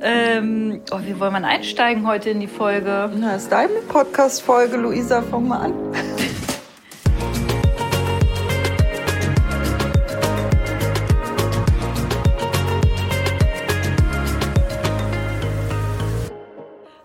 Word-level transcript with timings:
Ähm, 0.00 0.80
oh, 0.92 1.00
wie 1.04 1.18
wollen 1.18 1.32
wir 1.32 1.44
einsteigen 1.44 2.06
heute 2.06 2.30
in 2.30 2.38
die 2.38 2.46
Folge? 2.46 3.10
Na, 3.16 3.34
ist 3.34 3.50
deine 3.50 3.80
Podcast-Folge, 3.88 4.76
Luisa, 4.76 5.22
fang 5.22 5.48
mal 5.48 5.58
an. 5.58 5.74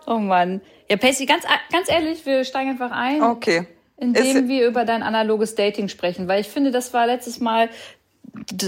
Oh 0.06 0.18
Mann. 0.18 0.60
Ja, 0.88 0.96
Pacey, 0.96 1.26
ganz, 1.26 1.44
ganz 1.72 1.90
ehrlich, 1.90 2.24
wir 2.24 2.44
steigen 2.44 2.70
einfach 2.70 2.92
ein. 2.92 3.22
Okay. 3.22 3.66
Indem 3.96 4.48
wir 4.48 4.68
über 4.68 4.84
dein 4.84 5.02
analoges 5.02 5.56
Dating 5.56 5.88
sprechen, 5.88 6.28
weil 6.28 6.40
ich 6.40 6.48
finde, 6.48 6.70
das 6.70 6.92
war 6.92 7.06
letztes 7.06 7.40
Mal 7.40 7.70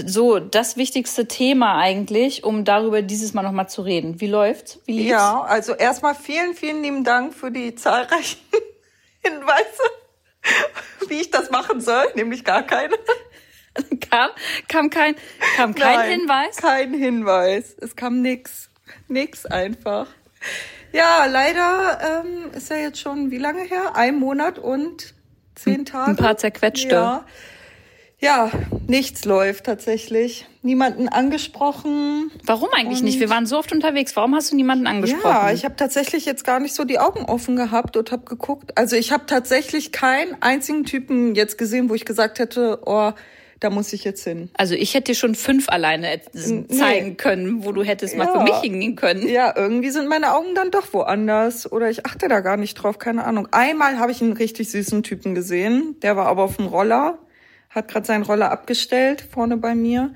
so 0.05 0.39
das 0.39 0.77
wichtigste 0.77 1.27
Thema 1.27 1.77
eigentlich, 1.77 2.43
um 2.43 2.63
darüber 2.63 3.01
dieses 3.01 3.33
Mal 3.33 3.43
nochmal 3.43 3.69
zu 3.69 3.81
reden. 3.81 4.21
Wie 4.21 4.27
läuft's? 4.27 4.79
Wie 4.85 4.93
lief's? 4.93 5.11
Ja, 5.11 5.41
also 5.41 5.73
erstmal 5.73 6.15
vielen, 6.15 6.53
vielen 6.53 6.81
lieben 6.81 7.03
Dank 7.03 7.33
für 7.33 7.51
die 7.51 7.75
zahlreichen 7.75 8.39
Hinweise, 9.21 9.83
wie 11.07 11.15
ich 11.15 11.31
das 11.31 11.49
machen 11.49 11.81
soll, 11.81 12.05
nämlich 12.15 12.43
gar 12.43 12.63
keine. 12.63 12.95
kam, 14.09 14.29
kam 14.67 14.89
kein, 14.89 15.15
kam 15.55 15.75
kein 15.75 15.95
Nein, 15.95 16.19
Hinweis? 16.19 16.57
Kein 16.57 16.93
Hinweis. 16.93 17.75
Es 17.79 17.95
kam 17.95 18.21
nix. 18.21 18.69
Nix 19.07 19.45
einfach. 19.45 20.07
Ja, 20.93 21.25
leider 21.25 22.23
ähm, 22.23 22.51
ist 22.53 22.69
ja 22.69 22.77
jetzt 22.77 22.99
schon 22.99 23.31
wie 23.31 23.37
lange 23.37 23.63
her? 23.63 23.95
Ein 23.95 24.15
Monat 24.15 24.57
und 24.59 25.13
zehn 25.55 25.85
Tage. 25.85 26.11
Ein 26.11 26.15
paar 26.15 26.37
zerquetschte. 26.37 26.95
Ja. 26.95 27.25
Ja, 28.19 28.49
nichts 28.87 29.25
läuft 29.25 29.65
tatsächlich. 29.65 30.47
Niemanden 30.63 31.07
angesprochen. 31.07 32.31
Warum 32.43 32.69
eigentlich 32.71 33.03
nicht? 33.03 33.19
Wir 33.19 33.29
waren 33.29 33.45
so 33.45 33.59
oft 33.59 33.71
unterwegs. 33.71 34.15
Warum 34.15 34.33
hast 34.33 34.51
du 34.51 34.55
niemanden 34.55 34.87
angesprochen? 34.87 35.23
Ja, 35.23 35.51
ich 35.51 35.65
habe 35.65 35.75
tatsächlich 35.75 36.25
jetzt 36.25 36.43
gar 36.43 36.59
nicht 36.59 36.73
so 36.73 36.83
die 36.83 36.97
Augen 36.97 37.25
offen 37.25 37.55
gehabt 37.55 37.95
und 37.95 38.11
habe 38.11 38.25
geguckt. 38.25 38.75
Also 38.75 38.95
ich 38.95 39.11
habe 39.11 39.27
tatsächlich 39.27 39.91
keinen 39.91 40.35
einzigen 40.41 40.83
Typen 40.83 41.35
jetzt 41.35 41.59
gesehen, 41.59 41.89
wo 41.89 41.93
ich 41.93 42.05
gesagt 42.05 42.39
hätte, 42.39 42.79
oh, 42.87 43.11
da 43.59 43.69
muss 43.69 43.93
ich 43.93 44.03
jetzt 44.03 44.23
hin. 44.23 44.49
Also 44.55 44.73
ich 44.73 44.95
hätte 44.95 45.11
dir 45.11 45.15
schon 45.15 45.35
fünf 45.35 45.69
alleine 45.69 46.19
zeigen 46.31 47.09
nee. 47.09 47.15
können, 47.15 47.65
wo 47.65 47.71
du 47.71 47.83
hättest 47.83 48.15
ja. 48.15 48.23
mal 48.23 48.31
für 48.31 48.43
mich 48.43 48.59
hingehen 48.61 48.95
können. 48.95 49.27
Ja, 49.27 49.53
irgendwie 49.55 49.89
sind 49.91 50.07
meine 50.07 50.33
Augen 50.35 50.55
dann 50.55 50.71
doch 50.71 50.91
woanders. 50.91 51.71
Oder 51.71 51.89
ich 51.89 52.05
achte 52.07 52.27
da 52.27 52.39
gar 52.39 52.57
nicht 52.57 52.75
drauf, 52.75 52.97
keine 52.97 53.25
Ahnung. 53.25 53.47
Einmal 53.51 53.99
habe 53.99 54.11
ich 54.11 54.21
einen 54.21 54.33
richtig 54.33 54.71
süßen 54.71 55.03
Typen 55.03 55.35
gesehen. 55.35 55.95
Der 56.01 56.15
war 56.15 56.27
aber 56.27 56.43
auf 56.43 56.57
dem 56.57 56.67
Roller, 56.67 57.19
hat 57.77 57.87
gerade 57.87 58.05
seinen 58.05 58.23
Roller 58.23 58.51
abgestellt 58.51 59.25
vorne 59.31 59.57
bei 59.57 59.75
mir. 59.75 60.13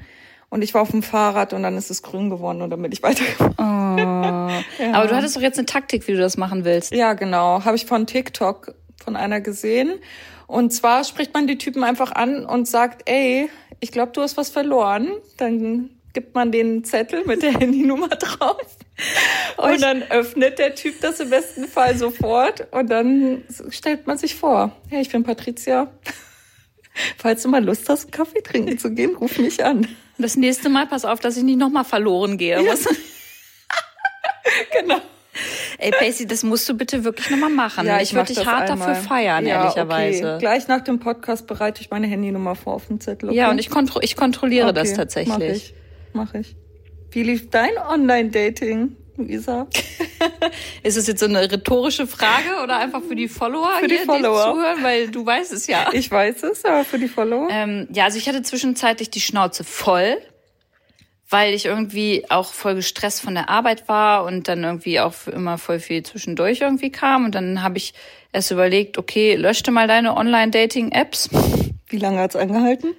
Und 0.49 0.63
ich 0.63 0.73
war 0.73 0.81
auf 0.81 0.91
dem 0.91 1.01
Fahrrad 1.01 1.53
und 1.53 1.63
dann 1.63 1.77
ist 1.77 1.89
es 1.89 2.01
grün 2.01 2.29
geworden 2.29 2.61
und 2.61 2.69
dann 2.69 2.81
bin 2.81 2.91
ich 2.91 3.01
weitergefahren. 3.03 3.55
Oh. 3.57 4.83
ja. 4.83 4.93
Aber 4.93 5.07
du 5.07 5.15
hattest 5.15 5.37
doch 5.37 5.41
jetzt 5.41 5.57
eine 5.57 5.65
Taktik, 5.65 6.07
wie 6.07 6.13
du 6.13 6.19
das 6.19 6.35
machen 6.35 6.65
willst. 6.65 6.91
Ja, 6.91 7.13
genau. 7.13 7.63
Habe 7.63 7.77
ich 7.77 7.85
von 7.85 8.05
TikTok 8.05 8.75
von 9.01 9.15
einer 9.15 9.39
gesehen. 9.39 9.99
Und 10.47 10.73
zwar 10.73 11.05
spricht 11.05 11.33
man 11.33 11.47
die 11.47 11.57
Typen 11.57 11.83
einfach 11.85 12.11
an 12.11 12.45
und 12.45 12.67
sagt, 12.67 13.09
ey, 13.09 13.49
ich 13.79 13.91
glaube, 13.93 14.11
du 14.11 14.21
hast 14.21 14.35
was 14.35 14.49
verloren. 14.49 15.07
Dann 15.37 15.89
gibt 16.13 16.35
man 16.35 16.51
den 16.51 16.83
Zettel 16.83 17.23
mit 17.25 17.41
der 17.41 17.53
Handynummer 17.59 18.09
drauf. 18.09 18.77
Und 19.57 19.81
dann 19.81 20.03
öffnet 20.03 20.59
der 20.59 20.75
Typ 20.75 20.99
das 21.01 21.21
im 21.21 21.29
besten 21.29 21.65
Fall 21.67 21.97
sofort. 21.97 22.67
Und 22.71 22.89
dann 22.89 23.43
stellt 23.69 24.05
man 24.07 24.17
sich 24.17 24.35
vor, 24.35 24.75
hey, 24.89 25.01
ich 25.01 25.09
bin 25.09 25.23
Patricia. 25.23 25.87
Falls 27.17 27.43
du 27.43 27.49
mal 27.49 27.63
Lust 27.63 27.87
hast, 27.89 28.03
einen 28.03 28.11
Kaffee 28.11 28.41
trinken 28.41 28.77
zu 28.77 28.91
gehen, 28.91 29.15
ruf 29.15 29.37
mich 29.37 29.63
an. 29.63 29.87
Das 30.17 30.35
nächste 30.35 30.69
Mal 30.69 30.87
pass 30.87 31.05
auf, 31.05 31.19
dass 31.19 31.37
ich 31.37 31.43
nicht 31.43 31.57
nochmal 31.57 31.85
verloren 31.85 32.37
gehe. 32.37 32.63
Ja. 32.63 32.73
genau. 34.79 35.01
Ey, 35.77 35.91
Pacey, 35.91 36.27
das 36.27 36.43
musst 36.43 36.67
du 36.69 36.75
bitte 36.75 37.03
wirklich 37.03 37.29
nochmal 37.29 37.49
machen. 37.49 37.87
Ja, 37.87 37.97
ich, 37.97 38.09
ich 38.09 38.13
würde 38.13 38.33
dich 38.33 38.45
hart 38.45 38.69
einmal. 38.69 38.89
dafür 38.89 39.03
feiern, 39.03 39.47
ja, 39.47 39.63
ehrlicherweise. 39.63 40.35
Okay. 40.35 40.39
Gleich 40.39 40.67
nach 40.67 40.81
dem 40.81 40.99
Podcast 40.99 41.47
bereite 41.47 41.81
ich 41.81 41.89
meine 41.89 42.07
Handynummer 42.07 42.55
vor 42.55 42.73
auf 42.73 42.87
dem 42.87 42.99
Zettel. 42.99 43.29
Okay? 43.29 43.37
Ja, 43.37 43.49
und 43.49 43.57
ich, 43.57 43.69
kontro 43.69 43.99
ich 44.01 44.15
kontrolliere 44.15 44.67
okay. 44.67 44.75
das 44.75 44.93
tatsächlich. 44.93 45.33
Mach 45.33 45.39
ich. 45.39 45.73
Mach 46.13 46.33
ich. 46.33 46.55
Wie 47.11 47.23
lief 47.23 47.49
dein 47.49 47.77
Online-Dating, 47.77 48.95
Luisa? 49.17 49.67
Ist 50.83 50.97
es 50.97 51.07
jetzt 51.07 51.19
so 51.19 51.25
eine 51.25 51.51
rhetorische 51.51 52.07
Frage 52.07 52.63
oder 52.63 52.77
einfach 52.77 53.01
für 53.03 53.15
die 53.15 53.27
Follower, 53.27 53.71
für 53.79 53.87
die 53.87 53.97
hier, 53.97 54.05
Follower. 54.05 54.45
die 54.45 54.51
zuhören? 54.53 54.83
Weil 54.83 55.09
du 55.09 55.25
weißt 55.25 55.53
es 55.53 55.67
ja. 55.67 55.89
Ich 55.93 56.09
weiß 56.09 56.43
es, 56.43 56.65
aber 56.65 56.83
für 56.85 56.99
die 56.99 57.07
Follower? 57.07 57.47
Ähm, 57.51 57.87
ja, 57.91 58.05
also 58.05 58.17
ich 58.17 58.27
hatte 58.27 58.41
zwischenzeitlich 58.41 59.09
die 59.09 59.21
Schnauze 59.21 59.63
voll 59.63 60.17
weil 61.31 61.53
ich 61.53 61.65
irgendwie 61.65 62.25
auch 62.29 62.51
voll 62.51 62.75
gestresst 62.75 63.21
von 63.21 63.33
der 63.35 63.47
Arbeit 63.47 63.87
war 63.87 64.25
und 64.25 64.49
dann 64.49 64.63
irgendwie 64.65 64.99
auch 64.99 65.13
immer 65.27 65.57
voll 65.57 65.79
viel 65.79 66.03
zwischendurch 66.03 66.59
irgendwie 66.59 66.91
kam. 66.91 67.23
Und 67.23 67.35
dann 67.35 67.63
habe 67.63 67.77
ich 67.77 67.93
erst 68.33 68.51
überlegt, 68.51 68.97
okay, 68.97 69.35
löschte 69.35 69.71
mal 69.71 69.87
deine 69.87 70.17
Online-Dating-Apps. 70.17 71.29
Wie 71.87 71.97
lange 71.97 72.19
hat's 72.19 72.35
angehalten? 72.35 72.93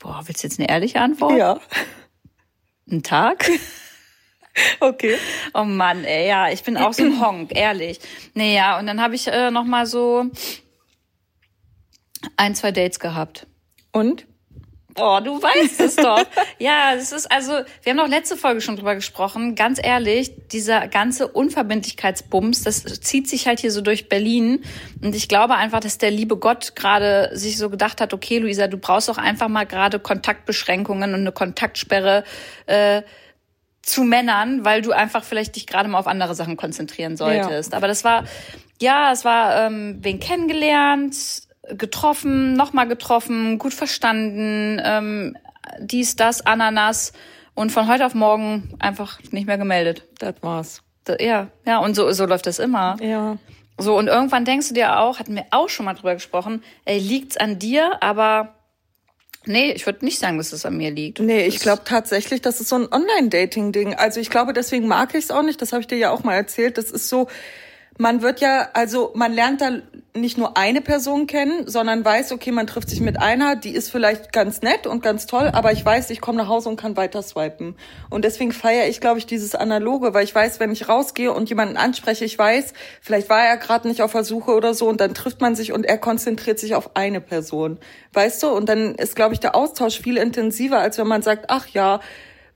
Boah, 0.00 0.22
willst 0.26 0.42
du 0.42 0.48
jetzt 0.48 0.58
eine 0.58 0.68
ehrliche 0.68 1.00
Antwort? 1.00 1.38
Ja. 1.38 1.60
Ein 2.90 3.04
Tag? 3.04 3.48
Okay. 4.80 5.16
Oh 5.54 5.64
Mann, 5.64 6.04
ey, 6.04 6.28
ja, 6.28 6.50
ich 6.50 6.62
bin 6.62 6.76
auch 6.76 6.92
so 6.92 7.04
ein 7.04 7.20
Honk, 7.24 7.50
ehrlich. 7.54 8.00
Naja, 8.34 8.78
und 8.78 8.86
dann 8.86 9.00
habe 9.00 9.14
ich 9.14 9.26
äh, 9.26 9.50
noch 9.50 9.64
mal 9.64 9.86
so 9.86 10.26
ein, 12.36 12.54
zwei 12.54 12.72
Dates 12.72 13.00
gehabt. 13.00 13.46
Und? 13.92 14.26
Oh, 15.00 15.20
du 15.22 15.40
weißt 15.40 15.80
es 15.80 15.96
doch. 15.96 16.24
ja, 16.58 16.94
es 16.94 17.12
ist 17.12 17.30
also, 17.30 17.52
wir 17.82 17.90
haben 17.90 17.98
doch 17.98 18.08
letzte 18.08 18.36
Folge 18.36 18.60
schon 18.60 18.74
drüber 18.74 18.96
gesprochen. 18.96 19.54
Ganz 19.54 19.78
ehrlich, 19.80 20.32
dieser 20.50 20.88
ganze 20.88 21.28
Unverbindlichkeitsbums, 21.28 22.64
das 22.64 22.82
zieht 23.00 23.28
sich 23.28 23.46
halt 23.46 23.60
hier 23.60 23.70
so 23.70 23.80
durch 23.80 24.08
Berlin. 24.08 24.64
Und 25.00 25.14
ich 25.14 25.28
glaube 25.28 25.54
einfach, 25.54 25.78
dass 25.80 25.98
der 25.98 26.10
liebe 26.10 26.36
Gott 26.36 26.74
gerade 26.74 27.30
sich 27.32 27.58
so 27.58 27.70
gedacht 27.70 28.00
hat, 28.00 28.12
okay, 28.12 28.38
Luisa, 28.38 28.66
du 28.66 28.76
brauchst 28.76 29.08
doch 29.08 29.18
einfach 29.18 29.48
mal 29.48 29.66
gerade 29.66 30.00
Kontaktbeschränkungen 30.00 31.14
und 31.14 31.20
eine 31.20 31.32
Kontaktsperre 31.32 32.24
äh, 32.66 33.02
zu 33.88 34.04
Männern, 34.04 34.64
weil 34.64 34.82
du 34.82 34.92
einfach 34.92 35.24
vielleicht 35.24 35.56
dich 35.56 35.66
gerade 35.66 35.88
mal 35.88 35.98
auf 35.98 36.06
andere 36.06 36.34
Sachen 36.34 36.56
konzentrieren 36.56 37.16
solltest. 37.16 37.72
Ja. 37.72 37.76
Aber 37.76 37.88
das 37.88 38.04
war, 38.04 38.24
ja, 38.80 39.12
es 39.12 39.24
war 39.24 39.66
ähm, 39.66 39.98
wen 40.00 40.20
kennengelernt, 40.20 41.16
getroffen, 41.70 42.54
nochmal 42.54 42.88
getroffen, 42.88 43.58
gut 43.58 43.74
verstanden, 43.74 44.80
ähm, 44.84 45.36
dies, 45.80 46.16
das, 46.16 46.44
Ananas 46.46 47.12
und 47.54 47.72
von 47.72 47.88
heute 47.88 48.06
auf 48.06 48.14
morgen 48.14 48.74
einfach 48.78 49.18
nicht 49.30 49.46
mehr 49.46 49.58
gemeldet. 49.58 50.04
Das 50.18 50.34
war's. 50.42 50.82
ja, 51.20 51.48
ja, 51.66 51.78
und 51.78 51.94
so, 51.94 52.10
so 52.12 52.26
läuft 52.26 52.46
das 52.46 52.58
immer. 52.58 52.96
Ja. 53.00 53.36
So, 53.78 53.96
und 53.96 54.08
irgendwann 54.08 54.44
denkst 54.44 54.68
du 54.68 54.74
dir 54.74 54.98
auch, 54.98 55.18
hatten 55.18 55.36
wir 55.36 55.46
auch 55.50 55.68
schon 55.68 55.86
mal 55.86 55.94
drüber 55.94 56.14
gesprochen, 56.14 56.62
ey, 56.84 56.98
liegt's 56.98 57.36
an 57.36 57.58
dir, 57.58 58.02
aber 58.02 58.54
Nee, 59.48 59.72
ich 59.72 59.86
würde 59.86 60.04
nicht 60.04 60.18
sagen, 60.18 60.36
dass 60.36 60.52
es 60.52 60.66
an 60.66 60.76
mir 60.76 60.90
liegt. 60.90 61.20
Nee, 61.20 61.46
ich 61.46 61.58
glaube 61.58 61.82
tatsächlich, 61.84 62.42
das 62.42 62.60
ist 62.60 62.68
so 62.68 62.76
ein 62.76 62.92
Online-Dating-Ding. 62.92 63.94
Also 63.94 64.20
ich 64.20 64.28
glaube, 64.28 64.52
deswegen 64.52 64.86
mag 64.86 65.14
ich 65.14 65.24
es 65.24 65.30
auch 65.30 65.42
nicht. 65.42 65.62
Das 65.62 65.72
habe 65.72 65.80
ich 65.80 65.86
dir 65.86 65.96
ja 65.96 66.10
auch 66.10 66.22
mal 66.22 66.34
erzählt. 66.34 66.76
Das 66.76 66.90
ist 66.90 67.08
so, 67.08 67.28
man 67.98 68.22
wird 68.22 68.40
ja, 68.40 68.68
also 68.74 69.10
man 69.14 69.32
lernt 69.32 69.60
da 69.60 69.70
nicht 70.14 70.38
nur 70.38 70.56
eine 70.56 70.80
Person 70.80 71.26
kennen, 71.26 71.66
sondern 71.66 72.04
weiß, 72.04 72.32
okay, 72.32 72.50
man 72.52 72.66
trifft 72.66 72.88
sich 72.88 73.00
mit 73.00 73.20
einer, 73.20 73.56
die 73.56 73.70
ist 73.70 73.90
vielleicht 73.90 74.32
ganz 74.32 74.62
nett 74.62 74.86
und 74.86 75.02
ganz 75.02 75.26
toll, 75.26 75.50
aber 75.52 75.72
ich 75.72 75.84
weiß, 75.84 76.10
ich 76.10 76.20
komme 76.20 76.38
nach 76.38 76.48
Hause 76.48 76.68
und 76.68 76.76
kann 76.76 76.96
weiter 76.96 77.22
swipen. 77.22 77.76
Und 78.08 78.24
deswegen 78.24 78.52
feiere 78.52 78.88
ich, 78.88 79.00
glaube 79.00 79.18
ich, 79.18 79.26
dieses 79.26 79.54
Analoge, 79.54 80.14
weil 80.14 80.24
ich 80.24 80.34
weiß, 80.34 80.60
wenn 80.60 80.72
ich 80.72 80.88
rausgehe 80.88 81.32
und 81.32 81.48
jemanden 81.48 81.76
anspreche, 81.76 82.24
ich 82.24 82.38
weiß, 82.38 82.72
vielleicht 83.00 83.28
war 83.28 83.44
er 83.44 83.56
gerade 83.56 83.88
nicht 83.88 84.02
auf 84.02 84.12
der 84.12 84.24
Suche 84.24 84.52
oder 84.52 84.74
so 84.74 84.88
und 84.88 85.00
dann 85.00 85.14
trifft 85.14 85.40
man 85.40 85.56
sich 85.56 85.72
und 85.72 85.84
er 85.84 85.98
konzentriert 85.98 86.58
sich 86.58 86.74
auf 86.74 86.96
eine 86.96 87.20
Person. 87.20 87.78
Weißt 88.12 88.42
du? 88.42 88.48
Und 88.48 88.68
dann 88.68 88.94
ist, 88.94 89.16
glaube 89.16 89.34
ich, 89.34 89.40
der 89.40 89.54
Austausch 89.54 90.00
viel 90.00 90.16
intensiver, 90.16 90.78
als 90.78 90.98
wenn 90.98 91.08
man 91.08 91.22
sagt, 91.22 91.46
ach 91.48 91.66
ja, 91.68 92.00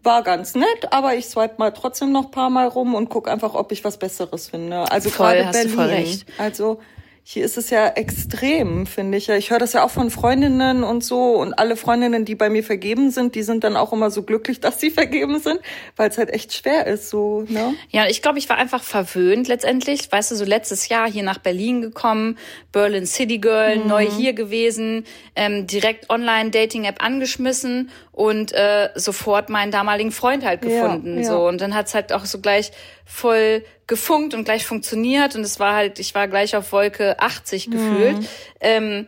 war 0.03 0.22
ganz 0.22 0.54
nett, 0.54 0.91
aber 0.91 1.15
ich 1.15 1.27
swipe 1.27 1.54
mal 1.59 1.71
trotzdem 1.71 2.13
noch 2.13 2.31
paar 2.31 2.51
Mal 2.51 2.69
rum 2.69 2.95
und 2.95 3.09
guck 3.09 3.28
einfach, 3.28 3.54
ob 3.54 3.72
ich 3.72 3.84
was 3.84 3.99
Besseres 3.99 4.49
finde. 4.49 4.91
Also 4.91 5.10
voll, 5.10 5.34
gerade 5.34 5.69
Berlin. 5.69 6.22
Also 6.39 6.81
hier 7.25 7.45
ist 7.45 7.57
es 7.57 7.71
ja 7.71 7.87
extrem, 7.87 8.84
finde 8.84 9.16
ich. 9.16 9.28
Ich 9.28 9.51
höre 9.51 9.60
das 9.60 9.75
ja 9.75 9.84
auch 9.84 9.91
von 9.91 10.10
Freundinnen 10.10 10.83
und 10.83 11.04
so. 11.04 11.37
Und 11.37 11.54
alle 11.54 11.77
Freundinnen, 11.77 12.25
die 12.25 12.34
bei 12.34 12.51
mir 12.51 12.65
vergeben 12.65 13.13
sind, 13.13 13.37
die 13.37 13.45
sind 13.45 13.63
dann 13.63 13.77
auch 13.77 13.93
immer 13.93 14.10
so 14.10 14.25
glücklich, 14.25 14.59
dass 14.60 14.81
sie 14.81 14.91
vergeben 14.91 15.39
sind, 15.39 15.60
weil 15.95 16.10
es 16.10 16.19
halt 16.19 16.31
echt 16.31 16.53
schwer 16.53 16.87
ist, 16.89 17.10
so, 17.10 17.45
ne? 17.48 17.75
Ja, 17.91 18.07
ich 18.09 18.22
glaube, 18.22 18.39
ich 18.39 18.48
war 18.48 18.57
einfach 18.57 18.83
verwöhnt 18.83 19.47
letztendlich. 19.47 20.10
Weißt 20.10 20.33
du, 20.33 20.34
so 20.34 20.45
letztes 20.45 20.89
Jahr 20.89 21.09
hier 21.09 21.22
nach 21.22 21.39
Berlin 21.39 21.81
gekommen, 21.81 22.39
Berlin 22.72 23.07
City 23.07 23.39
Girl, 23.39 23.77
mhm. 23.77 23.87
neu 23.87 24.05
hier 24.05 24.33
gewesen, 24.33 25.05
ähm, 25.37 25.69
direkt 25.69 26.10
Online-Dating-App 26.10 27.03
angeschmissen 27.05 27.91
und 28.12 28.53
äh, 28.53 28.91
sofort 28.94 29.48
meinen 29.48 29.72
damaligen 29.72 30.12
Freund 30.12 30.44
halt 30.44 30.60
gefunden. 30.60 31.14
Ja, 31.16 31.22
ja. 31.22 31.28
So. 31.28 31.48
Und 31.48 31.60
dann 31.60 31.74
hat's 31.74 31.94
halt 31.94 32.12
auch 32.12 32.26
so 32.26 32.41
gleich 32.41 32.70
voll 33.06 33.64
gefunkt 33.86 34.34
und 34.34 34.44
gleich 34.44 34.66
funktioniert 34.66 35.34
und 35.34 35.41
es 35.42 35.59
war 35.59 35.74
halt, 35.74 35.98
ich 35.98 36.14
war 36.14 36.28
gleich 36.28 36.54
auf 36.54 36.72
Wolke 36.72 37.18
80 37.18 37.70
gefühlt. 37.70 38.18
Mhm. 38.18 38.26
Ähm, 38.60 39.06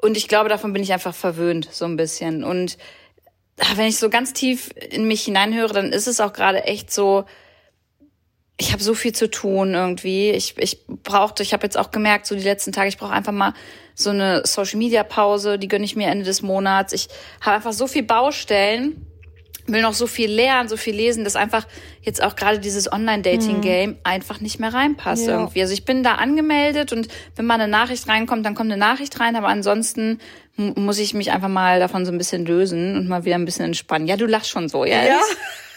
und 0.00 0.16
ich 0.16 0.28
glaube, 0.28 0.48
davon 0.48 0.72
bin 0.72 0.82
ich 0.82 0.92
einfach 0.92 1.14
verwöhnt, 1.14 1.68
so 1.70 1.86
ein 1.86 1.96
bisschen. 1.96 2.44
Und 2.44 2.76
wenn 3.76 3.86
ich 3.86 3.98
so 3.98 4.10
ganz 4.10 4.32
tief 4.32 4.70
in 4.90 5.06
mich 5.06 5.24
hineinhöre, 5.24 5.72
dann 5.72 5.92
ist 5.92 6.06
es 6.06 6.20
auch 6.20 6.32
gerade 6.32 6.64
echt 6.64 6.92
so, 6.92 7.24
ich 8.62 8.72
habe 8.72 8.82
so 8.82 8.94
viel 8.94 9.12
zu 9.12 9.28
tun 9.28 9.74
irgendwie. 9.74 10.30
Ich, 10.30 10.56
ich 10.56 10.86
brauchte, 10.86 11.42
ich 11.42 11.52
habe 11.52 11.64
jetzt 11.64 11.76
auch 11.76 11.90
gemerkt, 11.90 12.26
so 12.26 12.36
die 12.36 12.42
letzten 12.42 12.70
Tage, 12.70 12.88
ich 12.88 12.96
brauche 12.96 13.12
einfach 13.12 13.32
mal 13.32 13.54
so 13.96 14.10
eine 14.10 14.42
Social 14.46 14.78
Media 14.78 15.02
Pause, 15.02 15.58
die 15.58 15.66
gönne 15.66 15.84
ich 15.84 15.96
mir 15.96 16.06
Ende 16.06 16.24
des 16.24 16.42
Monats. 16.42 16.92
Ich 16.92 17.08
habe 17.40 17.56
einfach 17.56 17.72
so 17.72 17.88
viel 17.88 18.04
Baustellen, 18.04 19.04
will 19.66 19.82
noch 19.82 19.94
so 19.94 20.06
viel 20.06 20.30
lernen, 20.30 20.68
so 20.68 20.76
viel 20.76 20.94
lesen, 20.94 21.24
dass 21.24 21.34
einfach 21.34 21.66
jetzt 22.02 22.22
auch 22.22 22.36
gerade 22.36 22.60
dieses 22.60 22.90
Online-Dating-Game 22.90 23.90
mhm. 23.90 23.96
einfach 24.04 24.40
nicht 24.40 24.60
mehr 24.60 24.72
reinpasst 24.72 25.26
ja. 25.26 25.40
irgendwie. 25.40 25.60
Also 25.60 25.74
ich 25.74 25.84
bin 25.84 26.04
da 26.04 26.14
angemeldet 26.14 26.92
und 26.92 27.08
wenn 27.34 27.46
mal 27.46 27.54
eine 27.54 27.66
Nachricht 27.66 28.06
reinkommt, 28.06 28.46
dann 28.46 28.54
kommt 28.54 28.70
eine 28.70 28.78
Nachricht 28.78 29.18
rein, 29.18 29.34
aber 29.34 29.48
ansonsten 29.48 30.20
muss 30.56 31.00
ich 31.00 31.14
mich 31.14 31.32
einfach 31.32 31.48
mal 31.48 31.80
davon 31.80 32.06
so 32.06 32.12
ein 32.12 32.18
bisschen 32.18 32.46
lösen 32.46 32.94
und 32.96 33.08
mal 33.08 33.24
wieder 33.24 33.34
ein 33.34 33.44
bisschen 33.44 33.64
entspannen. 33.64 34.06
Ja, 34.06 34.16
du 34.16 34.26
lachst 34.26 34.50
schon 34.50 34.68
so, 34.68 34.84
ja? 34.84 35.04
Ja. 35.04 35.20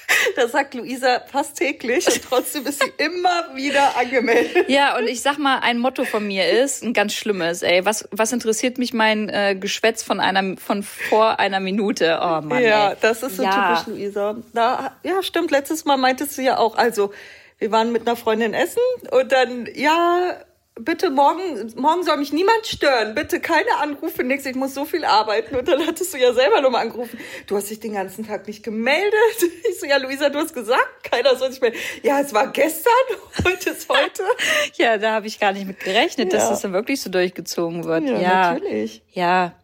Das 0.35 0.51
sagt 0.51 0.73
Luisa 0.73 1.21
fast 1.31 1.57
täglich 1.57 2.07
und 2.07 2.21
trotzdem 2.23 2.65
ist 2.65 2.83
sie 2.83 2.91
immer 2.97 3.55
wieder 3.55 3.95
angemeldet. 3.97 4.69
Ja, 4.69 4.97
und 4.97 5.07
ich 5.07 5.21
sag 5.21 5.37
mal, 5.37 5.59
ein 5.59 5.77
Motto 5.77 6.03
von 6.03 6.25
mir 6.27 6.49
ist, 6.49 6.83
ein 6.83 6.93
ganz 6.93 7.13
schlimmes, 7.13 7.61
ey, 7.61 7.85
was, 7.85 8.07
was 8.11 8.31
interessiert 8.31 8.77
mich 8.77 8.93
mein 8.93 9.29
äh, 9.29 9.55
Geschwätz 9.55 10.03
von 10.03 10.19
einer, 10.19 10.57
von 10.57 10.83
vor 10.83 11.39
einer 11.39 11.59
Minute? 11.59 12.19
Oh 12.21 12.41
Mann. 12.41 12.61
Ja, 12.61 12.91
ey. 12.91 12.97
das 13.01 13.23
ist 13.23 13.37
so 13.37 13.43
ja. 13.43 13.75
typisch 13.75 13.95
Luisa. 13.95 14.35
Da, 14.53 14.97
ja, 15.03 15.23
stimmt, 15.23 15.51
letztes 15.51 15.85
Mal 15.85 15.97
meintest 15.97 16.37
du 16.37 16.41
ja 16.41 16.57
auch, 16.57 16.75
also, 16.75 17.13
wir 17.57 17.71
waren 17.71 17.91
mit 17.91 18.07
einer 18.07 18.15
Freundin 18.15 18.53
essen 18.53 18.81
und 19.11 19.31
dann, 19.31 19.67
ja, 19.73 20.35
bitte 20.79 21.09
morgen, 21.09 21.73
morgen 21.77 22.03
soll 22.03 22.17
mich 22.17 22.33
niemand 22.33 22.67
stören. 22.67 23.15
Bitte 23.15 23.39
keine 23.39 23.77
Anrufe, 23.81 24.23
nix. 24.23 24.45
Ich 24.45 24.55
muss 24.55 24.73
so 24.73 24.85
viel 24.85 25.05
arbeiten. 25.05 25.55
Und 25.55 25.67
dann 25.67 25.85
hattest 25.85 26.13
du 26.13 26.17
ja 26.17 26.33
selber 26.33 26.61
nochmal 26.61 26.81
angerufen. 26.81 27.17
Du 27.47 27.55
hast 27.55 27.69
dich 27.69 27.79
den 27.79 27.93
ganzen 27.93 28.27
Tag 28.27 28.47
nicht 28.47 28.63
gemeldet. 28.63 29.13
Ich 29.67 29.79
so, 29.79 29.87
ja, 29.87 29.97
Luisa, 29.97 30.29
du 30.29 30.39
hast 30.39 30.53
gesagt, 30.53 31.03
keiner 31.03 31.35
soll 31.35 31.51
sich 31.51 31.59
melden. 31.59 31.77
Ja, 32.03 32.19
es 32.21 32.33
war 32.33 32.47
gestern, 32.47 32.93
heute 33.43 33.71
ist 33.71 33.89
heute. 33.89 34.23
ja, 34.75 34.97
da 34.97 35.13
habe 35.13 35.27
ich 35.27 35.39
gar 35.39 35.51
nicht 35.51 35.65
mit 35.65 35.79
gerechnet, 35.79 36.31
ja. 36.31 36.39
dass 36.39 36.49
das 36.49 36.61
dann 36.61 36.71
wirklich 36.71 37.01
so 37.01 37.09
durchgezogen 37.09 37.83
wird. 37.83 38.03
Ja, 38.03 38.19
ja. 38.19 38.53
natürlich. 38.53 39.01
Ja. 39.11 39.55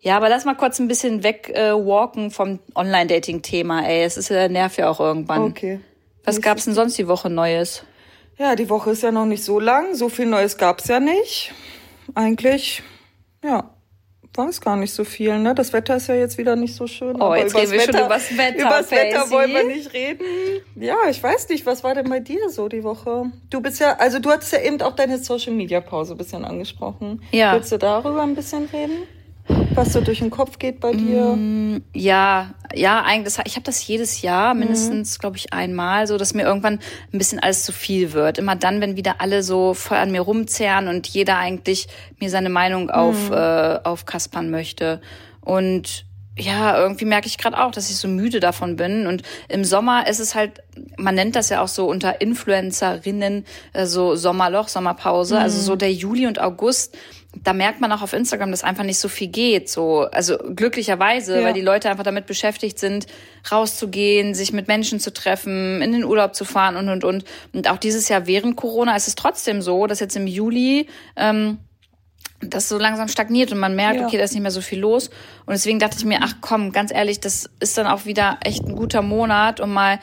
Ja, 0.00 0.16
aber 0.16 0.28
lass 0.28 0.44
mal 0.44 0.54
kurz 0.54 0.80
ein 0.80 0.88
bisschen 0.88 1.22
wegwalken 1.22 2.26
äh, 2.26 2.30
vom 2.30 2.58
Online-Dating-Thema, 2.74 3.86
ey. 3.86 4.04
Es 4.04 4.18
ist 4.18 4.28
ja 4.28 4.48
nervt 4.48 4.76
ja 4.76 4.90
auch 4.90 5.00
irgendwann. 5.00 5.44
Okay. 5.44 5.80
Was 6.24 6.42
gab's 6.42 6.64
denn 6.64 6.74
sonst 6.74 6.98
die 6.98 7.08
Woche 7.08 7.30
Neues? 7.30 7.84
Ja, 8.38 8.56
die 8.56 8.68
Woche 8.68 8.90
ist 8.90 9.02
ja 9.02 9.12
noch 9.12 9.26
nicht 9.26 9.44
so 9.44 9.60
lang. 9.60 9.94
So 9.94 10.08
viel 10.08 10.26
Neues 10.26 10.56
gab's 10.56 10.88
ja 10.88 11.00
nicht. 11.00 11.52
Eigentlich, 12.14 12.82
ja, 13.42 13.70
war 14.36 14.48
es 14.48 14.60
gar 14.60 14.76
nicht 14.76 14.92
so 14.92 15.04
viel. 15.04 15.38
Ne? 15.38 15.54
Das 15.54 15.72
Wetter 15.72 15.96
ist 15.96 16.08
ja 16.08 16.14
jetzt 16.14 16.38
wieder 16.38 16.56
nicht 16.56 16.74
so 16.74 16.86
schön. 16.86 17.20
Oh, 17.20 17.34
jetzt 17.34 17.54
reden 17.54 17.70
wir 17.70 17.80
Wetter, 17.80 17.98
schon 17.98 18.06
übers 18.06 18.36
Wetter. 18.36 18.60
Übers 18.60 18.90
Wetter 18.90 19.30
wollen 19.30 19.52
wir 19.52 19.64
nicht 19.64 19.92
reden. 19.92 20.24
Ja, 20.74 20.96
ich 21.08 21.22
weiß 21.22 21.48
nicht, 21.48 21.64
was 21.66 21.84
war 21.84 21.94
denn 21.94 22.08
bei 22.08 22.20
dir 22.20 22.50
so 22.50 22.68
die 22.68 22.82
Woche? 22.82 23.30
Du 23.50 23.60
bist 23.60 23.80
ja, 23.80 23.96
also 23.96 24.18
du 24.18 24.30
hattest 24.30 24.52
ja 24.52 24.60
eben 24.60 24.80
auch 24.82 24.96
deine 24.96 25.18
Social 25.18 25.52
Media 25.52 25.80
Pause 25.80 26.14
ein 26.14 26.18
bisschen 26.18 26.44
angesprochen. 26.44 27.22
Ja. 27.30 27.54
Willst 27.54 27.70
du 27.70 27.78
darüber 27.78 28.22
ein 28.22 28.34
bisschen 28.34 28.66
reden? 28.66 29.06
Was 29.74 29.92
so 29.92 30.00
durch 30.00 30.20
den 30.20 30.30
Kopf 30.30 30.58
geht 30.58 30.80
bei 30.80 30.92
dir? 30.92 31.34
Mm, 31.36 31.82
ja, 31.92 32.54
ja, 32.74 33.02
eigentlich. 33.02 33.34
Ich 33.44 33.56
habe 33.56 33.64
das 33.64 33.86
jedes 33.86 34.22
Jahr 34.22 34.54
mindestens, 34.54 35.18
mhm. 35.18 35.20
glaube 35.20 35.36
ich, 35.36 35.52
einmal, 35.52 36.06
so 36.06 36.16
dass 36.16 36.32
mir 36.32 36.44
irgendwann 36.44 36.78
ein 37.12 37.18
bisschen 37.18 37.40
alles 37.40 37.64
zu 37.64 37.72
viel 37.72 38.12
wird. 38.12 38.38
Immer 38.38 38.56
dann, 38.56 38.80
wenn 38.80 38.96
wieder 38.96 39.20
alle 39.20 39.42
so 39.42 39.74
voll 39.74 39.98
an 39.98 40.12
mir 40.12 40.20
rumzerren 40.20 40.88
und 40.88 41.08
jeder 41.08 41.38
eigentlich 41.38 41.88
mir 42.20 42.30
seine 42.30 42.50
Meinung 42.50 42.88
auf 42.88 43.30
mhm. 43.30 43.34
äh, 43.34 43.78
aufkaspern 43.84 44.50
möchte. 44.50 45.00
Und 45.40 46.06
ja, 46.36 46.76
irgendwie 46.78 47.04
merke 47.04 47.26
ich 47.26 47.38
gerade 47.38 47.62
auch, 47.62 47.70
dass 47.70 47.90
ich 47.90 47.96
so 47.96 48.08
müde 48.08 48.40
davon 48.40 48.76
bin. 48.76 49.06
Und 49.06 49.22
im 49.48 49.64
Sommer 49.64 50.08
ist 50.08 50.18
es 50.18 50.34
halt, 50.34 50.62
man 50.96 51.14
nennt 51.14 51.36
das 51.36 51.48
ja 51.48 51.60
auch 51.60 51.68
so 51.68 51.86
unter 51.86 52.20
Influencerinnen 52.20 53.44
äh, 53.72 53.86
so 53.86 54.16
Sommerloch, 54.16 54.68
Sommerpause. 54.68 55.36
Mhm. 55.36 55.42
Also 55.42 55.60
so 55.60 55.76
der 55.76 55.92
Juli 55.92 56.26
und 56.26 56.40
August 56.40 56.96
da 57.42 57.52
merkt 57.52 57.80
man 57.80 57.90
auch 57.92 58.02
auf 58.02 58.12
Instagram, 58.12 58.50
dass 58.50 58.62
einfach 58.62 58.84
nicht 58.84 58.98
so 58.98 59.08
viel 59.08 59.28
geht. 59.28 59.68
So, 59.68 60.02
also 60.02 60.38
glücklicherweise, 60.38 61.40
ja. 61.40 61.44
weil 61.44 61.52
die 61.52 61.60
Leute 61.60 61.90
einfach 61.90 62.04
damit 62.04 62.26
beschäftigt 62.26 62.78
sind, 62.78 63.06
rauszugehen, 63.50 64.34
sich 64.34 64.52
mit 64.52 64.68
Menschen 64.68 65.00
zu 65.00 65.12
treffen, 65.12 65.82
in 65.82 65.92
den 65.92 66.04
Urlaub 66.04 66.34
zu 66.34 66.44
fahren 66.44 66.76
und 66.76 66.88
und 66.88 67.04
und. 67.04 67.24
Und 67.52 67.68
auch 67.68 67.78
dieses 67.78 68.08
Jahr 68.08 68.26
während 68.26 68.56
Corona 68.56 68.94
ist 68.94 69.08
es 69.08 69.14
trotzdem 69.14 69.62
so, 69.62 69.86
dass 69.86 70.00
jetzt 70.00 70.16
im 70.16 70.26
Juli 70.26 70.86
ähm, 71.16 71.58
das 72.40 72.68
so 72.68 72.78
langsam 72.78 73.08
stagniert 73.08 73.52
und 73.52 73.58
man 73.58 73.74
merkt, 73.74 74.00
ja. 74.00 74.06
okay, 74.06 74.18
da 74.18 74.24
ist 74.24 74.32
nicht 74.32 74.42
mehr 74.42 74.50
so 74.50 74.60
viel 74.60 74.80
los. 74.80 75.08
Und 75.46 75.52
deswegen 75.52 75.78
dachte 75.78 75.96
ich 75.98 76.04
mir, 76.04 76.20
ach 76.22 76.34
komm, 76.40 76.72
ganz 76.72 76.92
ehrlich, 76.92 77.20
das 77.20 77.48
ist 77.60 77.78
dann 77.78 77.86
auch 77.86 78.04
wieder 78.04 78.38
echt 78.44 78.64
ein 78.64 78.76
guter 78.76 79.02
Monat, 79.02 79.60
um 79.60 79.72
mal 79.72 79.98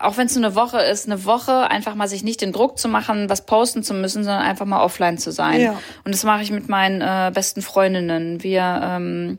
auch 0.00 0.16
wenn 0.16 0.26
es 0.26 0.36
nur 0.36 0.44
eine 0.44 0.54
Woche 0.54 0.78
ist, 0.78 1.06
eine 1.06 1.24
Woche 1.24 1.70
einfach 1.70 1.94
mal 1.94 2.08
sich 2.08 2.22
nicht 2.22 2.40
den 2.40 2.52
Druck 2.52 2.78
zu 2.78 2.88
machen, 2.88 3.28
was 3.28 3.46
posten 3.46 3.82
zu 3.82 3.94
müssen, 3.94 4.22
sondern 4.22 4.42
einfach 4.42 4.66
mal 4.66 4.82
offline 4.82 5.18
zu 5.18 5.32
sein. 5.32 5.60
Ja. 5.60 5.80
Und 6.04 6.14
das 6.14 6.22
mache 6.24 6.42
ich 6.42 6.50
mit 6.50 6.68
meinen 6.68 7.00
äh, 7.00 7.32
besten 7.34 7.62
Freundinnen. 7.62 8.42
Wir 8.42 8.80
ähm, 8.82 9.38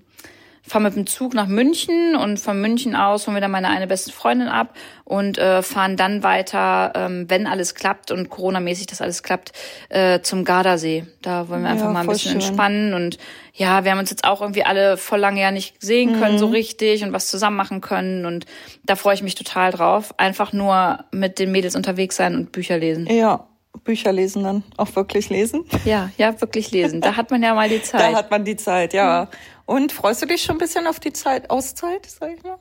fahre 0.67 0.83
mit 0.83 0.95
dem 0.95 1.07
Zug 1.07 1.33
nach 1.33 1.47
München 1.47 2.15
und 2.15 2.39
von 2.39 2.59
München 2.59 2.95
aus 2.95 3.25
holen 3.25 3.35
wir 3.35 3.41
dann 3.41 3.51
meine 3.51 3.69
eine 3.69 3.87
beste 3.87 4.11
Freundin 4.11 4.47
ab 4.47 4.75
und 5.05 5.37
äh, 5.37 5.61
fahren 5.61 5.95
dann 5.95 6.23
weiter, 6.23 6.91
ähm, 6.95 7.29
wenn 7.29 7.47
alles 7.47 7.73
klappt 7.73 8.11
und 8.11 8.29
Corona-mäßig 8.29 8.87
das 8.87 9.01
alles 9.01 9.23
klappt, 9.23 9.53
äh, 9.89 10.19
zum 10.21 10.43
Gardasee. 10.43 11.05
Da 11.21 11.49
wollen 11.49 11.63
wir 11.63 11.69
einfach 11.69 11.85
ja, 11.85 11.91
mal 11.91 12.01
ein 12.01 12.07
bisschen 12.07 12.33
schön. 12.33 12.41
entspannen 12.41 12.93
und 12.93 13.17
ja, 13.53 13.83
wir 13.83 13.91
haben 13.91 13.99
uns 13.99 14.09
jetzt 14.09 14.25
auch 14.25 14.41
irgendwie 14.41 14.63
alle 14.63 14.97
voll 14.97 15.19
lange 15.19 15.41
ja 15.41 15.51
nicht 15.51 15.81
sehen 15.81 16.19
können 16.19 16.35
mhm. 16.35 16.39
so 16.39 16.47
richtig 16.47 17.03
und 17.03 17.13
was 17.13 17.27
zusammen 17.27 17.57
machen 17.57 17.81
können 17.81 18.25
und 18.25 18.45
da 18.85 18.95
freue 18.95 19.15
ich 19.15 19.23
mich 19.23 19.35
total 19.35 19.71
drauf. 19.71 20.13
Einfach 20.17 20.53
nur 20.53 21.05
mit 21.11 21.39
den 21.39 21.51
Mädels 21.51 21.75
unterwegs 21.75 22.17
sein 22.17 22.35
und 22.35 22.51
Bücher 22.51 22.77
lesen. 22.77 23.07
Ja, 23.07 23.47
Bücher 23.83 24.11
lesen 24.11 24.43
dann 24.43 24.63
auch 24.75 24.95
wirklich 24.95 25.29
lesen? 25.29 25.65
Ja, 25.85 26.09
ja, 26.17 26.39
wirklich 26.41 26.71
lesen. 26.71 27.01
Da 27.01 27.15
hat 27.15 27.31
man 27.31 27.41
ja 27.41 27.53
mal 27.53 27.69
die 27.69 27.81
Zeit. 27.83 28.01
Da 28.01 28.17
hat 28.17 28.31
man 28.31 28.43
die 28.43 28.57
Zeit, 28.57 28.93
ja. 28.93 29.29
Und 29.67 29.91
freust 29.91 30.21
du 30.21 30.25
dich 30.25 30.41
schon 30.41 30.55
ein 30.55 30.59
bisschen 30.59 30.87
auf 30.87 30.99
die 30.99 31.11
Zeit, 31.11 31.49
Auszeit, 31.49 32.05
sag 32.05 32.31
ich 32.35 32.41
mal? 32.41 32.57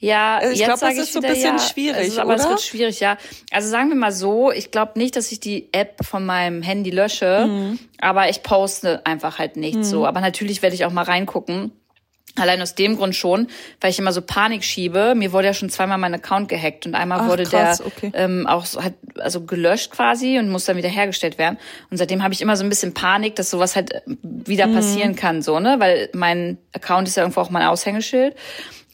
Ja, 0.00 0.38
also 0.38 0.52
ich 0.52 0.64
glaube, 0.64 0.80
das 0.80 0.96
ist 0.96 1.12
so 1.12 1.20
ein 1.20 1.28
bisschen 1.32 1.56
ja, 1.56 1.58
schwierig, 1.58 2.08
ist, 2.08 2.18
aber 2.18 2.34
oder? 2.34 2.42
es 2.42 2.48
wird 2.48 2.60
schwierig, 2.60 3.00
ja. 3.00 3.16
Also 3.52 3.68
sagen 3.68 3.88
wir 3.88 3.96
mal 3.96 4.12
so, 4.12 4.50
ich 4.50 4.70
glaube 4.72 4.98
nicht, 4.98 5.14
dass 5.14 5.30
ich 5.32 5.40
die 5.40 5.72
App 5.72 6.04
von 6.04 6.26
meinem 6.26 6.62
Handy 6.62 6.90
lösche, 6.90 7.46
mhm. 7.46 7.78
aber 8.00 8.28
ich 8.28 8.42
poste 8.42 9.04
einfach 9.06 9.38
halt 9.38 9.56
nicht 9.56 9.78
mhm. 9.78 9.84
so. 9.84 10.06
Aber 10.06 10.20
natürlich 10.20 10.60
werde 10.60 10.74
ich 10.74 10.84
auch 10.84 10.92
mal 10.92 11.02
reingucken. 11.02 11.72
Allein 12.36 12.62
aus 12.62 12.74
dem 12.74 12.96
Grund 12.96 13.16
schon, 13.16 13.48
weil 13.80 13.90
ich 13.90 13.98
immer 13.98 14.12
so 14.12 14.22
Panik 14.22 14.64
schiebe. 14.64 15.14
Mir 15.16 15.32
wurde 15.32 15.48
ja 15.48 15.54
schon 15.54 15.70
zweimal 15.70 15.98
mein 15.98 16.14
Account 16.14 16.48
gehackt 16.48 16.86
und 16.86 16.94
einmal 16.94 17.20
Ach, 17.22 17.28
wurde 17.28 17.44
krass, 17.44 17.78
der 17.78 17.86
okay. 17.86 18.12
ähm, 18.14 18.46
auch 18.46 18.64
so, 18.64 18.82
halt, 18.82 18.94
also 19.18 19.44
gelöscht 19.44 19.90
quasi 19.90 20.38
und 20.38 20.50
muss 20.50 20.64
dann 20.64 20.76
wieder 20.76 20.88
hergestellt 20.88 21.38
werden. 21.38 21.58
Und 21.90 21.96
seitdem 21.96 22.22
habe 22.22 22.34
ich 22.34 22.40
immer 22.40 22.56
so 22.56 22.64
ein 22.64 22.68
bisschen 22.68 22.94
Panik, 22.94 23.34
dass 23.36 23.50
sowas 23.50 23.74
halt 23.74 23.92
äh, 23.92 24.00
wieder 24.22 24.66
mhm. 24.66 24.74
passieren 24.74 25.16
kann, 25.16 25.42
so 25.42 25.58
ne, 25.58 25.76
weil 25.78 26.10
mein 26.12 26.58
Account 26.72 27.08
ist 27.08 27.16
ja 27.16 27.24
irgendwo 27.24 27.40
auch 27.40 27.50
mein 27.50 27.66
Aushängeschild. 27.66 28.36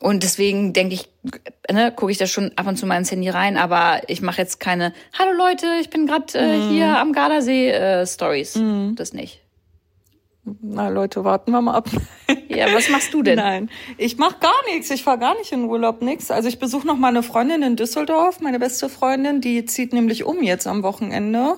Und 0.00 0.22
deswegen 0.22 0.72
denke 0.72 0.94
ich, 0.94 1.08
ne, 1.70 1.92
gucke 1.92 2.12
ich 2.12 2.18
da 2.18 2.26
schon 2.26 2.52
ab 2.56 2.66
und 2.66 2.76
zu 2.76 2.86
mal 2.86 2.98
ins 2.98 3.10
Handy 3.10 3.30
rein, 3.30 3.56
aber 3.56 4.02
ich 4.08 4.20
mache 4.20 4.40
jetzt 4.40 4.60
keine 4.60 4.92
Hallo 5.18 5.32
Leute, 5.32 5.66
ich 5.80 5.88
bin 5.90 6.06
gerade 6.06 6.38
äh, 6.38 6.58
mhm. 6.58 6.70
hier 6.70 6.98
am 6.98 7.12
Gardasee 7.12 7.70
äh, 7.70 8.06
Stories. 8.06 8.56
Mhm. 8.56 8.96
Das 8.96 9.12
nicht. 9.12 9.43
Na 10.44 10.88
Leute, 10.88 11.24
warten 11.24 11.52
wir 11.52 11.60
mal 11.60 11.74
ab. 11.74 11.88
Ja, 12.48 12.72
was 12.72 12.88
machst 12.88 13.12
du 13.12 13.22
denn? 13.22 13.36
Nein, 13.36 13.68
ich 13.98 14.16
mache 14.16 14.36
gar 14.38 14.54
nichts. 14.72 14.88
Ich 14.90 15.02
fahre 15.02 15.18
gar 15.18 15.36
nicht 15.36 15.50
in 15.50 15.64
Urlaub, 15.64 16.02
nix. 16.02 16.30
Also 16.30 16.48
ich 16.48 16.60
besuche 16.60 16.86
noch 16.86 16.96
mal 16.96 17.08
eine 17.08 17.24
Freundin 17.24 17.64
in 17.64 17.74
Düsseldorf, 17.74 18.40
meine 18.40 18.60
beste 18.60 18.88
Freundin, 18.88 19.40
die 19.40 19.64
zieht 19.64 19.92
nämlich 19.92 20.22
um 20.22 20.40
jetzt 20.40 20.68
am 20.68 20.84
Wochenende. 20.84 21.56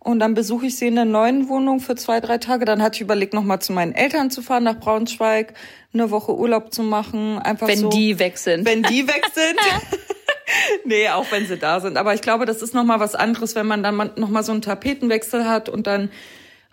Und 0.00 0.18
dann 0.18 0.34
besuche 0.34 0.66
ich 0.66 0.76
sie 0.76 0.88
in 0.88 0.96
der 0.96 1.06
neuen 1.06 1.48
Wohnung 1.48 1.80
für 1.80 1.96
zwei, 1.96 2.20
drei 2.20 2.36
Tage. 2.36 2.66
Dann 2.66 2.82
hatte 2.82 2.96
ich 2.96 3.00
überlegt, 3.00 3.32
noch 3.32 3.42
mal 3.42 3.60
zu 3.60 3.72
meinen 3.72 3.94
Eltern 3.94 4.30
zu 4.30 4.42
fahren 4.42 4.64
nach 4.64 4.78
Braunschweig, 4.78 5.54
eine 5.94 6.10
Woche 6.10 6.36
Urlaub 6.36 6.74
zu 6.74 6.82
machen. 6.82 7.38
Einfach 7.38 7.68
wenn 7.68 7.78
so, 7.78 7.88
die 7.88 8.18
weg 8.18 8.36
sind. 8.36 8.66
Wenn 8.66 8.82
die 8.82 9.08
weg 9.08 9.24
sind. 9.32 9.58
nee, 10.84 11.08
auch 11.08 11.30
wenn 11.30 11.46
sie 11.46 11.56
da 11.56 11.80
sind. 11.80 11.96
Aber 11.96 12.14
ich 12.14 12.20
glaube, 12.20 12.46
das 12.46 12.62
ist 12.62 12.74
noch 12.74 12.84
mal 12.84 13.00
was 13.00 13.14
anderes, 13.14 13.54
wenn 13.54 13.66
man 13.66 13.82
dann 13.82 13.96
noch 14.16 14.28
mal 14.28 14.42
so 14.42 14.52
einen 14.52 14.62
Tapetenwechsel 14.62 15.48
hat 15.48 15.68
und 15.68 15.86
dann 15.86 16.10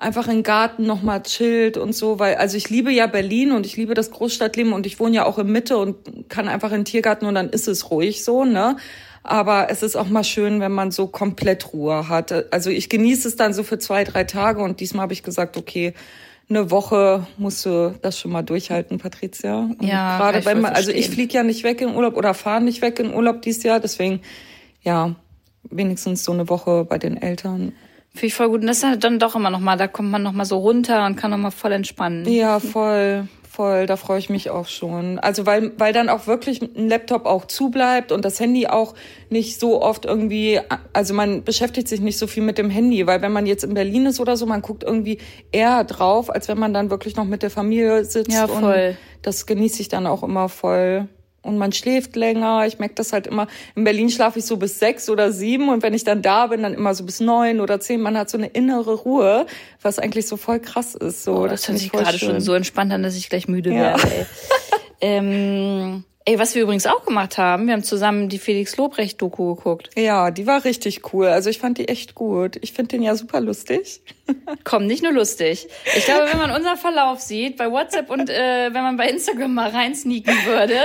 einfach 0.01 0.27
im 0.27 0.41
Garten 0.43 0.85
nochmal 0.85 1.21
chillt 1.21 1.77
und 1.77 1.93
so, 1.93 2.17
weil, 2.17 2.35
also 2.35 2.57
ich 2.57 2.69
liebe 2.69 2.91
ja 2.91 3.05
Berlin 3.07 3.51
und 3.51 3.65
ich 3.65 3.77
liebe 3.77 3.93
das 3.93 4.09
Großstadtleben 4.09 4.73
und 4.73 4.85
ich 4.85 4.99
wohne 4.99 5.15
ja 5.15 5.25
auch 5.25 5.37
in 5.37 5.51
Mitte 5.51 5.77
und 5.77 6.27
kann 6.27 6.47
einfach 6.47 6.71
in 6.71 6.79
den 6.79 6.85
Tiergarten 6.85 7.27
und 7.27 7.35
dann 7.35 7.49
ist 7.49 7.67
es 7.67 7.91
ruhig 7.91 8.23
so, 8.23 8.43
ne? 8.43 8.77
Aber 9.23 9.69
es 9.69 9.83
ist 9.83 9.95
auch 9.95 10.09
mal 10.09 10.23
schön, 10.23 10.59
wenn 10.59 10.71
man 10.71 10.89
so 10.89 11.05
komplett 11.05 11.73
Ruhe 11.73 12.09
hat. 12.09 12.51
Also 12.51 12.71
ich 12.71 12.89
genieße 12.89 13.27
es 13.27 13.35
dann 13.35 13.53
so 13.53 13.61
für 13.61 13.77
zwei, 13.77 14.03
drei 14.03 14.23
Tage 14.23 14.63
und 14.63 14.79
diesmal 14.79 15.03
habe 15.03 15.13
ich 15.13 15.21
gesagt, 15.21 15.57
okay, 15.57 15.93
eine 16.49 16.71
Woche 16.71 17.27
musst 17.37 17.63
du 17.67 17.93
das 18.01 18.19
schon 18.19 18.31
mal 18.31 18.41
durchhalten, 18.41 18.97
Patricia. 18.97 19.59
Und 19.59 19.83
ja, 19.83 20.17
gerade 20.17 20.43
wenn 20.45 20.61
man, 20.61 20.73
also 20.73 20.89
ich 20.89 21.11
fliege 21.11 21.35
ja 21.35 21.43
nicht 21.43 21.63
weg 21.63 21.79
in 21.81 21.95
Urlaub 21.95 22.17
oder 22.17 22.33
fahre 22.33 22.63
nicht 22.63 22.81
weg 22.81 22.99
in 22.99 23.13
Urlaub 23.13 23.43
dieses 23.43 23.61
Jahr, 23.61 23.79
deswegen 23.79 24.21
ja 24.81 25.15
wenigstens 25.63 26.23
so 26.23 26.31
eine 26.31 26.49
Woche 26.49 26.85
bei 26.85 26.97
den 26.97 27.21
Eltern. 27.21 27.73
Finde 28.13 28.27
ich 28.27 28.33
voll 28.33 28.49
gut. 28.49 28.61
Und 28.61 28.67
das 28.67 28.79
ist 28.79 28.83
halt 28.83 29.03
dann 29.03 29.19
doch 29.19 29.35
immer 29.35 29.49
noch 29.49 29.59
mal, 29.59 29.77
da 29.77 29.87
kommt 29.87 30.11
man 30.11 30.21
noch 30.21 30.33
mal 30.33 30.45
so 30.45 30.57
runter 30.57 31.05
und 31.05 31.15
kann 31.15 31.31
noch 31.31 31.37
mal 31.37 31.51
voll 31.51 31.71
entspannen. 31.71 32.27
Ja, 32.27 32.59
voll, 32.59 33.27
voll, 33.49 33.85
da 33.85 33.95
freue 33.95 34.19
ich 34.19 34.29
mich 34.29 34.49
auch 34.49 34.67
schon. 34.67 35.17
Also 35.17 35.45
weil, 35.45 35.71
weil 35.77 35.93
dann 35.93 36.09
auch 36.09 36.27
wirklich 36.27 36.61
ein 36.61 36.89
Laptop 36.89 37.25
auch 37.25 37.45
zubleibt 37.45 38.11
und 38.11 38.25
das 38.25 38.39
Handy 38.39 38.67
auch 38.67 38.95
nicht 39.29 39.61
so 39.61 39.81
oft 39.81 40.03
irgendwie, 40.03 40.59
also 40.91 41.13
man 41.13 41.43
beschäftigt 41.43 41.87
sich 41.87 42.01
nicht 42.01 42.17
so 42.17 42.27
viel 42.27 42.43
mit 42.43 42.57
dem 42.57 42.69
Handy, 42.69 43.07
weil 43.07 43.21
wenn 43.21 43.31
man 43.31 43.45
jetzt 43.45 43.63
in 43.63 43.73
Berlin 43.73 44.05
ist 44.05 44.19
oder 44.19 44.35
so, 44.35 44.45
man 44.45 44.61
guckt 44.61 44.83
irgendwie 44.83 45.19
eher 45.53 45.85
drauf, 45.85 46.29
als 46.29 46.49
wenn 46.49 46.59
man 46.59 46.73
dann 46.73 46.89
wirklich 46.89 47.15
noch 47.15 47.25
mit 47.25 47.43
der 47.43 47.49
Familie 47.49 48.03
sitzt. 48.03 48.33
Ja, 48.33 48.47
voll. 48.47 48.89
Und 48.89 48.97
das 49.21 49.45
genieße 49.45 49.81
ich 49.81 49.87
dann 49.87 50.05
auch 50.05 50.21
immer 50.21 50.49
voll 50.49 51.07
und 51.43 51.57
man 51.57 51.71
schläft 51.71 52.15
länger. 52.15 52.65
Ich 52.67 52.79
merke 52.79 52.95
das 52.95 53.13
halt 53.13 53.27
immer. 53.27 53.47
In 53.75 53.83
Berlin 53.83 54.09
schlafe 54.09 54.39
ich 54.39 54.45
so 54.45 54.57
bis 54.57 54.79
sechs 54.79 55.09
oder 55.09 55.31
sieben 55.31 55.69
und 55.69 55.83
wenn 55.83 55.93
ich 55.93 56.03
dann 56.03 56.21
da 56.21 56.47
bin, 56.47 56.63
dann 56.63 56.73
immer 56.73 56.93
so 56.93 57.03
bis 57.03 57.19
neun 57.19 57.59
oder 57.59 57.79
zehn. 57.79 58.01
Man 58.01 58.17
hat 58.17 58.29
so 58.29 58.37
eine 58.37 58.47
innere 58.47 58.93
Ruhe, 58.93 59.45
was 59.81 59.99
eigentlich 59.99 60.27
so 60.27 60.37
voll 60.37 60.59
krass 60.59 60.95
ist. 60.95 61.23
So, 61.23 61.37
oh, 61.37 61.47
das, 61.47 61.61
das 61.61 61.69
hört 61.69 61.79
sich 61.79 61.91
gerade 61.91 62.19
schon 62.19 62.41
so 62.41 62.53
entspannt 62.53 62.91
an, 62.93 63.03
dass 63.03 63.15
ich 63.15 63.29
gleich 63.29 63.47
müde 63.47 63.71
ja. 63.71 63.81
werde. 63.81 64.07
Ey. 64.07 64.25
ähm, 65.01 66.03
ey, 66.25 66.37
was 66.37 66.53
wir 66.53 66.61
übrigens 66.61 66.85
auch 66.85 67.05
gemacht 67.05 67.39
haben, 67.39 67.65
wir 67.65 67.73
haben 67.73 67.83
zusammen 67.83 68.29
die 68.29 68.37
Felix 68.37 68.77
Lobrecht-Doku 68.77 69.55
geguckt. 69.55 69.89
Ja, 69.97 70.29
die 70.29 70.45
war 70.45 70.63
richtig 70.63 71.13
cool. 71.13 71.27
Also 71.27 71.49
ich 71.49 71.57
fand 71.57 71.79
die 71.79 71.87
echt 71.87 72.13
gut. 72.13 72.57
Ich 72.61 72.73
finde 72.73 72.89
den 72.89 73.01
ja 73.01 73.15
super 73.15 73.41
lustig. 73.41 74.01
Komm, 74.63 74.85
nicht 74.85 75.01
nur 75.01 75.11
lustig. 75.11 75.67
Ich 75.97 76.05
glaube, 76.05 76.27
wenn 76.31 76.37
man 76.37 76.51
unseren 76.51 76.77
Verlauf 76.77 77.19
sieht 77.19 77.57
bei 77.57 77.71
WhatsApp 77.71 78.11
und 78.11 78.29
äh, 78.29 78.73
wenn 78.73 78.83
man 78.83 78.97
bei 78.97 79.09
Instagram 79.09 79.55
mal 79.55 79.69
reinsneaken 79.69 80.35
würde, 80.45 80.75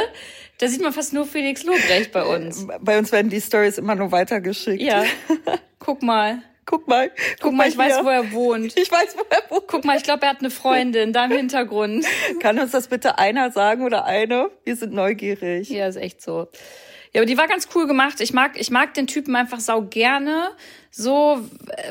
da 0.58 0.68
sieht 0.68 0.82
man 0.82 0.92
fast 0.92 1.12
nur 1.12 1.26
Felix 1.26 1.64
Lobrecht 1.64 2.12
bei 2.12 2.22
uns. 2.22 2.66
Bei 2.80 2.98
uns 2.98 3.12
werden 3.12 3.30
die 3.30 3.40
Stories 3.40 3.78
immer 3.78 3.94
nur 3.94 4.12
weitergeschickt. 4.12 4.82
Ja. 4.82 5.04
Guck 5.78 6.02
mal. 6.02 6.42
Guck 6.64 6.88
mal. 6.88 7.10
Guck, 7.10 7.16
guck 7.40 7.54
mal, 7.54 7.68
ich 7.68 7.74
hier. 7.74 7.84
weiß, 7.84 8.04
wo 8.04 8.08
er 8.08 8.32
wohnt. 8.32 8.76
Ich 8.76 8.90
weiß, 8.90 9.16
wo 9.16 9.22
er 9.30 9.50
wohnt. 9.50 9.68
Guck 9.68 9.84
mal, 9.84 9.96
ich 9.96 10.02
glaube, 10.02 10.22
er 10.22 10.30
hat 10.30 10.40
eine 10.40 10.50
Freundin 10.50 11.12
da 11.12 11.26
im 11.26 11.30
Hintergrund. 11.30 12.04
Kann 12.40 12.58
uns 12.58 12.72
das 12.72 12.88
bitte 12.88 13.18
einer 13.18 13.52
sagen 13.52 13.84
oder 13.84 14.04
eine? 14.04 14.50
Wir 14.64 14.74
sind 14.74 14.92
neugierig. 14.92 15.70
Ja, 15.70 15.86
ist 15.86 15.96
echt 15.96 16.20
so. 16.20 16.48
Ja, 17.16 17.22
aber 17.22 17.26
die 17.26 17.38
war 17.38 17.48
ganz 17.48 17.68
cool 17.74 17.86
gemacht. 17.86 18.20
Ich 18.20 18.34
mag, 18.34 18.60
ich 18.60 18.70
mag 18.70 18.92
den 18.92 19.06
Typen 19.06 19.36
einfach 19.36 19.58
sau 19.58 19.80
gerne. 19.80 20.50
So, 20.90 21.40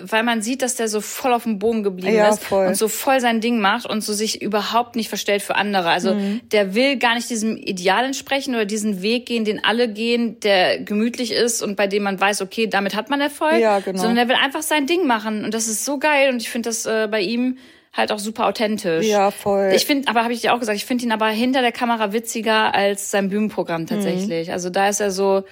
weil 0.04 0.22
man 0.22 0.44
sieht, 0.44 0.62
dass 0.62 0.76
der 0.76 0.88
so 0.88 1.02
voll 1.02 1.34
auf 1.34 1.44
dem 1.44 1.58
Boden 1.58 1.82
geblieben 1.82 2.14
ja, 2.14 2.30
ist 2.30 2.44
voll. 2.44 2.68
und 2.68 2.76
so 2.76 2.88
voll 2.88 3.20
sein 3.20 3.42
Ding 3.42 3.60
macht 3.60 3.88
und 3.88 4.04
so 4.04 4.14
sich 4.14 4.44
überhaupt 4.44 4.96
nicht 4.96 5.10
verstellt 5.10 5.42
für 5.42 5.56
andere. 5.56 5.90
Also 5.90 6.14
mhm. 6.14 6.42
der 6.52 6.76
will 6.76 6.98
gar 6.98 7.16
nicht 7.16 7.28
diesem 7.32 7.58
Ideal 7.58 8.06
entsprechen 8.06 8.54
oder 8.54 8.66
diesen 8.66 9.02
Weg 9.02 9.26
gehen, 9.26 9.46
den 9.46 9.64
alle 9.64 9.88
gehen, 9.92 10.40
der 10.42 10.80
gemütlich 10.80 11.32
ist 11.32 11.64
und 11.64 11.76
bei 11.76 11.88
dem 11.88 12.04
man 12.04 12.22
weiß, 12.22 12.44
okay, 12.44 12.68
damit 12.68 12.96
hat 12.96 13.10
man 13.10 13.20
Erfolg. 13.20 13.60
Ja, 13.60 13.80
genau. 13.80 13.98
Sondern 13.98 14.18
er 14.18 14.28
will 14.28 14.36
einfach 14.36 14.62
sein 14.62 14.86
Ding 14.86 15.08
machen 15.08 15.44
und 15.44 15.56
das 15.56 15.68
ist 15.68 15.86
so 15.86 15.98
geil 15.98 16.32
und 16.32 16.40
ich 16.40 16.52
finde 16.52 16.70
das 16.70 16.86
äh, 16.86 17.08
bei 17.10 17.22
ihm 17.22 17.58
halt 17.96 18.12
auch 18.12 18.20
super 18.20 18.46
authentisch. 18.48 19.06
Ja, 19.06 19.32
voll. 19.32 19.72
Ich 19.76 19.86
finde, 19.86 20.10
aber 20.10 20.24
habe 20.24 20.34
ich 20.34 20.42
dir 20.42 20.54
auch 20.54 20.60
gesagt, 20.60 20.78
ich 20.78 20.86
finde 20.86 21.06
ihn 21.06 21.12
aber 21.12 21.28
hinter 21.28 21.62
der 21.62 21.72
Kamera 21.72 22.14
witziger 22.14 22.76
als 22.76 23.10
sein 23.10 23.30
Bühnenprogramm 23.30 23.88
tatsächlich. 23.88 24.48
Mhm. 24.48 24.54
Also 24.54 24.70
da 24.70 24.90
ist 24.90 25.00
er 25.00 25.12
so, 25.12 25.44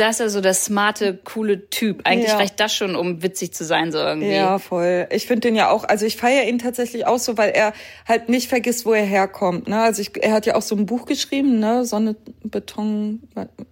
das 0.00 0.16
ist 0.16 0.20
ja 0.20 0.28
so 0.28 0.40
der 0.40 0.54
smarte, 0.54 1.18
coole 1.22 1.68
Typ. 1.68 2.00
Eigentlich 2.04 2.30
ja. 2.30 2.36
reicht 2.36 2.58
das 2.58 2.74
schon, 2.74 2.96
um 2.96 3.22
witzig 3.22 3.52
zu 3.52 3.64
sein, 3.64 3.92
so 3.92 3.98
irgendwie. 3.98 4.32
Ja, 4.32 4.58
voll. 4.58 5.06
Ich 5.10 5.26
finde 5.26 5.48
den 5.48 5.56
ja 5.56 5.70
auch, 5.70 5.84
also 5.84 6.06
ich 6.06 6.16
feiere 6.16 6.48
ihn 6.48 6.58
tatsächlich 6.58 7.06
auch 7.06 7.18
so, 7.18 7.36
weil 7.36 7.50
er 7.50 7.72
halt 8.08 8.28
nicht 8.28 8.48
vergisst, 8.48 8.86
wo 8.86 8.92
er 8.92 9.04
herkommt. 9.04 9.68
Ne? 9.68 9.80
Also 9.80 10.02
ich, 10.02 10.12
er 10.22 10.32
hat 10.32 10.46
ja 10.46 10.54
auch 10.54 10.62
so 10.62 10.74
ein 10.74 10.86
Buch 10.86 11.06
geschrieben, 11.06 11.58
ne? 11.58 11.84
Sonne, 11.84 12.16
Beton, 12.42 13.20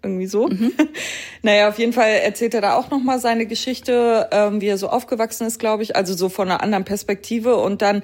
irgendwie 0.03 0.27
so. 0.27 0.49
Mhm. 0.49 0.73
naja, 1.43 1.69
auf 1.69 1.79
jeden 1.79 1.93
Fall 1.93 2.11
erzählt 2.11 2.55
er 2.55 2.61
da 2.61 2.77
auch 2.77 2.91
nochmal 2.91 3.19
seine 3.19 3.47
Geschichte, 3.47 4.29
ähm, 4.31 4.61
wie 4.61 4.69
er 4.69 4.79
so 4.79 4.89
aufgewachsen 4.89 5.47
ist, 5.47 5.59
glaube 5.59 5.83
ich. 5.83 5.97
Also 5.97 6.15
so 6.15 6.29
von 6.29 6.51
einer 6.51 6.63
anderen 6.63 6.85
Perspektive 6.85 7.57
und 7.57 7.83
dann 7.83 8.03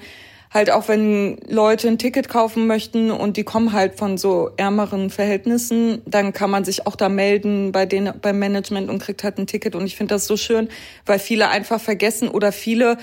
halt 0.54 0.70
auch 0.70 0.86
wenn 0.86 1.36
Leute 1.48 1.88
ein 1.88 1.98
Ticket 1.98 2.28
kaufen 2.28 2.68
möchten 2.68 3.10
und 3.10 3.36
die 3.36 3.42
kommen 3.42 3.72
halt 3.72 3.96
von 3.96 4.16
so 4.16 4.50
ärmeren 4.56 5.10
Verhältnissen, 5.10 6.00
dann 6.06 6.32
kann 6.32 6.48
man 6.48 6.64
sich 6.64 6.86
auch 6.86 6.94
da 6.94 7.08
melden 7.08 7.72
bei 7.72 7.86
denen 7.86 8.14
beim 8.22 8.38
Management 8.38 8.88
und 8.88 9.00
kriegt 9.00 9.24
halt 9.24 9.36
ein 9.38 9.48
Ticket. 9.48 9.74
Und 9.74 9.84
ich 9.84 9.96
finde 9.96 10.14
das 10.14 10.28
so 10.28 10.36
schön, 10.36 10.68
weil 11.06 11.18
viele 11.18 11.48
einfach 11.48 11.80
vergessen 11.80 12.28
oder 12.28 12.52
viele 12.52 12.98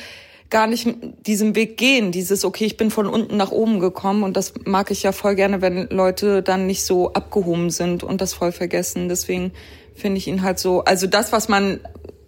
gar 0.49 0.65
nicht 0.65 0.87
diesen 1.25 1.55
Weg 1.55 1.77
gehen, 1.77 2.11
dieses 2.11 2.45
okay, 2.45 2.65
ich 2.65 2.77
bin 2.77 2.89
von 2.89 3.07
unten 3.07 3.35
nach 3.35 3.51
oben 3.51 3.81
gekommen. 3.81 4.23
Und 4.23 4.37
das 4.37 4.53
mag 4.63 4.89
ich 4.89 5.03
ja 5.03 5.11
voll 5.11 5.35
gerne, 5.35 5.61
wenn 5.61 5.89
Leute 5.89 6.41
dann 6.41 6.67
nicht 6.67 6.85
so 6.85 7.11
abgehoben 7.11 7.69
sind 7.69 8.01
und 8.01 8.21
das 8.21 8.33
voll 8.33 8.53
vergessen. 8.53 9.09
Deswegen 9.09 9.51
finde 9.93 10.19
ich 10.19 10.27
ihn 10.27 10.41
halt 10.41 10.57
so, 10.57 10.85
also 10.85 11.05
das, 11.05 11.33
was 11.33 11.49
man 11.49 11.81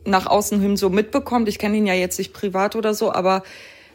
nach 0.06 0.25
außen 0.25 0.60
hin 0.60 0.75
so 0.75 0.89
mitbekommt, 0.89 1.48
ich 1.48 1.60
kenne 1.60 1.77
ihn 1.77 1.88
ja 1.88 1.94
jetzt 1.94 2.18
nicht 2.18 2.34
privat 2.34 2.75
oder 2.75 2.94
so, 2.94 3.13
aber 3.13 3.44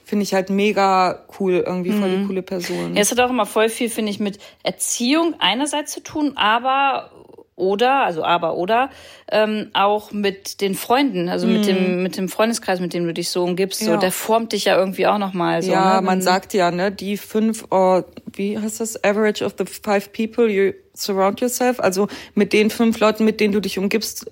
finde 0.09 0.23
ich 0.23 0.33
halt 0.33 0.49
mega 0.49 1.27
cool, 1.39 1.63
irgendwie 1.67 1.93
voll 1.93 2.11
die 2.11 2.17
mhm. 2.17 2.27
coole 2.29 2.43
Person. 2.43 2.95
Ja, 2.95 3.03
es 3.03 3.11
hat 3.11 3.21
auch 3.21 3.29
immer 3.29 3.45
voll 3.45 3.69
viel, 3.69 3.91
finde 3.91 4.11
ich, 4.11 4.19
mit 4.19 4.39
Erziehung 4.63 5.35
einerseits 5.39 5.93
zu 5.93 6.03
tun, 6.03 6.33
aber 6.37 7.11
oder, 7.57 8.05
also 8.05 8.25
aber 8.25 8.57
oder, 8.57 8.89
ähm, 9.31 9.69
auch 9.75 10.13
mit 10.13 10.63
den 10.63 10.75
Freunden, 10.75 11.29
also 11.29 11.47
mm. 11.47 11.53
mit 11.53 11.67
dem 11.67 11.97
mhm. 11.97 12.03
mit 12.05 12.17
dem 12.17 12.29
Freundeskreis, 12.29 12.81
mit 12.81 12.95
dem 12.95 13.05
du 13.05 13.13
dich 13.13 13.29
so 13.29 13.43
umgibst, 13.43 13.83
ja. 13.83 13.89
so 13.89 13.97
der 13.97 14.13
formt 14.13 14.53
dich 14.53 14.65
ja 14.65 14.79
irgendwie 14.79 15.07
auch 15.09 15.19
nochmal. 15.19 15.61
So, 15.63 15.73
ja, 15.73 16.01
ne? 16.01 16.07
man 16.07 16.23
sagt 16.23 16.55
ja, 16.55 16.71
ne, 16.71 16.91
die 16.93 17.17
fünf, 17.17 17.67
oh, 17.71 18.03
wie 18.33 18.57
heißt 18.57 18.81
das, 18.81 19.03
average 19.05 19.45
of 19.45 19.57
the 19.59 19.65
five 19.67 20.13
people 20.13 20.49
you 20.49 20.73
surround 20.95 21.41
yourself, 21.41 21.81
also 21.81 22.09
mit 22.35 22.53
den 22.53 22.71
fünf 22.71 22.99
Leuten, 23.01 23.25
mit 23.25 23.41
denen 23.41 23.53
du 23.53 23.61
dich 23.61 23.79
umgibst, 23.79 24.31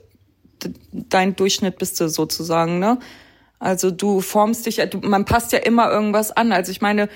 dein 0.93 1.37
Durchschnitt 1.37 1.79
bist 1.79 2.01
du 2.01 2.09
sozusagen, 2.09 2.79
ne? 2.79 2.99
Also 3.59 3.91
du 3.91 4.21
formst 4.21 4.67
dich, 4.67 4.77
du, 4.91 4.99
man 4.99 5.25
passt 5.25 5.53
ja 5.53 5.59
immer 5.59 5.91
irgendwas 5.91 6.31
an. 6.31 6.53
Also 6.53 6.71
ich 6.71 6.81
meine, 6.81 7.09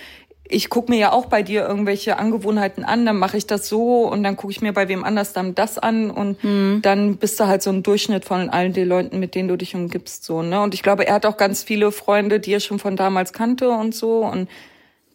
ich 0.51 0.69
gucke 0.69 0.91
mir 0.91 0.99
ja 0.99 1.13
auch 1.13 1.27
bei 1.27 1.43
dir 1.43 1.67
irgendwelche 1.67 2.19
Angewohnheiten 2.19 2.85
an, 2.85 3.07
dann 3.07 3.17
mache 3.17 3.37
ich 3.37 3.47
das 3.47 3.69
so 3.69 4.09
und 4.09 4.23
dann 4.23 4.37
gucke 4.37 4.51
ich 4.51 4.61
mir 4.61 4.73
bei 4.73 4.89
wem 4.89 5.05
anders 5.05 5.33
dann 5.33 5.55
das 5.55 5.79
an 5.79 6.11
und 6.11 6.43
mhm. 6.43 6.81
dann 6.83 7.17
bist 7.17 7.39
du 7.41 7.47
halt 7.47 7.63
so 7.63 7.71
ein 7.71 7.83
Durchschnitt 7.83 8.25
von 8.25 8.51
allen 8.51 8.73
den 8.73 8.89
Leuten, 8.89 9.21
mit 9.21 9.35
denen 9.35 9.49
du 9.49 9.57
dich 9.57 9.75
umgibst 9.75 10.25
so, 10.25 10.43
ne? 10.43 10.61
Und 10.61 10.75
ich 10.75 10.83
glaube, 10.83 11.07
er 11.07 11.15
hat 11.15 11.27
auch 11.27 11.37
ganz 11.37 11.63
viele 11.63 11.93
Freunde, 11.93 12.41
die 12.41 12.53
er 12.53 12.61
schon 12.61 12.79
von 12.79 12.97
damals 12.97 13.33
kannte 13.33 13.71
und 13.71 13.95
so 13.95 14.25
und 14.25 14.49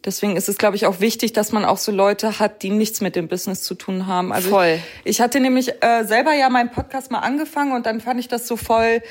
deswegen 0.04 0.36
ist 0.36 0.48
es 0.48 0.56
glaube 0.56 0.76
ich 0.76 0.86
auch 0.86 1.00
wichtig, 1.00 1.32
dass 1.32 1.52
man 1.52 1.64
auch 1.64 1.78
so 1.78 1.92
Leute 1.92 2.38
hat, 2.38 2.62
die 2.62 2.70
nichts 2.70 3.00
mit 3.00 3.14
dem 3.14 3.28
Business 3.28 3.62
zu 3.62 3.74
tun 3.74 4.06
haben. 4.06 4.32
Also 4.32 4.50
voll. 4.50 4.78
Ich, 5.04 5.10
ich 5.10 5.20
hatte 5.20 5.40
nämlich 5.40 5.82
äh, 5.82 6.04
selber 6.04 6.32
ja 6.32 6.48
meinen 6.48 6.70
Podcast 6.70 7.10
mal 7.10 7.18
angefangen 7.18 7.72
und 7.72 7.84
dann 7.84 8.00
fand 8.00 8.20
ich 8.20 8.28
das 8.28 8.46
so 8.46 8.56
voll 8.56 9.02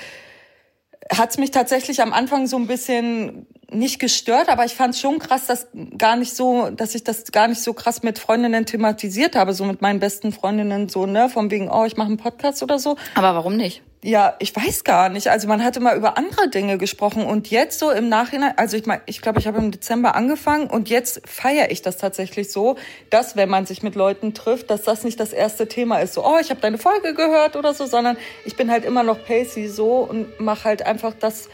hat's 1.11 1.37
mich 1.37 1.51
tatsächlich 1.51 2.01
am 2.01 2.13
Anfang 2.13 2.47
so 2.47 2.57
ein 2.57 2.67
bisschen 2.67 3.47
nicht 3.71 3.99
gestört, 3.99 4.49
aber 4.49 4.65
ich 4.65 4.73
fand 4.73 4.93
es 4.93 5.01
schon 5.01 5.19
krass, 5.19 5.47
dass 5.47 5.67
gar 5.97 6.15
nicht 6.15 6.35
so, 6.35 6.69
dass 6.69 6.95
ich 6.95 7.03
das 7.03 7.31
gar 7.31 7.47
nicht 7.47 7.61
so 7.61 7.73
krass 7.73 8.03
mit 8.03 8.19
Freundinnen 8.19 8.65
thematisiert 8.65 9.35
habe, 9.35 9.53
so 9.53 9.65
mit 9.65 9.81
meinen 9.81 9.99
besten 9.99 10.31
Freundinnen 10.31 10.89
so, 10.89 11.05
ne, 11.05 11.29
von 11.29 11.51
wegen, 11.51 11.69
oh, 11.69 11.85
ich 11.85 11.97
mache 11.97 12.07
einen 12.07 12.17
Podcast 12.17 12.63
oder 12.63 12.79
so. 12.79 12.95
Aber 13.15 13.35
warum 13.35 13.55
nicht? 13.57 13.81
Ja, 14.05 14.35
ich 14.37 14.55
weiß 14.55 14.83
gar 14.83 15.09
nicht. 15.09 15.29
Also 15.29 15.47
man 15.47 15.63
hatte 15.63 15.79
mal 15.79 15.97
über 15.97 16.15
andere 16.15 16.47
Dinge 16.47 16.77
gesprochen 16.77 17.25
und 17.25 17.49
jetzt 17.49 17.79
so 17.79 17.89
im 17.89 18.07
Nachhinein, 18.07 18.53
also 18.55 18.77
ich 18.77 18.85
meine, 18.85 19.01
ich 19.07 19.19
glaube, 19.19 19.39
ich 19.39 19.47
habe 19.47 19.57
im 19.57 19.71
Dezember 19.71 20.13
angefangen 20.13 20.67
und 20.67 20.89
jetzt 20.89 21.27
feiere 21.27 21.71
ich 21.71 21.81
das 21.81 21.97
tatsächlich 21.97 22.51
so, 22.51 22.75
dass 23.09 23.35
wenn 23.35 23.49
man 23.49 23.65
sich 23.65 23.81
mit 23.81 23.95
Leuten 23.95 24.35
trifft, 24.35 24.69
dass 24.69 24.83
das 24.83 25.03
nicht 25.03 25.19
das 25.19 25.33
erste 25.33 25.67
Thema 25.67 25.97
ist, 26.01 26.13
so, 26.13 26.23
oh, 26.23 26.37
ich 26.39 26.51
habe 26.51 26.61
deine 26.61 26.77
Folge 26.77 27.15
gehört 27.15 27.55
oder 27.55 27.73
so, 27.73 27.87
sondern 27.87 28.15
ich 28.45 28.55
bin 28.55 28.69
halt 28.69 28.85
immer 28.85 29.01
noch 29.01 29.25
pacey 29.25 29.67
so 29.67 30.01
und 30.01 30.39
mache 30.39 30.65
halt 30.65 30.85
einfach 30.85 31.15
das 31.19 31.49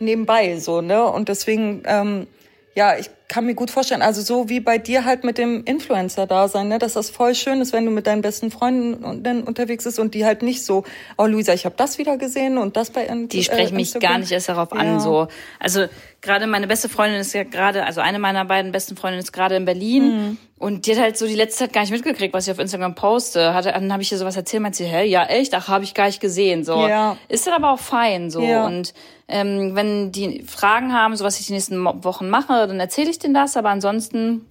nebenbei 0.00 0.58
so, 0.58 0.80
ne? 0.80 1.06
Und 1.06 1.28
deswegen 1.28 1.84
ähm, 1.86 2.26
ja, 2.74 2.96
ich 2.96 3.10
kann 3.32 3.46
mir 3.46 3.54
gut 3.54 3.70
vorstellen, 3.70 4.02
also 4.02 4.20
so 4.20 4.50
wie 4.50 4.60
bei 4.60 4.76
dir 4.76 5.06
halt 5.06 5.24
mit 5.24 5.38
dem 5.38 5.64
Influencer-Dasein, 5.64 6.68
ne, 6.68 6.78
dass 6.78 6.92
das 6.92 7.08
voll 7.08 7.34
schön 7.34 7.62
ist, 7.62 7.72
wenn 7.72 7.86
du 7.86 7.90
mit 7.90 8.06
deinen 8.06 8.20
besten 8.20 8.50
Freunden 8.50 8.92
unterwegs 9.02 9.84
bist 9.84 9.98
und 9.98 10.12
die 10.12 10.26
halt 10.26 10.42
nicht 10.42 10.62
so, 10.62 10.84
oh 11.16 11.24
Luisa, 11.24 11.54
ich 11.54 11.64
habe 11.64 11.74
das 11.78 11.96
wieder 11.96 12.18
gesehen 12.18 12.58
und 12.58 12.76
das 12.76 12.90
bei 12.90 13.04
Instagram. 13.04 13.28
Die 13.28 13.42
sprechen 13.42 13.72
äh, 13.72 13.76
mich 13.76 13.94
gar 13.94 14.18
nicht 14.18 14.32
erst 14.32 14.50
darauf 14.50 14.68
ja. 14.74 14.80
an, 14.80 15.00
so. 15.00 15.28
Also 15.58 15.86
gerade 16.22 16.46
meine 16.46 16.68
beste 16.68 16.88
Freundin 16.88 17.20
ist 17.20 17.34
ja 17.34 17.42
gerade, 17.42 17.84
also 17.84 18.00
eine 18.00 18.18
meiner 18.20 18.44
beiden 18.44 18.72
besten 18.72 18.96
Freundinnen 18.96 19.22
ist 19.22 19.32
gerade 19.32 19.56
in 19.56 19.64
Berlin 19.64 20.04
mhm. 20.04 20.38
und 20.56 20.86
die 20.86 20.92
hat 20.92 21.00
halt 21.00 21.18
so 21.18 21.26
die 21.26 21.34
letzte 21.34 21.64
Zeit 21.64 21.72
gar 21.72 21.80
nicht 21.82 21.90
mitgekriegt, 21.90 22.32
was 22.32 22.46
ich 22.46 22.52
auf 22.52 22.60
Instagram 22.60 22.94
poste. 22.94 23.52
Hatte, 23.52 23.72
dann 23.72 23.92
habe 23.92 24.02
ich 24.02 24.12
ihr 24.12 24.18
sowas 24.18 24.36
erzählt, 24.36 24.62
meint 24.62 24.76
sie, 24.76 24.84
hä, 24.84 25.04
ja 25.04 25.24
echt, 25.24 25.52
ach, 25.54 25.68
habe 25.68 25.84
ich 25.84 25.94
gar 25.94 26.06
nicht 26.06 26.20
gesehen, 26.20 26.64
so. 26.64 26.86
Ja. 26.86 27.16
Ist 27.28 27.46
dann 27.46 27.54
aber 27.54 27.72
auch 27.72 27.80
fein, 27.80 28.30
so. 28.30 28.40
Ja. 28.40 28.64
Und 28.64 28.94
ähm, 29.26 29.74
wenn 29.74 30.12
die 30.12 30.44
Fragen 30.44 30.92
haben, 30.92 31.16
so 31.16 31.24
was 31.24 31.40
ich 31.40 31.46
die 31.46 31.52
nächsten 31.54 31.84
Wochen 31.84 32.30
mache, 32.30 32.68
dann 32.68 32.78
erzähle 32.78 33.10
ich 33.10 33.18
denen 33.18 33.34
das, 33.34 33.56
aber 33.56 33.70
ansonsten 33.70 34.46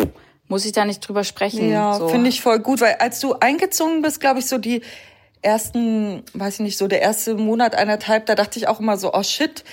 muss 0.49 0.65
ich 0.65 0.73
da 0.73 0.83
nicht 0.83 0.99
drüber 0.99 1.23
sprechen. 1.23 1.71
Ja, 1.71 1.93
so. 1.93 2.09
finde 2.09 2.27
ich 2.27 2.41
voll 2.41 2.59
gut, 2.59 2.81
weil 2.81 2.95
als 2.99 3.21
du 3.21 3.35
eingezogen 3.39 4.01
bist, 4.01 4.19
glaube 4.19 4.39
ich, 4.39 4.47
so 4.47 4.57
die 4.57 4.81
ersten, 5.41 6.23
weiß 6.33 6.55
ich 6.55 6.59
nicht, 6.59 6.77
so 6.77 6.87
der 6.87 7.01
erste 7.01 7.35
Monat, 7.35 7.75
eineinhalb, 7.75 8.25
da 8.25 8.35
dachte 8.35 8.59
ich 8.59 8.67
auch 8.67 8.81
immer 8.81 8.97
so, 8.97 9.13
oh 9.13 9.23
shit, 9.23 9.63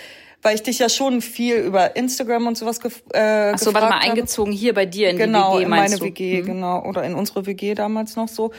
weil 0.42 0.54
ich 0.54 0.62
dich 0.62 0.78
ja 0.78 0.88
schon 0.88 1.20
viel 1.20 1.56
über 1.56 1.96
Instagram 1.96 2.46
und 2.46 2.56
sowas 2.56 2.80
gef 2.80 3.02
äh, 3.12 3.52
Ach 3.54 3.58
so, 3.58 3.74
warte 3.74 3.88
mal, 3.88 3.98
eingezogen 3.98 4.52
hier 4.52 4.74
bei 4.74 4.86
dir 4.86 5.10
in 5.10 5.18
genau, 5.18 5.58
die 5.58 5.58
WG, 5.58 5.64
Genau, 5.64 5.74
in 5.74 5.82
meine 5.82 5.96
du? 5.96 6.04
WG, 6.04 6.42
mhm. 6.42 6.46
genau, 6.46 6.84
oder 6.84 7.02
in 7.04 7.14
unsere 7.14 7.46
WG 7.46 7.74
damals 7.74 8.16
noch 8.16 8.28
so. 8.28 8.52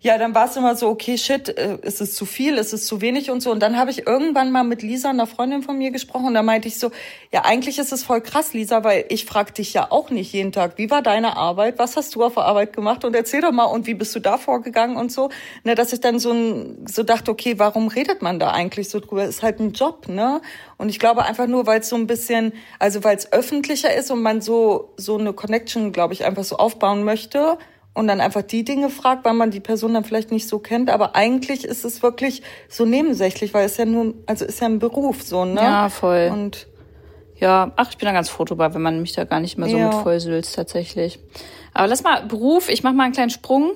Ja, 0.00 0.16
dann 0.16 0.34
war 0.34 0.46
es 0.46 0.56
immer 0.56 0.76
so, 0.76 0.88
okay, 0.88 1.18
shit, 1.18 1.48
äh, 1.48 1.78
ist 1.82 2.00
es 2.00 2.14
zu 2.14 2.24
viel, 2.24 2.56
ist 2.56 2.72
es 2.72 2.86
zu 2.86 3.00
wenig 3.00 3.30
und 3.30 3.40
so. 3.40 3.50
Und 3.50 3.60
dann 3.60 3.76
habe 3.76 3.90
ich 3.90 4.06
irgendwann 4.06 4.52
mal 4.52 4.62
mit 4.62 4.82
Lisa, 4.82 5.10
einer 5.10 5.26
Freundin 5.26 5.62
von 5.62 5.76
mir, 5.76 5.90
gesprochen 5.90 6.26
und 6.26 6.34
da 6.34 6.42
meinte 6.42 6.68
ich 6.68 6.78
so, 6.78 6.90
ja, 7.32 7.44
eigentlich 7.44 7.78
ist 7.78 7.92
es 7.92 8.04
voll 8.04 8.20
krass, 8.20 8.52
Lisa, 8.52 8.84
weil 8.84 9.06
ich 9.08 9.24
frage 9.24 9.52
dich 9.52 9.74
ja 9.74 9.90
auch 9.90 10.10
nicht 10.10 10.32
jeden 10.32 10.52
Tag, 10.52 10.74
wie 10.76 10.90
war 10.90 11.02
deine 11.02 11.36
Arbeit, 11.36 11.78
was 11.78 11.96
hast 11.96 12.14
du 12.14 12.22
auf 12.22 12.34
der 12.34 12.44
Arbeit 12.44 12.74
gemacht 12.74 13.04
und 13.04 13.14
erzähl 13.16 13.40
doch 13.40 13.52
mal 13.52 13.64
und 13.64 13.86
wie 13.86 13.94
bist 13.94 14.14
du 14.14 14.20
da 14.20 14.38
vorgegangen 14.38 14.96
und 14.96 15.10
so. 15.10 15.30
Ne, 15.64 15.74
dass 15.74 15.92
ich 15.92 16.00
dann 16.00 16.18
so, 16.18 16.32
ein, 16.32 16.86
so 16.86 17.02
dachte, 17.02 17.30
okay, 17.30 17.58
warum 17.58 17.88
redet 17.88 18.22
man 18.22 18.38
da 18.38 18.50
eigentlich 18.50 18.90
so 18.90 19.00
drüber? 19.00 19.24
Ist 19.24 19.42
halt 19.42 19.60
ein 19.60 19.72
Job, 19.72 20.08
ne? 20.08 20.40
Und 20.76 20.90
ich 20.90 20.98
glaube 20.98 21.24
einfach 21.24 21.48
nur, 21.48 21.66
weil 21.66 21.80
es 21.80 21.88
so 21.88 21.96
ein 21.96 22.06
bisschen, 22.06 22.52
also 22.78 23.02
weil 23.02 23.16
es 23.16 23.32
öffentlicher 23.32 23.92
ist 23.92 24.10
und 24.10 24.22
man 24.22 24.40
so, 24.40 24.92
so 24.96 25.18
eine 25.18 25.32
Connection, 25.32 25.92
glaube 25.92 26.14
ich, 26.14 26.24
einfach 26.24 26.44
so 26.44 26.56
aufbauen 26.56 27.02
möchte 27.02 27.58
und 27.98 28.06
dann 28.06 28.20
einfach 28.20 28.42
die 28.42 28.64
Dinge 28.64 28.90
fragt, 28.90 29.24
weil 29.24 29.34
man 29.34 29.50
die 29.50 29.58
Person 29.58 29.92
dann 29.92 30.04
vielleicht 30.04 30.30
nicht 30.30 30.46
so 30.46 30.60
kennt. 30.60 30.88
Aber 30.88 31.16
eigentlich 31.16 31.64
ist 31.64 31.84
es 31.84 32.00
wirklich 32.00 32.42
so 32.68 32.84
nebensächlich, 32.84 33.52
weil 33.54 33.66
es 33.66 33.76
ja 33.76 33.86
nur, 33.86 34.14
also 34.26 34.44
ist 34.44 34.60
ja 34.60 34.68
ein 34.68 34.78
Beruf 34.78 35.22
so, 35.22 35.44
ne? 35.44 35.60
Ja, 35.60 35.88
voll. 35.88 36.30
Und 36.32 36.68
ja, 37.40 37.72
ach, 37.74 37.90
ich 37.90 37.98
bin 37.98 38.06
da 38.06 38.12
ganz 38.12 38.28
froh 38.28 38.44
drüber, 38.44 38.72
wenn 38.72 38.82
man 38.82 39.00
mich 39.00 39.14
da 39.14 39.24
gar 39.24 39.40
nicht 39.40 39.58
mehr 39.58 39.68
so 39.68 39.76
ja. 39.76 39.86
mit 39.86 39.94
vollsülzt 39.94 40.54
tatsächlich. 40.54 41.18
Aber 41.74 41.88
lass 41.88 42.04
mal 42.04 42.22
Beruf, 42.26 42.68
ich 42.68 42.84
mach 42.84 42.92
mal 42.92 43.02
einen 43.02 43.12
kleinen 43.12 43.30
Sprung. 43.30 43.72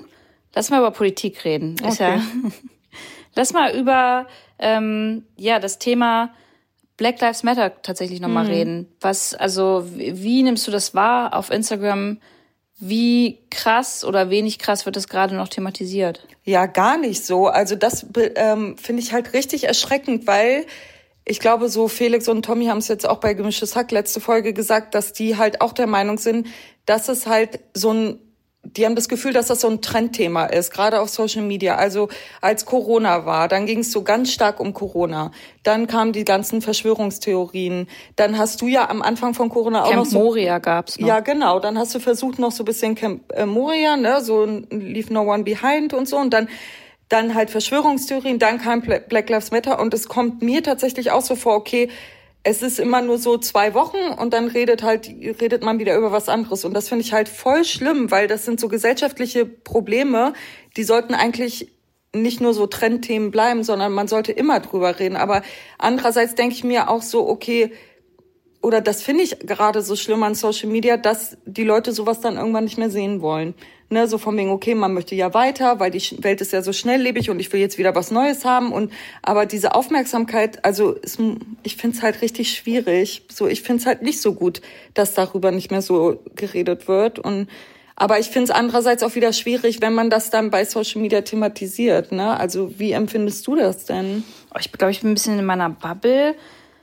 Lass 0.54 0.70
mal 0.70 0.78
über 0.78 0.92
Politik 0.92 1.44
reden. 1.44 1.74
Ist 1.84 2.00
okay. 2.00 2.16
ja. 2.16 2.22
lass 3.34 3.52
mal 3.52 3.74
über 3.74 4.28
ähm, 4.60 5.24
ja 5.36 5.58
das 5.58 5.80
Thema 5.80 6.30
Black 6.96 7.20
Lives 7.20 7.42
Matter 7.42 7.82
tatsächlich 7.82 8.20
nochmal 8.20 8.44
mhm. 8.44 8.50
reden. 8.50 8.88
Was, 9.00 9.34
also 9.34 9.84
wie, 9.96 10.22
wie 10.22 10.42
nimmst 10.44 10.64
du 10.68 10.70
das 10.70 10.94
wahr 10.94 11.34
auf 11.34 11.50
Instagram? 11.50 12.18
Wie 12.84 13.38
krass 13.48 14.04
oder 14.04 14.28
wenig 14.28 14.58
krass 14.58 14.86
wird 14.86 14.96
das 14.96 15.06
gerade 15.06 15.36
noch 15.36 15.46
thematisiert? 15.46 16.26
Ja, 16.42 16.66
gar 16.66 16.98
nicht 16.98 17.24
so. 17.24 17.46
Also 17.46 17.76
das 17.76 18.04
ähm, 18.34 18.76
finde 18.76 19.02
ich 19.02 19.12
halt 19.12 19.34
richtig 19.34 19.68
erschreckend, 19.68 20.26
weil 20.26 20.66
ich 21.24 21.38
glaube, 21.38 21.68
so 21.68 21.86
Felix 21.86 22.26
und 22.26 22.44
Tommy 22.44 22.66
haben 22.66 22.78
es 22.78 22.88
jetzt 22.88 23.08
auch 23.08 23.18
bei 23.18 23.34
Gemischtes 23.34 23.76
Hack 23.76 23.92
letzte 23.92 24.20
Folge 24.20 24.52
gesagt, 24.52 24.96
dass 24.96 25.12
die 25.12 25.36
halt 25.36 25.60
auch 25.60 25.72
der 25.72 25.86
Meinung 25.86 26.18
sind, 26.18 26.48
dass 26.84 27.08
es 27.08 27.28
halt 27.28 27.60
so 27.72 27.92
ein 27.92 28.18
die 28.64 28.86
haben 28.86 28.94
das 28.94 29.08
Gefühl, 29.08 29.32
dass 29.32 29.48
das 29.48 29.60
so 29.60 29.68
ein 29.68 29.82
Trendthema 29.82 30.46
ist, 30.46 30.72
gerade 30.72 31.00
auf 31.00 31.08
Social 31.08 31.42
Media. 31.42 31.76
Also 31.76 32.08
als 32.40 32.64
Corona 32.64 33.26
war, 33.26 33.48
dann 33.48 33.66
ging 33.66 33.80
es 33.80 33.90
so 33.90 34.02
ganz 34.02 34.30
stark 34.30 34.60
um 34.60 34.72
Corona. 34.72 35.32
Dann 35.64 35.88
kamen 35.88 36.12
die 36.12 36.24
ganzen 36.24 36.62
Verschwörungstheorien. 36.62 37.88
Dann 38.14 38.38
hast 38.38 38.60
du 38.60 38.68
ja 38.68 38.88
am 38.88 39.02
Anfang 39.02 39.34
von 39.34 39.48
Corona 39.48 39.82
auch 39.82 39.90
Camp 39.90 40.04
noch 40.04 40.06
so, 40.06 40.18
Moria 40.18 40.58
gab's 40.58 40.98
noch. 40.98 41.08
Ja, 41.08 41.20
genau. 41.20 41.58
Dann 41.58 41.76
hast 41.76 41.94
du 41.94 41.98
versucht 41.98 42.38
noch 42.38 42.52
so 42.52 42.62
ein 42.62 42.66
bisschen 42.66 42.94
Camp 42.94 43.32
äh, 43.32 43.46
Moria, 43.46 43.96
ne, 43.96 44.20
so 44.20 44.44
Leave 44.44 45.12
No 45.12 45.22
One 45.22 45.42
Behind 45.42 45.92
und 45.92 46.08
so. 46.08 46.16
Und 46.18 46.32
dann 46.32 46.48
dann 47.08 47.34
halt 47.34 47.50
Verschwörungstheorien. 47.50 48.38
Dann 48.38 48.58
kam 48.58 48.80
Black 48.80 49.28
Lives 49.28 49.50
Matter 49.50 49.80
und 49.80 49.92
es 49.92 50.08
kommt 50.08 50.40
mir 50.40 50.62
tatsächlich 50.62 51.10
auch 51.10 51.20
so 51.20 51.34
vor, 51.34 51.56
okay 51.56 51.90
es 52.44 52.62
ist 52.62 52.80
immer 52.80 53.02
nur 53.02 53.18
so 53.18 53.38
zwei 53.38 53.72
Wochen 53.74 54.12
und 54.18 54.32
dann 54.32 54.48
redet 54.48 54.82
halt, 54.82 55.08
redet 55.08 55.62
man 55.62 55.78
wieder 55.78 55.96
über 55.96 56.10
was 56.10 56.28
anderes. 56.28 56.64
Und 56.64 56.74
das 56.74 56.88
finde 56.88 57.04
ich 57.04 57.12
halt 57.12 57.28
voll 57.28 57.64
schlimm, 57.64 58.10
weil 58.10 58.26
das 58.26 58.44
sind 58.44 58.58
so 58.58 58.68
gesellschaftliche 58.68 59.46
Probleme, 59.46 60.32
die 60.76 60.82
sollten 60.82 61.14
eigentlich 61.14 61.70
nicht 62.14 62.40
nur 62.40 62.52
so 62.52 62.66
Trendthemen 62.66 63.30
bleiben, 63.30 63.62
sondern 63.62 63.92
man 63.92 64.08
sollte 64.08 64.32
immer 64.32 64.60
drüber 64.60 64.98
reden. 64.98 65.16
Aber 65.16 65.42
andererseits 65.78 66.34
denke 66.34 66.54
ich 66.54 66.64
mir 66.64 66.90
auch 66.90 67.02
so, 67.02 67.28
okay, 67.28 67.72
oder 68.62 68.80
das 68.80 69.02
finde 69.02 69.24
ich 69.24 69.40
gerade 69.40 69.82
so 69.82 69.96
schlimm 69.96 70.22
an 70.22 70.34
Social 70.34 70.70
Media, 70.70 70.96
dass 70.96 71.36
die 71.44 71.64
Leute 71.64 71.92
sowas 71.92 72.20
dann 72.20 72.36
irgendwann 72.36 72.64
nicht 72.64 72.78
mehr 72.78 72.90
sehen 72.90 73.20
wollen. 73.20 73.54
Ne, 73.90 74.08
so 74.08 74.16
von 74.16 74.34
wegen, 74.38 74.48
okay, 74.48 74.74
man 74.74 74.94
möchte 74.94 75.14
ja 75.14 75.34
weiter, 75.34 75.78
weil 75.78 75.90
die 75.90 76.00
Welt 76.22 76.40
ist 76.40 76.52
ja 76.52 76.62
so 76.62 76.72
schnelllebig 76.72 77.28
und 77.28 77.40
ich 77.40 77.52
will 77.52 77.60
jetzt 77.60 77.76
wieder 77.76 77.94
was 77.94 78.10
Neues 78.10 78.46
haben. 78.46 78.72
Und 78.72 78.90
aber 79.20 79.44
diese 79.44 79.74
Aufmerksamkeit, 79.74 80.64
also 80.64 80.92
ist, 80.92 81.20
ich 81.62 81.76
finde 81.76 81.98
es 81.98 82.02
halt 82.02 82.22
richtig 82.22 82.52
schwierig. 82.52 83.26
So, 83.30 83.46
ich 83.46 83.60
finde 83.60 83.82
es 83.82 83.86
halt 83.86 84.00
nicht 84.00 84.22
so 84.22 84.32
gut, 84.32 84.62
dass 84.94 85.12
darüber 85.12 85.50
nicht 85.50 85.70
mehr 85.70 85.82
so 85.82 86.22
geredet 86.36 86.88
wird. 86.88 87.18
Und 87.18 87.48
aber 87.96 88.18
ich 88.18 88.28
finde 88.28 88.44
es 88.44 88.50
andererseits 88.50 89.02
auch 89.02 89.14
wieder 89.14 89.34
schwierig, 89.34 89.82
wenn 89.82 89.92
man 89.92 90.08
das 90.08 90.30
dann 90.30 90.50
bei 90.50 90.64
Social 90.64 91.02
Media 91.02 91.20
thematisiert. 91.20 92.12
Ne? 92.12 92.34
Also 92.34 92.78
wie 92.78 92.92
empfindest 92.92 93.46
du 93.46 93.56
das 93.56 93.84
denn? 93.84 94.24
Ich 94.58 94.72
glaube, 94.72 94.92
ich 94.92 95.02
bin 95.02 95.10
ein 95.10 95.14
bisschen 95.14 95.38
in 95.38 95.44
meiner 95.44 95.68
Bubble. 95.68 96.34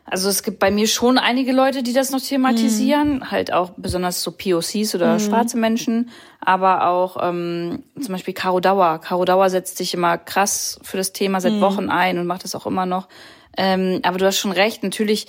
Also 0.09 0.29
es 0.29 0.43
gibt 0.43 0.59
bei 0.59 0.71
mir 0.71 0.87
schon 0.87 1.17
einige 1.17 1.51
Leute, 1.51 1.83
die 1.83 1.93
das 1.93 2.11
noch 2.11 2.21
thematisieren, 2.21 3.17
mhm. 3.17 3.31
halt 3.31 3.53
auch 3.53 3.71
besonders 3.77 4.23
so 4.23 4.31
POCs 4.31 4.95
oder 4.95 5.13
mhm. 5.13 5.19
schwarze 5.19 5.57
Menschen, 5.57 6.09
aber 6.41 6.87
auch 6.87 7.17
ähm, 7.21 7.83
zum 7.99 8.13
Beispiel 8.13 8.33
Caro 8.33 8.59
Dauer. 8.59 8.99
Caro 8.99 9.25
Dauer 9.25 9.49
setzt 9.49 9.77
sich 9.77 9.93
immer 9.93 10.17
krass 10.17 10.79
für 10.81 10.97
das 10.97 11.13
Thema 11.13 11.41
seit 11.41 11.53
mhm. 11.53 11.61
Wochen 11.61 11.89
ein 11.89 12.17
und 12.17 12.25
macht 12.25 12.43
das 12.43 12.55
auch 12.55 12.65
immer 12.65 12.85
noch. 12.85 13.07
Ähm, 13.55 13.99
aber 14.03 14.17
du 14.17 14.25
hast 14.25 14.37
schon 14.37 14.51
recht, 14.51 14.83
natürlich 14.83 15.27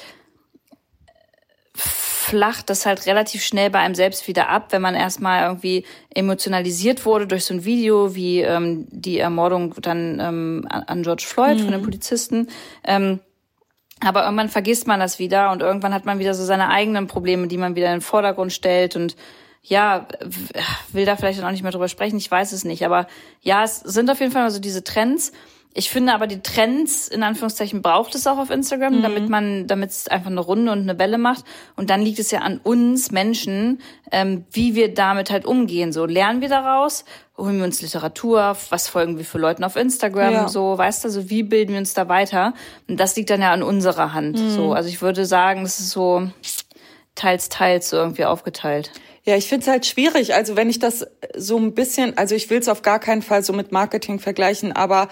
flacht 1.74 2.70
das 2.70 2.86
halt 2.86 3.06
relativ 3.06 3.42
schnell 3.42 3.70
bei 3.70 3.80
einem 3.80 3.94
selbst 3.94 4.28
wieder 4.28 4.48
ab, 4.48 4.68
wenn 4.70 4.80
man 4.80 4.94
erstmal 4.94 5.42
irgendwie 5.42 5.84
emotionalisiert 6.14 7.04
wurde 7.04 7.26
durch 7.26 7.44
so 7.44 7.54
ein 7.54 7.64
Video 7.64 8.14
wie 8.14 8.40
ähm, 8.40 8.86
die 8.90 9.18
Ermordung 9.18 9.74
dann 9.82 10.20
ähm, 10.20 10.64
an 10.68 11.02
George 11.02 11.24
Floyd 11.26 11.60
von 11.60 11.72
den 11.72 11.80
mhm. 11.80 11.84
Polizisten. 11.84 12.48
Ähm, 12.84 13.20
aber 14.00 14.24
irgendwann 14.24 14.48
vergisst 14.48 14.86
man 14.86 15.00
das 15.00 15.18
wieder 15.18 15.50
und 15.52 15.62
irgendwann 15.62 15.94
hat 15.94 16.04
man 16.04 16.18
wieder 16.18 16.34
so 16.34 16.44
seine 16.44 16.68
eigenen 16.68 17.06
Probleme, 17.06 17.48
die 17.48 17.58
man 17.58 17.76
wieder 17.76 17.88
in 17.88 17.96
den 17.96 18.00
Vordergrund 18.00 18.52
stellt 18.52 18.96
und 18.96 19.16
ja, 19.62 20.06
will 20.92 21.04
da 21.04 21.16
vielleicht 21.16 21.42
auch 21.42 21.50
nicht 21.50 21.62
mehr 21.62 21.72
drüber 21.72 21.88
sprechen, 21.88 22.16
ich 22.16 22.30
weiß 22.30 22.52
es 22.52 22.64
nicht. 22.64 22.84
Aber 22.84 23.06
ja, 23.42 23.62
es 23.62 23.80
sind 23.80 24.10
auf 24.10 24.20
jeden 24.20 24.32
Fall 24.32 24.44
also 24.44 24.58
diese 24.58 24.84
Trends. 24.84 25.32
Ich 25.72 25.88
finde 25.88 26.14
aber 26.14 26.26
die 26.26 26.42
Trends, 26.42 27.06
in 27.06 27.22
Anführungszeichen, 27.22 27.80
braucht 27.80 28.16
es 28.16 28.26
auch 28.26 28.38
auf 28.38 28.50
Instagram, 28.50 28.98
mhm. 28.98 29.02
damit 29.02 29.28
man, 29.28 29.66
damit 29.68 29.90
es 29.90 30.08
einfach 30.08 30.30
eine 30.30 30.40
Runde 30.40 30.72
und 30.72 30.80
eine 30.80 30.98
Welle 30.98 31.16
macht. 31.16 31.44
Und 31.76 31.90
dann 31.90 32.02
liegt 32.02 32.18
es 32.18 32.32
ja 32.32 32.40
an 32.40 32.58
uns 32.58 33.12
Menschen, 33.12 33.80
ähm, 34.10 34.44
wie 34.50 34.74
wir 34.74 34.92
damit 34.92 35.30
halt 35.30 35.46
umgehen. 35.46 35.92
So 35.92 36.06
lernen 36.06 36.40
wir 36.40 36.48
daraus, 36.48 37.04
holen 37.38 37.58
wir 37.58 37.64
uns 37.64 37.80
Literatur, 37.82 38.56
was 38.70 38.88
folgen 38.88 39.16
wir 39.16 39.24
für 39.24 39.38
Leuten 39.38 39.62
auf 39.62 39.76
Instagram, 39.76 40.32
ja. 40.32 40.48
so, 40.48 40.76
weißt 40.76 41.04
du, 41.04 41.08
so 41.08 41.30
wie 41.30 41.44
bilden 41.44 41.72
wir 41.72 41.78
uns 41.78 41.94
da 41.94 42.08
weiter? 42.08 42.52
Und 42.88 42.98
das 42.98 43.14
liegt 43.14 43.30
dann 43.30 43.40
ja 43.40 43.52
an 43.52 43.62
unserer 43.62 44.12
Hand. 44.12 44.40
Mhm. 44.40 44.50
So, 44.50 44.72
also 44.72 44.88
ich 44.88 45.00
würde 45.02 45.24
sagen, 45.24 45.62
es 45.62 45.78
ist 45.78 45.90
so 45.90 46.28
teils, 47.14 47.48
teils 47.48 47.90
so 47.90 47.96
irgendwie 47.96 48.24
aufgeteilt. 48.24 48.90
Ja, 49.22 49.36
ich 49.36 49.48
finde 49.48 49.62
es 49.62 49.68
halt 49.68 49.86
schwierig. 49.86 50.34
Also 50.34 50.56
wenn 50.56 50.70
ich 50.70 50.78
das 50.78 51.06
so 51.36 51.58
ein 51.58 51.74
bisschen, 51.74 52.16
also 52.18 52.34
ich 52.34 52.50
will 52.50 52.58
es 52.58 52.68
auf 52.68 52.82
gar 52.82 52.98
keinen 52.98 53.22
Fall 53.22 53.44
so 53.44 53.52
mit 53.52 53.70
Marketing 53.70 54.18
vergleichen, 54.18 54.72
aber 54.72 55.08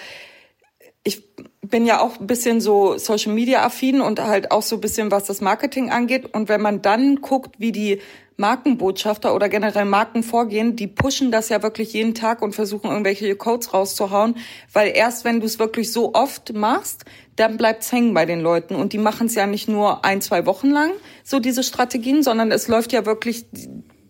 ich 1.09 1.23
bin 1.63 1.87
ja 1.87 2.01
auch 2.01 2.21
ein 2.21 2.27
bisschen 2.27 2.61
so 2.61 2.99
Social 2.99 3.33
Media 3.33 3.65
affin 3.65 4.01
und 4.01 4.21
halt 4.21 4.53
auch 4.53 4.63
so 4.63 4.77
ein 4.77 4.81
bisschen 4.81 5.11
was 5.11 5.25
das 5.25 5.41
Marketing 5.41 5.91
angeht. 5.91 6.35
Und 6.35 6.49
wenn 6.49 6.61
man 6.61 6.83
dann 6.83 7.17
guckt, 7.17 7.57
wie 7.59 7.73
die 7.73 8.01
Markenbotschafter 8.37 9.35
oder 9.35 9.49
generell 9.49 9.87
Marken 9.87 10.23
vorgehen, 10.23 10.77
die 10.77 10.87
pushen 10.87 11.33
das 11.33 11.49
ja 11.49 11.63
wirklich 11.63 11.95
jeden 11.95 12.15
Tag 12.15 12.41
und 12.43 12.55
versuchen 12.55 12.91
irgendwelche 12.91 13.35
Codes 13.35 13.75
rauszuhauen, 13.75 14.37
weil 14.73 14.93
erst 14.95 15.25
wenn 15.25 15.41
du 15.41 15.47
es 15.47 15.59
wirklich 15.59 15.91
so 15.93 16.15
oft 16.15 16.53
machst, 16.53 17.05
dann 17.35 17.57
bleibt's 17.57 17.91
hängen 17.91 18.15
bei 18.15 18.27
den 18.27 18.41
Leuten 18.41 18.77
und 18.77 18.93
die 18.93 18.99
machen 18.99 19.27
es 19.27 19.35
ja 19.35 19.47
nicht 19.47 19.69
nur 19.69 20.05
ein, 20.05 20.21
zwei 20.21 20.47
Wochen 20.47 20.71
lang, 20.71 20.93
so 21.25 21.41
diese 21.41 21.65
Strategien, 21.65 22.23
sondern 22.23 22.53
es 22.53 22.69
läuft 22.69 22.93
ja 22.93 23.07
wirklich 23.07 23.47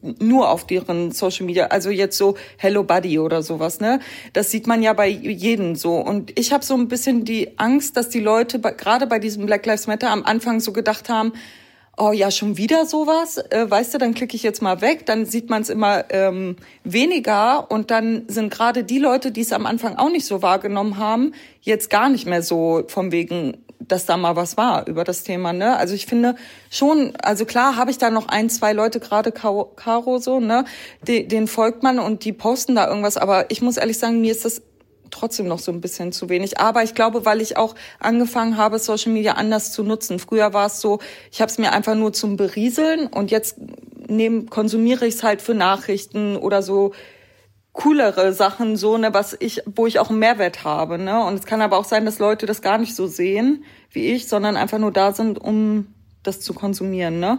nur 0.02 0.50
auf 0.50 0.66
deren 0.66 1.12
Social 1.12 1.46
Media, 1.46 1.66
also 1.66 1.90
jetzt 1.90 2.16
so 2.16 2.36
Hello 2.56 2.84
Buddy 2.84 3.18
oder 3.18 3.42
sowas, 3.42 3.80
ne? 3.80 4.00
Das 4.32 4.50
sieht 4.50 4.66
man 4.66 4.82
ja 4.82 4.92
bei 4.92 5.08
jedem 5.08 5.74
so. 5.74 5.96
Und 5.96 6.38
ich 6.38 6.52
habe 6.52 6.64
so 6.64 6.74
ein 6.74 6.88
bisschen 6.88 7.24
die 7.24 7.58
Angst, 7.58 7.96
dass 7.96 8.08
die 8.08 8.20
Leute 8.20 8.60
gerade 8.60 9.06
bei 9.06 9.18
diesem 9.18 9.46
Black 9.46 9.66
Lives 9.66 9.86
Matter 9.86 10.10
am 10.10 10.24
Anfang 10.24 10.60
so 10.60 10.72
gedacht 10.72 11.08
haben, 11.08 11.32
oh 11.98 12.12
ja, 12.12 12.30
schon 12.30 12.56
wieder 12.56 12.86
sowas, 12.86 13.38
äh, 13.38 13.68
weißt 13.68 13.94
du, 13.94 13.98
dann 13.98 14.14
klicke 14.14 14.36
ich 14.36 14.42
jetzt 14.42 14.62
mal 14.62 14.80
weg, 14.80 15.04
dann 15.06 15.26
sieht 15.26 15.50
man 15.50 15.62
es 15.62 15.68
immer 15.68 16.04
ähm, 16.10 16.56
weniger 16.84 17.70
und 17.70 17.90
dann 17.90 18.24
sind 18.28 18.52
gerade 18.52 18.84
die 18.84 18.98
Leute, 18.98 19.32
die 19.32 19.40
es 19.40 19.52
am 19.52 19.66
Anfang 19.66 19.96
auch 19.96 20.10
nicht 20.10 20.26
so 20.26 20.40
wahrgenommen 20.40 20.98
haben, 20.98 21.32
jetzt 21.60 21.90
gar 21.90 22.08
nicht 22.08 22.26
mehr 22.26 22.42
so 22.42 22.84
vom 22.86 23.10
wegen 23.10 23.56
dass 23.88 24.06
da 24.06 24.16
mal 24.16 24.36
was 24.36 24.56
war 24.56 24.86
über 24.86 25.04
das 25.04 25.24
Thema. 25.24 25.52
Ne? 25.52 25.76
Also 25.76 25.94
ich 25.94 26.06
finde 26.06 26.36
schon, 26.70 27.14
also 27.22 27.44
klar 27.44 27.76
habe 27.76 27.90
ich 27.90 27.98
da 27.98 28.10
noch 28.10 28.28
ein, 28.28 28.50
zwei 28.50 28.72
Leute, 28.72 29.00
gerade 29.00 29.32
Caro 29.32 30.18
so, 30.18 30.40
ne, 30.40 30.64
den, 31.06 31.48
folgt 31.48 31.82
man 31.82 31.98
und 31.98 32.24
die 32.24 32.32
posten 32.32 32.74
da 32.74 32.88
irgendwas, 32.88 33.16
aber 33.16 33.50
ich 33.50 33.62
muss 33.62 33.76
ehrlich 33.76 33.98
sagen, 33.98 34.20
mir 34.20 34.32
ist 34.32 34.44
das 34.44 34.62
trotzdem 35.10 35.48
noch 35.48 35.58
so 35.58 35.72
ein 35.72 35.80
bisschen 35.80 36.12
zu 36.12 36.28
wenig. 36.28 36.60
Aber 36.60 36.82
ich 36.82 36.94
glaube, 36.94 37.24
weil 37.24 37.40
ich 37.40 37.56
auch 37.56 37.74
angefangen 37.98 38.56
habe, 38.56 38.78
Social 38.78 39.12
Media 39.12 39.32
anders 39.32 39.72
zu 39.72 39.82
nutzen. 39.82 40.18
Früher 40.18 40.52
war 40.52 40.66
es 40.66 40.80
so, 40.80 40.98
ich 41.32 41.40
habe 41.40 41.50
es 41.50 41.58
mir 41.58 41.72
einfach 41.72 41.94
nur 41.94 42.12
zum 42.12 42.36
Berieseln 42.36 43.06
und 43.06 43.30
jetzt 43.30 43.56
nehm, 44.08 44.50
konsumiere 44.50 45.06
ich 45.06 45.14
es 45.14 45.22
halt 45.22 45.42
für 45.42 45.54
Nachrichten 45.54 46.36
oder 46.36 46.62
so 46.62 46.92
coolere 47.78 48.32
Sachen, 48.32 48.76
so, 48.76 48.98
ne, 48.98 49.14
was 49.14 49.36
ich, 49.38 49.62
wo 49.64 49.86
ich 49.86 50.00
auch 50.00 50.10
einen 50.10 50.18
Mehrwert 50.18 50.64
habe, 50.64 50.98
ne. 50.98 51.24
Und 51.24 51.34
es 51.34 51.46
kann 51.46 51.62
aber 51.62 51.78
auch 51.78 51.84
sein, 51.84 52.04
dass 52.04 52.18
Leute 52.18 52.44
das 52.44 52.60
gar 52.60 52.76
nicht 52.76 52.96
so 52.96 53.06
sehen 53.06 53.64
wie 53.92 54.08
ich, 54.08 54.26
sondern 54.26 54.56
einfach 54.56 54.78
nur 54.78 54.90
da 54.90 55.12
sind, 55.12 55.38
um 55.38 55.86
das 56.24 56.40
zu 56.40 56.54
konsumieren, 56.54 57.20
ne. 57.20 57.38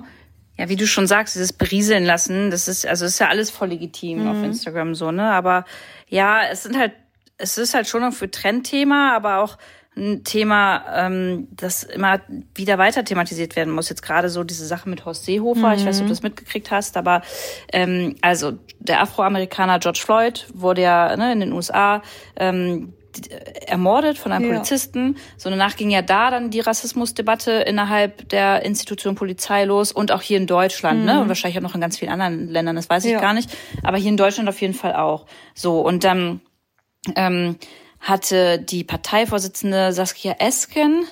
Ja, 0.57 0.69
wie 0.69 0.77
du 0.77 0.87
schon 0.87 1.07
sagst, 1.07 1.35
dieses 1.35 1.51
Berieseln 1.51 2.05
lassen, 2.05 2.51
das 2.51 2.69
ist, 2.69 2.87
also 2.87 3.03
ist 3.05 3.19
ja 3.19 3.27
alles 3.27 3.49
voll 3.49 3.67
legitim 3.67 4.23
mhm. 4.23 4.27
auf 4.29 4.41
Instagram 4.41 4.95
so, 4.95 5.11
ne. 5.11 5.29
Aber 5.29 5.65
ja, 6.07 6.43
es 6.49 6.63
sind 6.63 6.77
halt 6.77 6.93
es 7.39 7.57
ist 7.57 7.73
halt 7.73 7.87
schon 7.87 8.11
für 8.11 8.29
Trendthema, 8.29 9.15
aber 9.15 9.37
auch 9.37 9.57
ein 9.99 10.23
Thema, 10.23 10.83
ähm, 10.93 11.47
das 11.51 11.83
immer 11.83 12.21
wieder 12.55 12.77
weiter 12.77 13.03
thematisiert 13.03 13.55
werden 13.55 13.73
muss. 13.73 13.89
Jetzt 13.89 14.01
gerade 14.01 14.29
so 14.29 14.43
diese 14.43 14.65
Sache 14.65 14.89
mit 14.89 15.05
Horst 15.05 15.25
Seehofer, 15.25 15.69
mhm. 15.69 15.73
ich 15.75 15.85
weiß 15.85 15.95
nicht, 15.95 16.01
ob 16.01 16.07
du 16.07 16.13
das 16.13 16.23
mitgekriegt 16.23 16.71
hast, 16.71 16.97
aber 16.97 17.21
ähm, 17.71 18.15
also 18.21 18.53
der 18.79 19.01
Afroamerikaner 19.01 19.79
George 19.79 20.01
Floyd 20.03 20.47
wurde 20.53 20.81
ja 20.81 21.15
ne, 21.17 21.33
in 21.33 21.41
den 21.41 21.53
USA 21.53 22.01
ähm, 22.37 22.93
ermordet 23.67 24.17
von 24.17 24.31
einem 24.31 24.45
ja. 24.45 24.53
Polizisten. 24.53 25.17
So 25.37 25.49
danach 25.49 25.75
ging 25.75 25.89
ja 25.89 26.01
da 26.01 26.31
dann 26.31 26.51
die 26.51 26.59
Rassismusdebatte 26.59 27.51
innerhalb 27.51 28.29
der 28.29 28.63
Institution 28.63 29.15
Polizei 29.15 29.65
los 29.65 29.91
und 29.91 30.11
auch 30.11 30.21
hier 30.21 30.37
in 30.37 30.47
Deutschland, 30.47 31.05
ne? 31.05 31.11
mhm. 31.11 31.17
ne? 31.17 31.21
Und 31.23 31.27
wahrscheinlich 31.27 31.57
auch 31.57 31.63
noch 31.63 31.75
in 31.75 31.81
ganz 31.81 31.97
vielen 31.97 32.11
anderen 32.11 32.47
Ländern, 32.47 32.75
das 32.75 32.89
weiß 32.89 33.05
ich 33.05 33.11
ja. 33.11 33.19
gar 33.19 33.33
nicht. 33.33 33.55
Aber 33.83 33.97
hier 33.97 34.09
in 34.09 34.17
Deutschland 34.17 34.47
auf 34.47 34.61
jeden 34.61 34.73
Fall 34.73 34.95
auch. 34.95 35.25
So, 35.53 35.81
und 35.81 36.03
dann 36.03 36.41
ähm, 37.15 37.57
hatte 37.99 38.59
die 38.59 38.83
Parteivorsitzende 38.83 39.93
Saskia 39.93 40.35
Esken, 40.39 41.05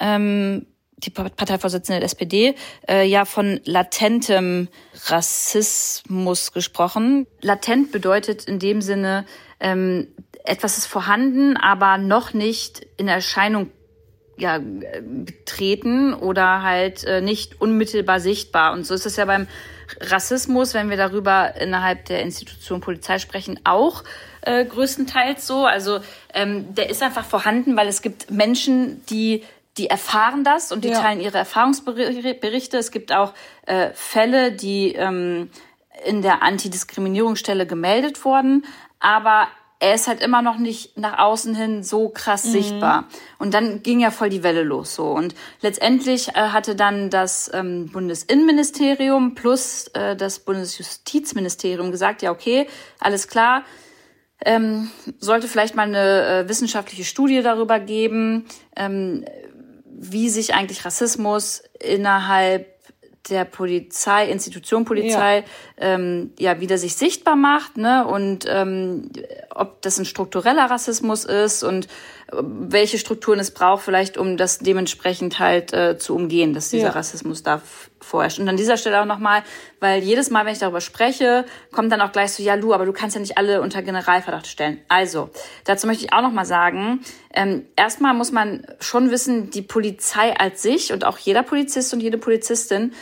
ähm, 0.00 0.66
die 0.98 1.10
Parteivorsitzende 1.10 2.00
der 2.00 2.06
SPD, 2.06 2.54
äh, 2.88 3.06
ja 3.06 3.24
von 3.24 3.60
latentem 3.64 4.68
Rassismus 5.06 6.52
gesprochen. 6.52 7.26
Latent 7.40 7.92
bedeutet 7.92 8.44
in 8.44 8.58
dem 8.58 8.82
Sinne, 8.82 9.24
ähm, 9.60 10.08
etwas 10.44 10.78
ist 10.78 10.86
vorhanden, 10.86 11.56
aber 11.56 11.98
noch 11.98 12.32
nicht 12.32 12.86
in 12.96 13.08
Erscheinung 13.08 13.70
ja, 14.38 14.58
getreten 14.58 16.14
oder 16.14 16.62
halt 16.62 17.04
äh, 17.04 17.20
nicht 17.20 17.60
unmittelbar 17.60 18.20
sichtbar. 18.20 18.72
Und 18.72 18.84
so 18.84 18.94
ist 18.94 19.04
es 19.04 19.16
ja 19.16 19.24
beim 19.24 19.46
Rassismus, 20.00 20.74
wenn 20.74 20.90
wir 20.90 20.96
darüber 20.96 21.56
innerhalb 21.56 22.04
der 22.06 22.22
Institution 22.22 22.80
Polizei 22.80 23.18
sprechen, 23.18 23.58
auch 23.64 24.04
äh, 24.42 24.64
größtenteils 24.64 25.46
so. 25.46 25.64
Also 25.66 26.00
ähm, 26.34 26.74
der 26.74 26.90
ist 26.90 27.02
einfach 27.02 27.24
vorhanden, 27.24 27.76
weil 27.76 27.88
es 27.88 28.02
gibt 28.02 28.30
Menschen, 28.30 29.04
die 29.06 29.42
die 29.76 29.88
erfahren 29.88 30.42
das 30.42 30.72
und 30.72 30.82
die 30.82 30.88
ja. 30.88 31.00
teilen 31.00 31.20
ihre 31.20 31.38
Erfahrungsberichte. 31.38 32.76
Es 32.76 32.90
gibt 32.90 33.12
auch 33.12 33.32
äh, 33.66 33.90
Fälle, 33.94 34.50
die 34.50 34.94
ähm, 34.94 35.50
in 36.04 36.20
der 36.20 36.42
Antidiskriminierungsstelle 36.42 37.64
gemeldet 37.64 38.24
wurden, 38.24 38.64
aber 38.98 39.46
er 39.80 39.94
ist 39.94 40.08
halt 40.08 40.20
immer 40.20 40.42
noch 40.42 40.58
nicht 40.58 40.98
nach 40.98 41.18
außen 41.18 41.54
hin 41.54 41.84
so 41.84 42.08
krass 42.08 42.46
mhm. 42.46 42.50
sichtbar. 42.50 43.04
Und 43.38 43.54
dann 43.54 43.82
ging 43.82 44.00
ja 44.00 44.10
voll 44.10 44.28
die 44.28 44.42
Welle 44.42 44.64
los 44.64 44.96
so. 44.96 45.06
Und 45.06 45.36
letztendlich 45.60 46.30
äh, 46.30 46.32
hatte 46.48 46.74
dann 46.74 47.10
das 47.10 47.48
ähm, 47.54 47.88
Bundesinnenministerium 47.92 49.36
plus 49.36 49.86
äh, 49.94 50.16
das 50.16 50.40
Bundesjustizministerium 50.40 51.92
gesagt, 51.92 52.22
ja, 52.22 52.32
okay, 52.32 52.66
alles 52.98 53.28
klar, 53.28 53.62
ähm, 54.44 54.90
sollte 55.18 55.48
vielleicht 55.48 55.74
mal 55.74 55.86
eine 55.88 56.44
äh, 56.44 56.48
wissenschaftliche 56.48 57.04
Studie 57.04 57.42
darüber 57.42 57.80
geben, 57.80 58.46
ähm, 58.76 59.24
wie 59.84 60.28
sich 60.28 60.54
eigentlich 60.54 60.84
Rassismus 60.84 61.62
innerhalb 61.80 62.78
der 63.28 63.44
Polizei, 63.44 64.30
Institution 64.30 64.84
Polizei, 64.84 65.38
ja, 65.38 65.44
ähm, 65.76 66.32
ja 66.38 66.60
wieder 66.60 66.78
sich 66.78 66.96
sichtbar 66.96 67.36
macht, 67.36 67.76
ne? 67.76 68.06
Und 68.06 68.46
ähm, 68.48 69.10
ob 69.58 69.82
das 69.82 69.98
ein 69.98 70.04
struktureller 70.04 70.70
Rassismus 70.70 71.24
ist 71.24 71.62
und 71.62 71.86
äh, 71.86 72.36
welche 72.42 72.98
Strukturen 72.98 73.38
es 73.38 73.50
braucht, 73.50 73.82
vielleicht 73.82 74.16
um 74.16 74.36
das 74.36 74.58
dementsprechend 74.58 75.38
halt 75.38 75.72
äh, 75.72 75.98
zu 75.98 76.14
umgehen, 76.14 76.54
dass 76.54 76.70
dieser 76.70 76.88
ja. 76.88 76.92
Rassismus 76.92 77.42
da 77.42 77.60
vorherrscht. 78.00 78.38
Und 78.38 78.48
an 78.48 78.56
dieser 78.56 78.76
Stelle 78.76 79.00
auch 79.00 79.06
nochmal, 79.06 79.42
weil 79.80 80.02
jedes 80.02 80.30
Mal, 80.30 80.46
wenn 80.46 80.52
ich 80.52 80.58
darüber 80.58 80.80
spreche, 80.80 81.44
kommt 81.72 81.92
dann 81.92 82.00
auch 82.00 82.12
gleich 82.12 82.32
so, 82.32 82.42
ja, 82.42 82.54
Lu, 82.54 82.72
aber 82.72 82.86
du 82.86 82.92
kannst 82.92 83.16
ja 83.16 83.20
nicht 83.20 83.38
alle 83.38 83.60
unter 83.60 83.82
Generalverdacht 83.82 84.46
stellen. 84.46 84.80
Also, 84.88 85.30
dazu 85.64 85.86
möchte 85.86 86.04
ich 86.04 86.12
auch 86.12 86.22
nochmal 86.22 86.46
sagen, 86.46 87.00
ähm, 87.34 87.66
erstmal 87.76 88.14
muss 88.14 88.32
man 88.32 88.66
schon 88.80 89.10
wissen, 89.10 89.50
die 89.50 89.62
Polizei 89.62 90.34
als 90.36 90.62
sich 90.62 90.92
und 90.92 91.04
auch 91.04 91.18
jeder 91.18 91.42
Polizist 91.42 91.92
und 91.92 92.00
jede 92.00 92.18
Polizistin 92.18 92.92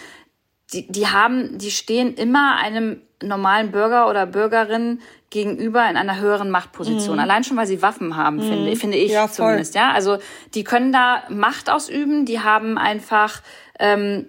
die, 0.73 0.91
die 0.91 1.07
haben, 1.07 1.59
die 1.59 1.71
stehen 1.71 2.15
immer 2.15 2.57
einem 2.57 3.01
normalen 3.23 3.71
Bürger 3.71 4.09
oder 4.09 4.27
Bürgerin 4.27 5.01
gegenüber 5.31 5.89
in 5.89 5.97
einer 5.97 6.21
höheren 6.21 6.51
Machtposition. 6.51 7.17
Mhm. 7.17 7.23
Allein 7.23 7.45
schon, 7.45 7.57
weil 7.57 7.67
sie 7.67 7.83
Waffen 7.83 8.17
haben, 8.17 8.37
mhm. 8.37 8.43
finde, 8.43 8.77
finde 8.77 8.97
ich 8.97 9.13
ja, 9.13 9.29
zumindest. 9.29 9.75
Ja, 9.75 9.93
also 9.93 10.19
die 10.55 10.65
können 10.65 10.93
da 10.93 11.23
Macht 11.29 11.71
ausüben. 11.71 12.27
Die 12.27 12.41
haben 12.41 12.79
einfach 12.79 13.43
ähm, 13.79 14.27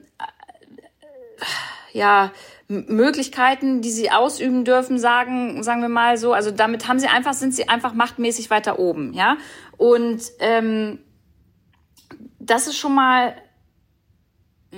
ja 1.91 2.31
Möglichkeiten, 2.67 3.81
die 3.81 3.91
sie 3.91 4.11
ausüben 4.11 4.65
dürfen, 4.65 4.99
sagen, 4.99 5.63
sagen 5.63 5.81
wir 5.81 5.89
mal 5.89 6.17
so. 6.17 6.33
Also 6.33 6.51
damit 6.51 6.87
haben 6.87 6.99
sie 6.99 7.07
einfach, 7.07 7.33
sind 7.33 7.53
sie 7.53 7.69
einfach 7.69 7.93
machtmäßig 7.93 8.49
weiter 8.49 8.79
oben. 8.79 9.13
Ja, 9.13 9.37
und 9.77 10.21
ähm, 10.39 10.99
das 12.39 12.67
ist 12.67 12.77
schon 12.77 12.95
mal 12.95 13.35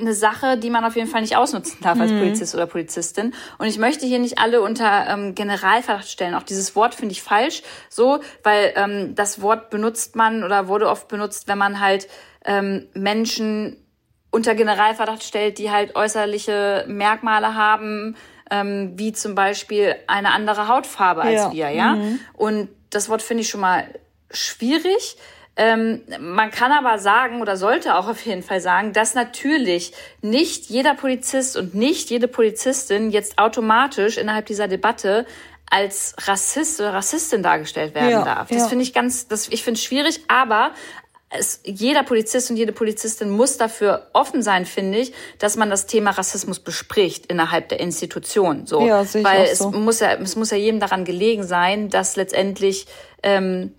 eine 0.02 0.14
Sache, 0.14 0.58
die 0.58 0.70
man 0.70 0.86
auf 0.86 0.96
jeden 0.96 1.10
Fall 1.10 1.22
nicht 1.22 1.36
ausnutzen 1.36 1.80
darf 1.82 2.00
als 2.00 2.12
mhm. 2.12 2.20
Polizist 2.20 2.56
oder 2.56 2.66
Polizistin. 2.66 3.34
Und 3.58 3.68
ich 3.68 3.78
möchte 3.78 4.06
hier 4.06 4.20
nicht 4.20 4.40
alle 4.40 4.62
unter 4.62 5.08
ähm, 5.08 5.36
Generalverdacht 5.36 6.10
stellen. 6.10 6.36
Auch 6.36 6.44
dieses 6.44 6.76
Wort 6.76 6.96
finde 6.96 7.14
ich 7.14 7.22
falsch, 7.22 7.64
so, 7.90 8.20
weil 8.44 8.74
ähm, 8.76 9.16
das 9.16 9.42
Wort 9.42 9.70
benutzt 9.70 10.16
man 10.16 10.44
oder 10.44 10.68
wurde 10.68 10.90
oft 10.90 11.08
benutzt, 11.08 11.48
wenn 11.48 11.58
man 11.58 11.80
halt 11.80 12.08
ähm, 12.46 12.88
Menschen 12.94 13.78
unter 14.32 14.56
Generalverdacht 14.56 15.24
stellt, 15.24 15.58
die 15.58 15.72
halt 15.72 15.96
äußerliche 15.96 16.86
Merkmale 16.88 17.56
haben, 17.56 18.16
ähm, 18.52 18.94
wie 18.96 19.14
zum 19.14 19.36
Beispiel 19.36 19.96
eine 20.08 20.32
andere 20.32 20.68
Hautfarbe 20.68 21.22
als 21.22 21.42
ja. 21.42 21.52
wir, 21.52 21.70
ja. 21.70 21.96
Mhm. 21.96 22.20
Und 22.34 22.70
das 22.90 23.10
Wort 23.10 23.22
finde 23.22 23.42
ich 23.42 23.50
schon 23.50 23.62
mal 23.62 23.88
schwierig. 24.32 25.18
Ähm, 25.56 26.04
man 26.20 26.52
kann 26.52 26.72
aber 26.72 27.00
sagen 27.00 27.42
oder 27.42 27.58
sollte 27.58 27.96
auch 27.96 28.08
auf 28.08 28.26
jeden 28.26 28.44
Fall 28.44 28.62
sagen, 28.62 28.94
dass 28.94 29.14
natürlich 29.14 29.92
nicht 30.22 30.70
jeder 30.70 30.96
Polizist 30.96 31.58
und 31.58 31.76
nicht 31.76 32.10
jede 32.10 32.30
Polizistin 32.30 33.12
jetzt 33.12 33.38
automatisch 33.38 34.18
innerhalb 34.18 34.46
dieser 34.46 34.70
Debatte 34.70 35.26
als 35.70 36.16
Rassist 36.26 36.80
oder 36.80 36.94
Rassistin 36.94 37.44
dargestellt 37.44 37.94
werden 37.94 38.10
ja, 38.10 38.24
darf. 38.24 38.50
Das 38.50 38.64
ja. 38.64 38.68
finde 38.68 38.84
ich 38.84 38.94
ganz, 38.94 39.28
das, 39.28 39.50
ich 39.50 39.64
finde 39.64 39.78
es 39.78 39.84
schwierig, 39.84 40.22
aber 40.28 40.72
es, 41.30 41.62
jeder 41.64 42.04
Polizist 42.04 42.50
und 42.50 42.58
jede 42.58 42.72
Polizistin 42.72 43.30
muss 43.30 43.58
dafür 43.58 44.08
offen 44.14 44.42
sein, 44.42 44.66
finde 44.66 44.98
ich, 45.00 45.14
dass 45.38 45.58
man 45.58 45.70
das 45.70 45.86
Thema 45.86 46.12
Rassismus 46.12 46.60
bespricht 46.60 47.28
innerhalb 47.28 47.70
der 47.70 47.80
Institution. 47.80 48.66
So, 48.66 48.86
ja, 48.86 49.06
weil 49.24 49.44
es 49.44 49.60
so. 49.60 49.72
muss 49.72 50.00
ja, 50.00 50.14
es 50.14 50.36
muss 50.36 50.50
ja 50.52 50.58
jedem 50.58 50.80
daran 50.80 51.06
gelegen 51.06 51.44
sein, 51.44 51.90
dass 51.90 52.16
letztendlich 52.16 52.88
ähm, 53.22 53.74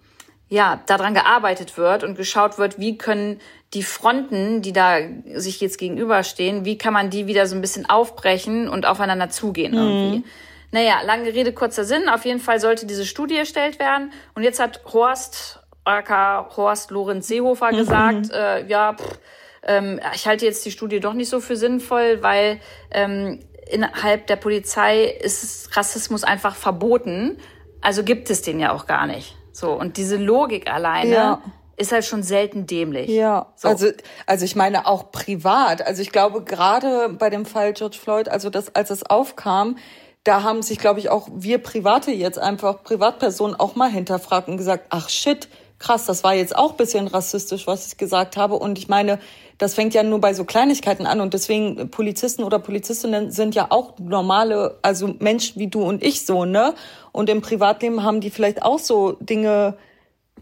ja, 0.51 0.83
daran 0.87 1.15
gearbeitet 1.15 1.79
wird 1.79 2.03
und 2.03 2.17
geschaut 2.17 2.59
wird, 2.59 2.79
wie 2.79 2.99
können 2.99 3.41
die 3.73 3.85
Fronten, 3.85 4.63
die 4.63 4.73
da 4.73 4.99
sich 5.35 5.61
jetzt 5.61 5.79
gegenüberstehen, 5.79 6.65
wie 6.65 6.77
kann 6.77 6.93
man 6.93 7.09
die 7.09 7.29
wieder 7.29 7.47
so 7.47 7.55
ein 7.55 7.61
bisschen 7.61 7.89
aufbrechen 7.89 8.69
und 8.69 8.85
aufeinander 8.85 9.31
zugehen 9.31 9.73
mhm. 9.73 9.79
irgendwie. 9.79 10.25
Naja, 10.73 11.03
lange 11.05 11.33
Rede, 11.33 11.53
kurzer 11.53 11.85
Sinn. 11.85 12.09
Auf 12.09 12.25
jeden 12.25 12.41
Fall 12.41 12.61
sollte 12.61 12.85
diese 12.85 13.07
Studie 13.07 13.37
erstellt 13.37 13.79
werden. 13.79 14.13
Und 14.35 14.43
jetzt 14.43 14.61
hat 14.61 14.81
Horst, 14.93 15.61
aka 15.85 16.49
Horst 16.57 16.91
Lorenz 16.91 17.29
Seehofer 17.29 17.73
mhm. 17.73 17.77
gesagt, 17.77 18.31
äh, 18.33 18.67
ja, 18.67 18.95
pff, 18.95 19.19
ähm, 19.63 20.01
ich 20.15 20.27
halte 20.27 20.47
jetzt 20.47 20.65
die 20.67 20.73
Studie 20.73 20.99
doch 20.99 21.15
nicht 21.15 21.29
so 21.29 21.41
für 21.41 21.57
sinnvoll, 21.57 22.23
weil 22.23 22.61
ähm, 22.91 23.39
innerhalb 23.71 24.27
der 24.27 24.37
Polizei 24.37 25.05
ist 25.05 25.77
Rassismus 25.77 26.25
einfach 26.25 26.57
verboten. 26.57 27.39
Also 27.81 28.03
gibt 28.03 28.31
es 28.31 28.43
den 28.43 28.59
ja 28.59 28.73
auch 28.73 28.87
gar 28.87 29.07
nicht. 29.07 29.37
So, 29.53 29.73
und 29.73 29.97
diese 29.97 30.17
Logik 30.17 30.71
alleine 30.71 31.15
ja. 31.15 31.43
ist 31.77 31.93
halt 31.93 32.05
schon 32.05 32.23
selten 32.23 32.67
dämlich. 32.67 33.09
Ja, 33.09 33.47
so. 33.57 33.69
also, 33.69 33.89
also 34.27 34.45
ich 34.45 34.57
meine 34.57 34.87
auch 34.87 35.11
privat. 35.11 35.87
Also 35.87 36.03
ich 36.03 36.13
glaube, 36.13 36.45
gerade 36.45 37.09
bei 37.11 37.31
dem 37.31 37.47
Fall 37.47 37.73
George 37.73 37.99
Floyd, 38.01 38.29
also 38.29 38.51
das, 38.51 38.75
als 38.75 38.91
es 38.91 39.05
aufkam, 39.05 39.77
da 40.25 40.43
haben 40.43 40.63
sich, 40.63 40.79
glaube 40.79 41.01
ich, 41.01 41.09
auch 41.09 41.29
wir 41.33 41.59
Private 41.59 42.11
jetzt 42.11 42.39
einfach, 42.39 42.83
Privatpersonen 42.83 43.59
auch 43.59 43.75
mal 43.75 43.91
hinterfragt 43.91 44.49
und 44.49 44.59
gesagt, 44.59 44.87
ach 44.91 45.09
shit, 45.09 45.49
krass, 45.81 46.05
das 46.05 46.23
war 46.23 46.35
jetzt 46.35 46.55
auch 46.55 46.75
bisschen 46.75 47.09
rassistisch, 47.09 47.67
was 47.67 47.89
ich 47.89 47.97
gesagt 47.97 48.37
habe. 48.37 48.55
Und 48.55 48.79
ich 48.79 48.87
meine, 48.89 49.19
das 49.59 49.75
fängt 49.75 49.95
ja 49.95 50.05
nur 50.05 50.21
bei 50.21 50.35
so 50.35 50.45
Kleinigkeiten 50.45 51.07
an. 51.07 51.21
Und 51.21 51.35
deswegen, 51.35 51.91
Polizisten 51.91 52.45
oder 52.45 52.61
Polizistinnen 52.61 53.33
sind 53.33 53.57
ja 53.57 53.67
auch 53.71 53.99
normale, 53.99 54.79
also 54.83 55.17
Menschen 55.19 55.59
wie 55.59 55.67
du 55.67 55.83
und 55.83 56.05
ich 56.05 56.25
so, 56.25 56.45
ne? 56.45 56.75
Und 57.11 57.29
im 57.29 57.41
Privatleben 57.41 58.05
haben 58.05 58.21
die 58.21 58.31
vielleicht 58.31 58.63
auch 58.63 58.79
so 58.79 59.13
Dinge. 59.21 59.77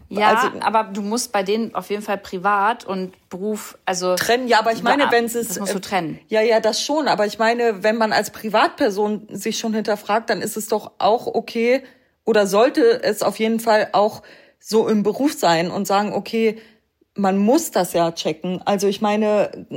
Ja, 0.09 0.35
also, 0.35 0.59
aber 0.61 0.85
du 0.91 1.01
musst 1.01 1.31
bei 1.31 1.43
denen 1.43 1.73
auf 1.73 1.89
jeden 1.89 2.01
Fall 2.01 2.17
privat 2.17 2.83
und 2.83 3.13
Beruf, 3.29 3.77
also 3.85 4.15
trennen. 4.15 4.47
Ja, 4.47 4.59
aber 4.59 4.73
ich 4.73 4.83
meine, 4.83 5.09
wenn 5.11 5.25
es 5.25 5.33
das 5.33 5.57
musst 5.59 5.73
du 5.73 5.79
trennen. 5.79 6.19
Ja, 6.27 6.41
ja, 6.41 6.59
das 6.59 6.81
schon. 6.81 7.07
Aber 7.07 7.25
ich 7.25 7.39
meine, 7.39 7.83
wenn 7.83 7.95
man 7.95 8.11
als 8.11 8.31
Privatperson 8.31 9.27
sich 9.31 9.57
schon 9.57 9.73
hinterfragt, 9.73 10.29
dann 10.29 10.41
ist 10.41 10.57
es 10.57 10.67
doch 10.67 10.91
auch 10.97 11.27
okay 11.27 11.83
oder 12.25 12.45
sollte 12.45 13.03
es 13.03 13.23
auf 13.23 13.39
jeden 13.39 13.59
Fall 13.59 13.89
auch 13.93 14.21
so 14.59 14.87
im 14.87 15.03
Beruf 15.03 15.33
sein 15.33 15.71
und 15.71 15.87
sagen, 15.87 16.13
okay, 16.13 16.61
man 17.15 17.37
muss 17.37 17.71
das 17.71 17.93
ja 17.93 18.11
checken. 18.11 18.61
Also 18.65 18.87
ich 18.87 19.01
meine, 19.01 19.67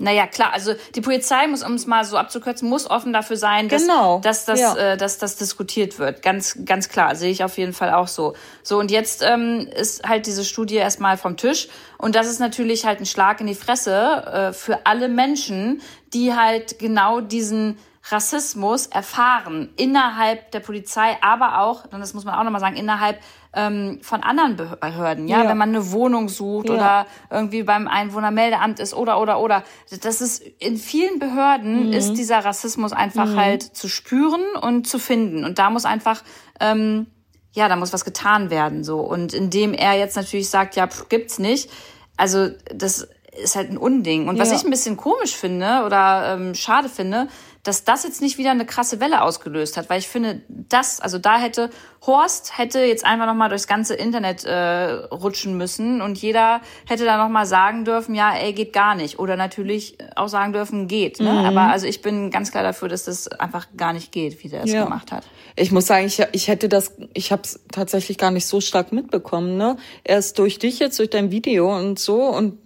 Naja, 0.00 0.26
klar, 0.26 0.54
also 0.54 0.72
die 0.94 1.02
Polizei 1.02 1.46
muss, 1.46 1.62
um 1.62 1.74
es 1.74 1.86
mal 1.86 2.04
so 2.04 2.16
abzukürzen, 2.16 2.68
muss 2.68 2.88
offen 2.88 3.12
dafür 3.12 3.36
sein, 3.36 3.68
dass, 3.68 3.82
genau. 3.82 4.20
dass, 4.20 4.46
das, 4.46 4.60
ja. 4.60 4.76
äh, 4.76 4.96
dass 4.96 5.18
das 5.18 5.36
diskutiert 5.36 5.98
wird. 5.98 6.22
Ganz, 6.22 6.58
ganz 6.64 6.88
klar, 6.88 7.14
sehe 7.16 7.30
ich 7.30 7.44
auf 7.44 7.58
jeden 7.58 7.74
Fall 7.74 7.92
auch 7.92 8.08
so. 8.08 8.34
So, 8.62 8.78
und 8.78 8.90
jetzt 8.90 9.22
ähm, 9.22 9.68
ist 9.76 10.08
halt 10.08 10.26
diese 10.26 10.44
Studie 10.44 10.76
erstmal 10.76 11.18
vom 11.18 11.36
Tisch. 11.36 11.68
Und 11.98 12.14
das 12.14 12.28
ist 12.28 12.40
natürlich 12.40 12.86
halt 12.86 13.00
ein 13.00 13.06
Schlag 13.06 13.42
in 13.42 13.46
die 13.46 13.54
Fresse 13.54 13.92
äh, 13.92 14.52
für 14.54 14.86
alle 14.86 15.08
Menschen, 15.08 15.82
die 16.14 16.34
halt 16.34 16.78
genau 16.78 17.20
diesen 17.20 17.76
Rassismus 18.08 18.86
erfahren 18.86 19.68
innerhalb 19.76 20.50
der 20.52 20.60
Polizei, 20.60 21.18
aber 21.20 21.60
auch, 21.60 21.84
und 21.92 22.00
das 22.00 22.14
muss 22.14 22.24
man 22.24 22.34
auch 22.34 22.44
nochmal 22.44 22.60
sagen, 22.60 22.76
innerhalb 22.76 23.20
ähm, 23.52 23.98
von 24.02 24.22
anderen 24.22 24.56
Behörden, 24.56 25.26
ja? 25.26 25.42
ja? 25.42 25.48
wenn 25.48 25.58
man 25.58 25.70
eine 25.70 25.90
Wohnung 25.90 26.28
sucht 26.28 26.68
ja. 26.68 26.74
oder 26.74 27.06
irgendwie 27.30 27.62
beim 27.62 27.88
Einwohnermeldeamt 27.88 28.78
ist 28.78 28.94
oder 28.94 29.20
oder 29.20 29.40
oder. 29.40 29.64
Das 30.02 30.20
ist 30.20 30.42
in 30.58 30.76
vielen 30.76 31.18
Behörden 31.18 31.88
mhm. 31.88 31.92
ist 31.92 32.14
dieser 32.14 32.44
Rassismus 32.44 32.92
einfach 32.92 33.26
mhm. 33.26 33.36
halt 33.36 33.62
zu 33.62 33.88
spüren 33.88 34.42
und 34.60 34.86
zu 34.86 34.98
finden 34.98 35.44
und 35.44 35.58
da 35.58 35.70
muss 35.70 35.84
einfach 35.84 36.22
ähm, 36.60 37.06
ja, 37.52 37.68
da 37.68 37.74
muss 37.74 37.92
was 37.92 38.04
getan 38.04 38.50
werden 38.50 38.84
so 38.84 39.00
und 39.00 39.34
indem 39.34 39.74
er 39.74 39.98
jetzt 39.98 40.16
natürlich 40.16 40.48
sagt, 40.50 40.76
ja, 40.76 40.86
pff, 40.86 41.08
gibt's 41.08 41.38
nicht. 41.38 41.70
Also 42.16 42.50
das 42.72 43.08
ist 43.42 43.56
halt 43.56 43.70
ein 43.70 43.78
Unding. 43.78 44.28
Und 44.28 44.38
was 44.38 44.52
ich 44.52 44.64
ein 44.64 44.70
bisschen 44.70 44.96
komisch 44.96 45.34
finde 45.34 45.84
oder 45.86 46.34
ähm, 46.34 46.54
schade 46.54 46.88
finde, 46.88 47.28
dass 47.62 47.84
das 47.84 48.04
jetzt 48.04 48.22
nicht 48.22 48.38
wieder 48.38 48.50
eine 48.50 48.64
krasse 48.64 49.00
Welle 49.00 49.22
ausgelöst 49.22 49.76
hat, 49.76 49.90
weil 49.90 49.98
ich 49.98 50.08
finde, 50.08 50.40
das, 50.48 51.00
also 51.00 51.18
da 51.18 51.38
hätte 51.38 51.70
Horst 52.06 52.56
hätte 52.56 52.80
jetzt 52.80 53.04
einfach 53.04 53.26
noch 53.26 53.34
mal 53.34 53.50
durchs 53.50 53.66
ganze 53.66 53.94
Internet 53.94 54.44
äh, 54.44 54.92
rutschen 55.12 55.58
müssen 55.58 56.00
und 56.00 56.16
jeder 56.16 56.62
hätte 56.86 57.04
da 57.04 57.18
noch 57.18 57.28
mal 57.28 57.44
sagen 57.44 57.84
dürfen, 57.84 58.14
ja, 58.14 58.32
ey, 58.32 58.54
geht 58.54 58.72
gar 58.72 58.94
nicht 58.94 59.18
oder 59.18 59.36
natürlich 59.36 59.98
auch 60.16 60.28
sagen 60.28 60.54
dürfen, 60.54 60.88
geht. 60.88 61.20
Ne? 61.20 61.30
Mhm. 61.30 61.38
Aber 61.38 61.60
also 61.62 61.86
ich 61.86 62.00
bin 62.00 62.30
ganz 62.30 62.50
klar 62.50 62.62
dafür, 62.62 62.88
dass 62.88 63.04
das 63.04 63.28
einfach 63.28 63.66
gar 63.76 63.92
nicht 63.92 64.12
geht, 64.12 64.42
wie 64.42 64.48
der 64.48 64.64
es 64.64 64.72
ja. 64.72 64.84
gemacht 64.84 65.12
hat. 65.12 65.24
Ich 65.56 65.72
muss 65.72 65.86
sagen, 65.86 66.06
ich, 66.06 66.22
ich 66.32 66.48
hätte 66.48 66.70
das, 66.70 66.94
ich 67.12 67.32
habe 67.32 67.42
es 67.42 67.60
tatsächlich 67.70 68.16
gar 68.16 68.30
nicht 68.30 68.46
so 68.46 68.62
stark 68.62 68.92
mitbekommen. 68.92 69.58
Ne, 69.58 69.76
erst 70.02 70.38
durch 70.38 70.58
dich 70.58 70.78
jetzt, 70.78 70.98
durch 70.98 71.10
dein 71.10 71.30
Video 71.30 71.76
und 71.76 71.98
so 71.98 72.22
und 72.22 72.58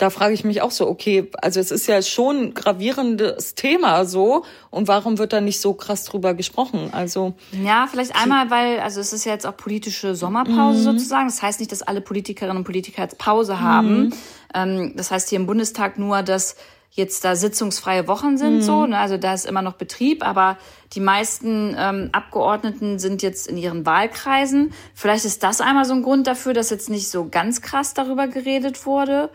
da 0.00 0.08
frage 0.08 0.32
ich 0.32 0.44
mich 0.44 0.62
auch 0.62 0.70
so, 0.70 0.88
okay, 0.88 1.30
also 1.42 1.60
es 1.60 1.70
ist 1.70 1.86
ja 1.86 2.00
schon 2.00 2.36
ein 2.36 2.54
gravierendes 2.54 3.54
Thema 3.54 4.06
so 4.06 4.44
und 4.70 4.88
warum 4.88 5.18
wird 5.18 5.34
da 5.34 5.42
nicht 5.42 5.60
so 5.60 5.74
krass 5.74 6.04
drüber 6.04 6.32
gesprochen? 6.32 6.88
Also 6.92 7.34
ja, 7.52 7.86
vielleicht 7.90 8.16
einmal, 8.16 8.50
weil 8.50 8.80
also 8.80 9.00
es 9.00 9.12
ist 9.12 9.26
ja 9.26 9.32
jetzt 9.32 9.46
auch 9.46 9.56
politische 9.56 10.14
Sommerpause 10.14 10.78
mhm. 10.78 10.84
sozusagen. 10.84 11.26
Das 11.28 11.42
heißt 11.42 11.60
nicht, 11.60 11.70
dass 11.70 11.82
alle 11.82 12.00
Politikerinnen 12.00 12.56
und 12.56 12.64
Politiker 12.64 13.02
jetzt 13.02 13.18
Pause 13.18 13.60
haben. 13.60 14.04
Mhm. 14.04 14.12
Ähm, 14.54 14.92
das 14.96 15.10
heißt 15.10 15.28
hier 15.28 15.38
im 15.38 15.46
Bundestag 15.46 15.98
nur, 15.98 16.22
dass 16.22 16.56
jetzt 16.92 17.24
da 17.24 17.36
sitzungsfreie 17.36 18.08
Wochen 18.08 18.36
sind, 18.38 18.56
mhm. 18.56 18.62
so, 18.62 18.86
ne? 18.86 18.98
also 18.98 19.16
da 19.16 19.34
ist 19.34 19.46
immer 19.46 19.62
noch 19.62 19.74
Betrieb, 19.74 20.26
aber 20.26 20.56
die 20.94 21.00
meisten 21.00 21.76
ähm, 21.78 22.08
Abgeordneten 22.12 22.98
sind 22.98 23.22
jetzt 23.22 23.46
in 23.46 23.56
ihren 23.56 23.86
Wahlkreisen. 23.86 24.72
Vielleicht 24.94 25.24
ist 25.24 25.42
das 25.42 25.60
einmal 25.60 25.84
so 25.84 25.94
ein 25.94 26.02
Grund 26.02 26.26
dafür, 26.26 26.52
dass 26.52 26.70
jetzt 26.70 26.90
nicht 26.90 27.08
so 27.08 27.28
ganz 27.30 27.62
krass 27.62 27.94
darüber 27.94 28.26
geredet 28.26 28.86
wurde. 28.86 29.30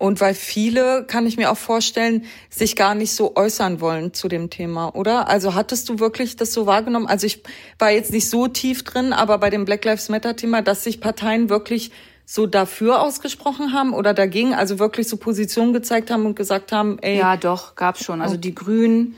Und 0.00 0.22
weil 0.22 0.32
viele, 0.32 1.04
kann 1.04 1.26
ich 1.26 1.36
mir 1.36 1.50
auch 1.50 1.58
vorstellen, 1.58 2.24
sich 2.48 2.74
gar 2.74 2.94
nicht 2.94 3.12
so 3.12 3.36
äußern 3.36 3.82
wollen 3.82 4.14
zu 4.14 4.28
dem 4.28 4.48
Thema, 4.48 4.96
oder? 4.96 5.28
Also 5.28 5.54
hattest 5.54 5.90
du 5.90 5.98
wirklich 5.98 6.36
das 6.36 6.54
so 6.54 6.64
wahrgenommen? 6.64 7.06
Also 7.06 7.26
ich 7.26 7.42
war 7.78 7.90
jetzt 7.90 8.10
nicht 8.10 8.30
so 8.30 8.48
tief 8.48 8.82
drin, 8.82 9.12
aber 9.12 9.36
bei 9.36 9.50
dem 9.50 9.66
Black 9.66 9.84
Lives 9.84 10.08
Matter 10.08 10.36
Thema, 10.36 10.62
dass 10.62 10.84
sich 10.84 11.02
Parteien 11.02 11.50
wirklich 11.50 11.90
so 12.24 12.46
dafür 12.46 13.02
ausgesprochen 13.02 13.74
haben 13.74 13.92
oder 13.92 14.14
dagegen, 14.14 14.54
also 14.54 14.78
wirklich 14.78 15.06
so 15.06 15.18
Positionen 15.18 15.74
gezeigt 15.74 16.10
haben 16.10 16.24
und 16.24 16.34
gesagt 16.34 16.72
haben, 16.72 16.98
ey. 17.02 17.18
Ja, 17.18 17.36
doch, 17.36 17.74
gab's 17.74 18.02
schon. 18.02 18.22
Also 18.22 18.38
die 18.38 18.54
Grünen, 18.54 19.16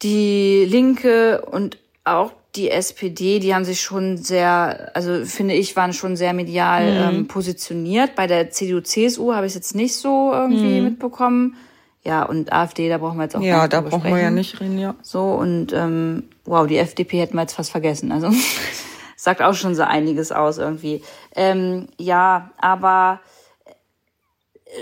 die 0.00 0.64
Linke 0.64 1.42
und 1.42 1.76
auch 2.02 2.32
die 2.56 2.70
SPD, 2.70 3.38
die 3.38 3.54
haben 3.54 3.64
sich 3.64 3.80
schon 3.80 4.16
sehr, 4.16 4.90
also 4.94 5.24
finde 5.24 5.54
ich, 5.54 5.76
waren 5.76 5.92
schon 5.92 6.16
sehr 6.16 6.32
medial 6.32 7.12
mhm. 7.12 7.18
ähm, 7.18 7.28
positioniert. 7.28 8.14
Bei 8.14 8.26
der 8.26 8.50
CDU, 8.50 8.80
CSU 8.80 9.32
habe 9.34 9.46
ich 9.46 9.50
es 9.50 9.54
jetzt 9.54 9.74
nicht 9.74 9.94
so 9.96 10.32
irgendwie 10.32 10.80
mhm. 10.80 10.84
mitbekommen. 10.84 11.56
Ja, 12.04 12.22
und 12.22 12.52
AfD, 12.52 12.88
da 12.88 12.98
brauchen 12.98 13.18
wir 13.18 13.24
jetzt 13.24 13.36
auch 13.36 13.40
Ja, 13.40 13.66
da 13.66 13.80
brauchen 13.80 14.00
sprechen. 14.00 14.16
wir 14.16 14.22
ja 14.22 14.30
nicht 14.30 14.60
reden, 14.60 14.78
ja. 14.78 14.94
So, 15.02 15.32
und 15.32 15.72
ähm, 15.72 16.24
wow, 16.44 16.66
die 16.66 16.78
FDP 16.78 17.20
hätten 17.20 17.34
wir 17.34 17.42
jetzt 17.42 17.54
fast 17.54 17.72
vergessen. 17.72 18.12
Also 18.12 18.30
sagt 19.16 19.42
auch 19.42 19.54
schon 19.54 19.74
so 19.74 19.82
einiges 19.82 20.30
aus 20.30 20.58
irgendwie. 20.58 21.02
Ähm, 21.34 21.88
ja, 21.98 22.52
aber 22.58 23.20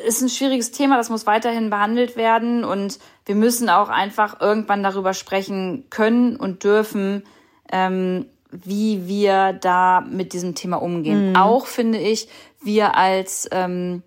ist 0.06 0.22
ein 0.22 0.28
schwieriges 0.28 0.70
Thema, 0.70 0.96
das 0.96 1.10
muss 1.10 1.26
weiterhin 1.26 1.70
behandelt 1.70 2.16
werden 2.16 2.64
und 2.64 2.98
wir 3.26 3.34
müssen 3.34 3.68
auch 3.68 3.88
einfach 3.88 4.40
irgendwann 4.40 4.82
darüber 4.82 5.14
sprechen 5.14 5.84
können 5.90 6.36
und 6.36 6.64
dürfen, 6.64 7.24
ähm, 7.72 8.26
wie 8.50 9.08
wir 9.08 9.52
da 9.52 10.00
mit 10.00 10.32
diesem 10.32 10.54
Thema 10.54 10.76
umgehen. 10.76 11.30
Mhm. 11.30 11.36
Auch 11.36 11.66
finde 11.66 11.98
ich, 11.98 12.28
wir 12.62 12.96
als 12.96 13.48
ähm, 13.50 14.02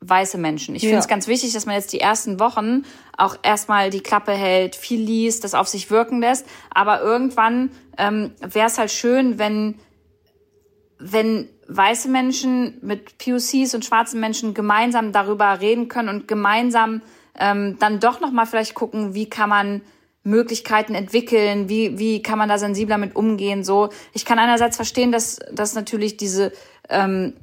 weiße 0.00 0.38
Menschen. 0.38 0.74
Ich 0.74 0.82
ja. 0.82 0.88
finde 0.88 1.00
es 1.00 1.08
ganz 1.08 1.26
wichtig, 1.26 1.52
dass 1.52 1.66
man 1.66 1.74
jetzt 1.74 1.92
die 1.92 2.00
ersten 2.00 2.40
Wochen 2.40 2.84
auch 3.16 3.36
erstmal 3.42 3.90
die 3.90 4.00
Klappe 4.00 4.32
hält, 4.32 4.74
viel 4.74 5.00
liest, 5.00 5.44
das 5.44 5.54
auf 5.54 5.68
sich 5.68 5.90
wirken 5.90 6.20
lässt. 6.20 6.46
Aber 6.70 7.02
irgendwann 7.02 7.70
ähm, 7.98 8.32
wäre 8.40 8.66
es 8.66 8.78
halt 8.78 8.90
schön, 8.90 9.38
wenn, 9.38 9.78
wenn 10.98 11.48
weiße 11.68 12.08
Menschen 12.08 12.78
mit 12.80 13.18
POCs 13.18 13.74
und 13.74 13.84
schwarzen 13.84 14.20
Menschen 14.20 14.54
gemeinsam 14.54 15.12
darüber 15.12 15.60
reden 15.60 15.88
können 15.88 16.08
und 16.08 16.28
gemeinsam 16.28 17.02
ähm, 17.38 17.76
dann 17.78 18.00
doch 18.00 18.20
nochmal 18.20 18.46
vielleicht 18.46 18.74
gucken, 18.74 19.14
wie 19.14 19.28
kann 19.28 19.50
man 19.50 19.82
Möglichkeiten 20.22 20.94
entwickeln, 20.94 21.68
wie, 21.68 21.98
wie 21.98 22.22
kann 22.22 22.38
man 22.38 22.48
da 22.48 22.58
sensibler 22.58 22.98
mit 22.98 23.16
umgehen, 23.16 23.64
so. 23.64 23.88
Ich 24.12 24.24
kann 24.24 24.38
einerseits 24.38 24.76
verstehen, 24.76 25.12
dass, 25.12 25.38
dass 25.52 25.74
natürlich 25.74 26.16
diese, 26.16 26.52
ähm, 26.88 27.34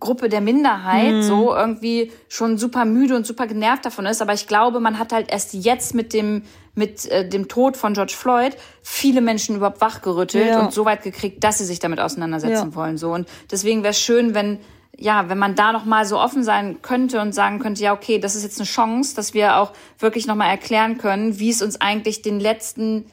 Gruppe 0.00 0.28
der 0.28 0.40
Minderheit 0.40 1.12
mhm. 1.12 1.22
so 1.22 1.54
irgendwie 1.54 2.10
schon 2.28 2.56
super 2.56 2.84
müde 2.84 3.16
und 3.16 3.26
super 3.26 3.46
genervt 3.46 3.84
davon 3.84 4.06
ist. 4.06 4.22
Aber 4.22 4.32
ich 4.32 4.46
glaube, 4.46 4.80
man 4.80 4.98
hat 4.98 5.12
halt 5.12 5.30
erst 5.30 5.52
jetzt 5.52 5.94
mit 5.94 6.12
dem, 6.12 6.42
mit 6.74 7.06
äh, 7.10 7.28
dem 7.28 7.48
Tod 7.48 7.76
von 7.76 7.92
George 7.92 8.14
Floyd 8.16 8.56
viele 8.82 9.20
Menschen 9.20 9.56
überhaupt 9.56 9.80
wachgerüttelt 9.80 10.48
ja. 10.48 10.60
und 10.60 10.72
so 10.72 10.84
weit 10.84 11.02
gekriegt, 11.02 11.44
dass 11.44 11.58
sie 11.58 11.64
sich 11.64 11.80
damit 11.80 12.00
auseinandersetzen 12.00 12.70
ja. 12.70 12.74
wollen. 12.74 12.96
So. 12.96 13.12
Und 13.12 13.28
deswegen 13.50 13.82
wäre 13.82 13.90
es 13.90 14.00
schön, 14.00 14.34
wenn 14.34 14.58
ja, 14.98 15.28
wenn 15.28 15.38
man 15.38 15.54
da 15.54 15.72
noch 15.72 15.84
mal 15.84 16.06
so 16.06 16.18
offen 16.18 16.44
sein 16.44 16.82
könnte 16.82 17.20
und 17.20 17.34
sagen 17.34 17.58
könnte, 17.58 17.82
ja, 17.82 17.92
okay, 17.92 18.18
das 18.18 18.36
ist 18.36 18.42
jetzt 18.42 18.58
eine 18.58 18.66
Chance, 18.66 19.16
dass 19.16 19.34
wir 19.34 19.56
auch 19.58 19.72
wirklich 19.98 20.26
noch 20.26 20.36
mal 20.36 20.48
erklären 20.48 20.98
können, 20.98 21.38
wie 21.38 21.50
es 21.50 21.62
uns 21.62 21.80
eigentlich 21.80 22.22
den 22.22 22.40
letzten 22.40 23.06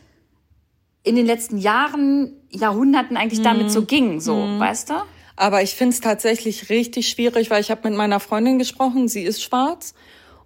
in 1.04 1.16
den 1.16 1.26
letzten 1.26 1.58
Jahren, 1.58 2.34
Jahrhunderten 2.52 3.18
eigentlich 3.18 3.40
mhm. 3.40 3.44
damit 3.46 3.72
so 3.72 3.84
ging, 3.84 4.20
so, 4.20 4.36
mhm. 4.36 4.60
weißt 4.60 4.92
du? 4.92 4.94
Aber 5.36 5.64
ich 5.64 5.72
finde 5.72 5.96
es 5.96 6.02
tatsächlich 6.02 6.70
richtig 6.70 7.10
schwierig, 7.10 7.50
weil 7.50 7.62
ich 7.62 7.72
habe 7.72 7.90
mit 7.90 7.98
meiner 7.98 8.20
Freundin 8.20 8.60
gesprochen, 8.60 9.08
sie 9.08 9.24
ist 9.24 9.42
schwarz 9.42 9.96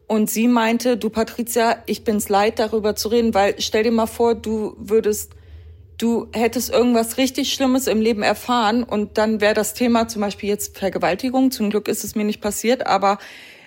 und 0.07 0.29
sie 0.29 0.47
meinte, 0.47 0.95
du 0.95 1.09
Patricia, 1.09 1.77
ich 1.85 2.03
bin's 2.03 2.29
leid 2.29 2.59
darüber 2.59 2.95
zu 2.95 3.09
reden, 3.09 3.33
weil 3.33 3.55
stell 3.59 3.83
dir 3.83 3.91
mal 3.91 4.05
vor, 4.05 4.35
du 4.35 4.75
würdest 4.77 5.33
du 5.97 6.27
hättest 6.33 6.71
irgendwas 6.71 7.17
richtig 7.17 7.53
Schlimmes 7.53 7.87
im 7.87 8.01
Leben 8.01 8.23
erfahren 8.23 8.83
und 8.83 9.17
dann 9.17 9.41
wäre 9.41 9.53
das 9.53 9.73
Thema 9.73 10.07
zum 10.07 10.21
Beispiel 10.21 10.49
jetzt 10.49 10.77
Vergewaltigung. 10.77 11.51
Zum 11.51 11.69
Glück 11.69 11.87
ist 11.87 12.03
es 12.03 12.15
mir 12.15 12.23
nicht 12.25 12.41
passiert, 12.41 12.87
aber 12.87 13.17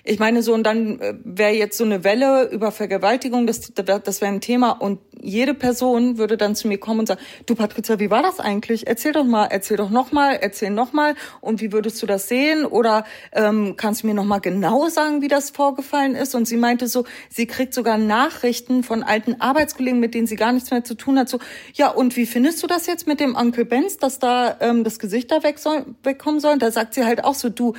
ich 0.03 0.19
meine 0.19 0.43
so, 0.43 0.53
und 0.53 0.63
dann 0.63 0.99
äh, 0.99 1.15
wäre 1.23 1.53
jetzt 1.53 1.77
so 1.77 1.83
eine 1.83 2.03
Welle 2.03 2.49
über 2.51 2.71
Vergewaltigung, 2.71 3.47
das, 3.47 3.71
das 3.73 4.21
wäre 4.21 4.31
ein 4.31 4.41
Thema 4.41 4.71
und 4.71 4.99
jede 5.21 5.53
Person 5.53 6.17
würde 6.17 6.37
dann 6.37 6.55
zu 6.55 6.67
mir 6.67 6.77
kommen 6.77 7.01
und 7.01 7.07
sagen, 7.07 7.19
du 7.45 7.55
Patricia, 7.55 7.99
wie 7.99 8.09
war 8.09 8.23
das 8.23 8.39
eigentlich? 8.39 8.87
Erzähl 8.87 9.11
doch 9.11 9.25
mal, 9.25 9.47
erzähl 9.51 9.77
doch 9.77 9.89
noch 9.89 10.11
mal, 10.11 10.37
erzähl 10.39 10.69
noch 10.69 10.93
mal 10.93 11.15
und 11.41 11.61
wie 11.61 11.71
würdest 11.71 12.01
du 12.01 12.05
das 12.05 12.27
sehen? 12.27 12.65
Oder 12.65 13.05
ähm, 13.33 13.75
kannst 13.75 14.03
du 14.03 14.07
mir 14.07 14.13
noch 14.13 14.23
mal 14.23 14.39
genau 14.39 14.87
sagen, 14.87 15.21
wie 15.21 15.27
das 15.27 15.49
vorgefallen 15.49 16.15
ist? 16.15 16.35
Und 16.35 16.47
sie 16.47 16.57
meinte 16.57 16.87
so, 16.87 17.05
sie 17.29 17.47
kriegt 17.47 17.73
sogar 17.73 17.97
Nachrichten 17.97 18.83
von 18.83 19.03
alten 19.03 19.41
Arbeitskollegen, 19.41 19.99
mit 19.99 20.13
denen 20.13 20.27
sie 20.27 20.35
gar 20.35 20.53
nichts 20.53 20.71
mehr 20.71 20.83
zu 20.83 20.95
tun 20.95 21.19
hat, 21.19 21.29
so, 21.29 21.39
ja 21.73 21.89
und 21.89 22.15
wie 22.15 22.25
findest 22.25 22.63
du 22.63 22.67
das 22.67 22.87
jetzt 22.87 23.07
mit 23.07 23.19
dem 23.19 23.35
Onkel 23.35 23.65
Benz, 23.65 23.97
dass 23.97 24.19
da 24.19 24.55
ähm, 24.61 24.83
das 24.83 24.99
Gesicht 24.99 25.31
da 25.31 25.43
weg 25.43 25.59
soll, 25.59 25.85
wegkommen 26.03 26.39
soll? 26.39 26.57
Da 26.57 26.71
sagt 26.71 26.93
sie 26.93 27.03
halt 27.03 27.23
auch 27.23 27.35
so, 27.35 27.49
du, 27.49 27.73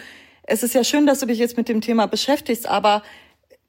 es 0.51 0.63
ist 0.63 0.75
ja 0.75 0.85
schön, 0.85 1.07
dass 1.07 1.21
du 1.21 1.27
dich 1.27 1.39
jetzt 1.39 1.57
mit 1.57 1.69
dem 1.69 1.81
Thema 1.81 2.07
beschäftigst, 2.07 2.69
aber 2.69 3.03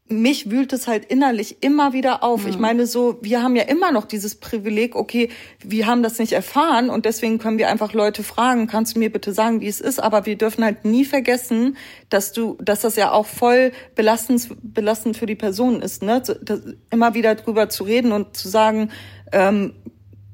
mich 0.07 0.51
wühlt 0.51 0.73
es 0.73 0.87
halt 0.87 1.05
innerlich 1.05 1.63
immer 1.63 1.93
wieder 1.93 2.21
auf. 2.23 2.43
Mhm. 2.43 2.49
Ich 2.49 2.57
meine, 2.57 2.85
so, 2.85 3.17
wir 3.21 3.41
haben 3.41 3.55
ja 3.55 3.63
immer 3.63 3.91
noch 3.91 4.05
dieses 4.05 4.35
Privileg, 4.35 4.95
okay, 4.95 5.29
wir 5.63 5.85
haben 5.85 6.03
das 6.03 6.19
nicht 6.19 6.33
erfahren 6.33 6.89
und 6.89 7.05
deswegen 7.05 7.37
können 7.37 7.57
wir 7.57 7.69
einfach 7.69 7.93
Leute 7.93 8.23
fragen, 8.23 8.67
kannst 8.67 8.95
du 8.95 8.99
mir 8.99 9.11
bitte 9.11 9.31
sagen, 9.31 9.61
wie 9.61 9.67
es 9.67 9.79
ist? 9.79 10.01
Aber 10.01 10.25
wir 10.25 10.37
dürfen 10.37 10.63
halt 10.63 10.83
nie 10.83 11.05
vergessen, 11.05 11.77
dass 12.09 12.33
du, 12.33 12.57
dass 12.59 12.81
das 12.81 12.95
ja 12.97 13.11
auch 13.11 13.25
voll 13.25 13.71
belastend, 13.95 14.49
belastend 14.61 15.15
für 15.15 15.27
die 15.27 15.35
Person 15.35 15.81
ist, 15.81 16.03
ne? 16.03 16.21
Das, 16.41 16.61
immer 16.89 17.13
wieder 17.13 17.35
drüber 17.35 17.69
zu 17.69 17.83
reden 17.83 18.11
und 18.11 18.35
zu 18.35 18.49
sagen, 18.49 18.89
ähm, 19.31 19.75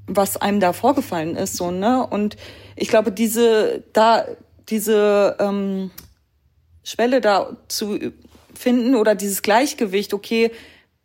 was 0.07 0.37
einem 0.37 0.61
da 0.61 0.73
vorgefallen 0.73 1.35
ist, 1.35 1.57
so, 1.57 1.71
ne? 1.71 2.07
Und 2.07 2.37
ich 2.75 2.87
glaube, 2.87 3.11
diese, 3.11 3.83
da, 3.93 4.25
diese, 4.69 5.35
ähm, 5.39 5.91
Schwelle 6.87 7.19
da 7.19 7.57
zu 7.67 7.99
finden 8.53 8.95
oder 8.95 9.13
dieses 9.13 9.41
Gleichgewicht, 9.41 10.13
okay, 10.13 10.51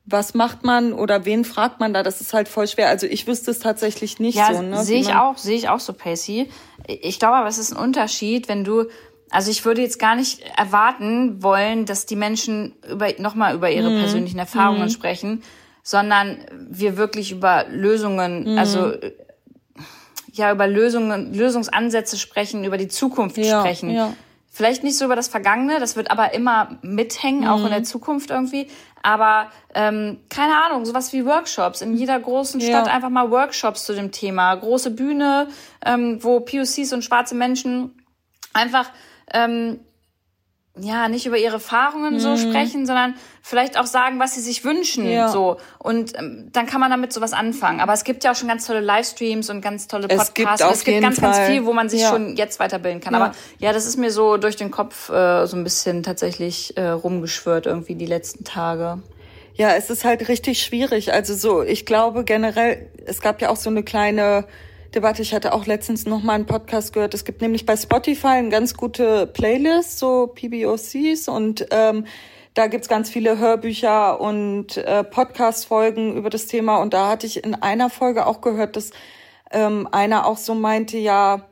was 0.05 0.33
macht 0.33 0.63
man 0.63 0.93
oder 0.93 1.25
wen 1.25 1.45
fragt 1.45 1.81
man 1.81 1.93
da? 1.93 2.05
Das 2.05 2.21
ist 2.21 2.33
halt 2.35 2.49
voll 2.49 2.69
schwer. 2.69 2.89
Also 2.89 3.09
ich 3.09 3.27
wüsste 3.27 3.51
es 3.51 3.59
tatsächlich 3.59 4.21
nicht 4.21 4.37
ja, 4.37 4.55
so. 4.55 4.63
Ne? 4.63 4.85
Sehe 4.85 5.01
ich 5.01 5.13
auch, 5.15 5.39
sehe 5.39 5.57
ich 5.57 5.69
auch 5.69 5.81
so, 5.81 5.93
Pacey. 5.93 6.49
Ich 6.87 7.19
glaube 7.19 7.35
aber, 7.35 7.49
es 7.49 7.59
ist 7.59 7.73
ein 7.73 7.79
Unterschied, 7.79 8.49
wenn 8.49 8.63
du, 8.63 8.85
also 9.31 9.51
ich 9.51 9.65
würde 9.65 9.83
jetzt 9.83 9.99
gar 9.99 10.15
nicht 10.15 10.43
erwarten 10.57 11.43
wollen, 11.43 11.85
dass 11.85 12.07
die 12.07 12.17
Menschen 12.17 12.77
über, 12.89 13.09
nochmal 13.19 13.55
über 13.57 13.69
ihre 13.71 13.91
mhm. 13.91 13.99
persönlichen 13.99 14.39
Erfahrungen 14.39 14.85
mhm. 14.85 14.91
sprechen, 14.91 15.43
sondern 15.83 16.39
wir 16.71 16.97
wirklich 16.97 17.33
über 17.33 17.67
Lösungen, 17.69 18.53
mhm. 18.53 18.59
also 18.59 18.93
ja, 20.33 20.53
über 20.53 20.69
Lösungen, 20.69 21.35
Lösungsansätze 21.35 22.19
sprechen, 22.19 22.65
über 22.65 22.79
die 22.79 22.89
Zukunft 22.89 23.37
ja, 23.37 23.61
sprechen. 23.61 23.91
Ja. 23.91 24.15
Vielleicht 24.55 24.85
nicht 24.85 24.99
so 24.99 25.07
über 25.07 25.17
das 25.17 25.29
Vergangene, 25.29 25.81
das 25.81 25.97
wird 25.97 26.11
aber 26.11 26.35
immer 26.35 26.77
mithängen, 26.83 27.49
auch 27.49 27.65
in 27.65 27.71
der 27.71 27.79
mhm. 27.79 27.85
Zukunft 27.85 28.31
irgendwie. 28.31 28.69
Aber 29.03 29.51
ähm, 29.75 30.21
keine 30.29 30.63
Ahnung, 30.63 30.85
sowas 30.85 31.15
wie 31.15 31.25
Workshops. 31.25 31.81
In 31.81 31.97
jeder 31.97 32.21
großen 32.21 32.61
Stadt 32.61 32.87
ja. 32.87 32.93
einfach 32.93 33.09
mal 33.09 33.31
Workshops 33.31 33.87
zu 33.87 33.95
dem 33.95 34.13
Thema. 34.13 34.55
Große 34.55 34.91
Bühne, 34.91 35.49
ähm, 35.87 36.23
wo 36.23 36.41
POCs 36.41 36.93
und 36.93 37.03
schwarze 37.03 37.35
Menschen 37.35 38.05
einfach 38.53 38.91
ähm, 39.33 39.81
ja 40.79 41.09
nicht 41.09 41.27
über 41.27 41.37
ihre 41.37 41.55
Erfahrungen 41.55 42.15
mhm. 42.15 42.21
so 42.21 42.37
sprechen, 42.37 42.87
sondern 42.87 43.15
vielleicht 43.43 43.79
auch 43.79 43.85
sagen, 43.87 44.19
was 44.19 44.35
sie 44.35 44.41
sich 44.41 44.65
wünschen. 44.65 45.09
Ja. 45.09 45.29
So 45.29 45.59
und 45.79 46.17
ähm, 46.19 46.49
dann 46.53 46.67
kann 46.67 46.81
man 46.81 46.91
damit 46.91 47.13
sowas 47.13 47.35
anfangen. 47.35 47.81
Aber 47.81 47.93
es 47.93 48.05
gibt 48.05 48.25
ja 48.25 48.33
auch 48.33 48.37
schon 48.37 48.49
ganz 48.49 48.67
tolle 48.67 48.81
Livestreams 48.81 49.51
und 49.51 49.61
ganz 49.61 49.87
tolle 49.87 50.09
Podcasts. 50.09 50.31
Es 50.31 50.35
gibt, 50.35 50.59
es 50.59 50.85
gibt 50.85 51.01
ganz, 51.03 51.21
Fall. 51.21 51.33
ganz 51.33 51.51
viel, 51.51 51.67
wo 51.67 51.73
man 51.75 51.89
sich 51.89 52.03
ja. 52.03 52.11
schon 52.11 52.37
jetzt 52.37 52.59
weiterbilden 52.59 53.01
kann. 53.01 53.13
Ja. 53.13 53.21
Aber 53.21 53.35
ja, 53.59 53.73
das 53.73 53.87
ist 53.87 53.99
mir 53.99 54.11
so 54.11 54.39
durch 54.39 54.57
den 54.57 54.71
Kopf 54.71 55.11
äh, 55.11 55.47
so 55.47 55.57
ein 55.57 55.65
bisschen 55.65 56.03
tatsächlich 56.03 56.77
äh, 56.77 56.89
rumgeschwört 56.89 57.67
irgendwie 57.67 57.95
die 57.95 58.07
letzten 58.07 58.45
Tage. 58.45 59.03
Ja, 59.55 59.75
es 59.75 59.91
ist 59.91 60.05
halt 60.05 60.29
richtig 60.29 60.63
schwierig. 60.63 61.13
Also 61.13 61.35
so, 61.35 61.63
ich 61.63 61.85
glaube 61.85 62.25
generell, 62.25 62.89
es 63.05 63.21
gab 63.21 63.43
ja 63.43 63.51
auch 63.51 63.57
so 63.57 63.69
eine 63.69 63.83
kleine 63.83 64.47
Debatte. 64.95 65.23
Ich 65.23 65.35
hatte 65.35 65.53
auch 65.53 65.67
letztens 65.67 66.07
noch 66.07 66.23
mal 66.23 66.35
einen 66.35 66.47
Podcast 66.47 66.93
gehört. 66.93 67.15
Es 67.15 67.25
gibt 67.25 67.41
nämlich 67.41 67.67
bei 67.67 67.77
Spotify 67.77 68.29
eine 68.29 68.51
ganz 68.51 68.75
gute 68.75 69.27
Playlist, 69.27 69.99
so 69.99 70.29
PBOCs 70.29 71.29
und 71.29 71.67
ähm, 71.71 72.07
da 72.55 72.67
gibt's 72.67 72.89
ganz 72.89 73.09
viele 73.09 73.39
Hörbücher 73.39 74.21
und 74.21 74.77
äh, 74.77 75.03
Podcast-Folgen 75.05 76.17
über 76.17 76.29
das 76.29 76.47
Thema. 76.47 76.79
Und 76.79 76.93
da 76.93 77.09
hatte 77.09 77.27
ich 77.27 77.43
in 77.43 77.55
einer 77.55 77.89
Folge 77.89 78.27
auch 78.27 78.43
gehört, 78.43 78.77
dass 78.77 78.91
ähm, 79.51 79.89
einer 79.91 80.27
auch 80.27 80.37
so 80.37 80.55
meinte, 80.55 80.99
ja, 80.99 81.47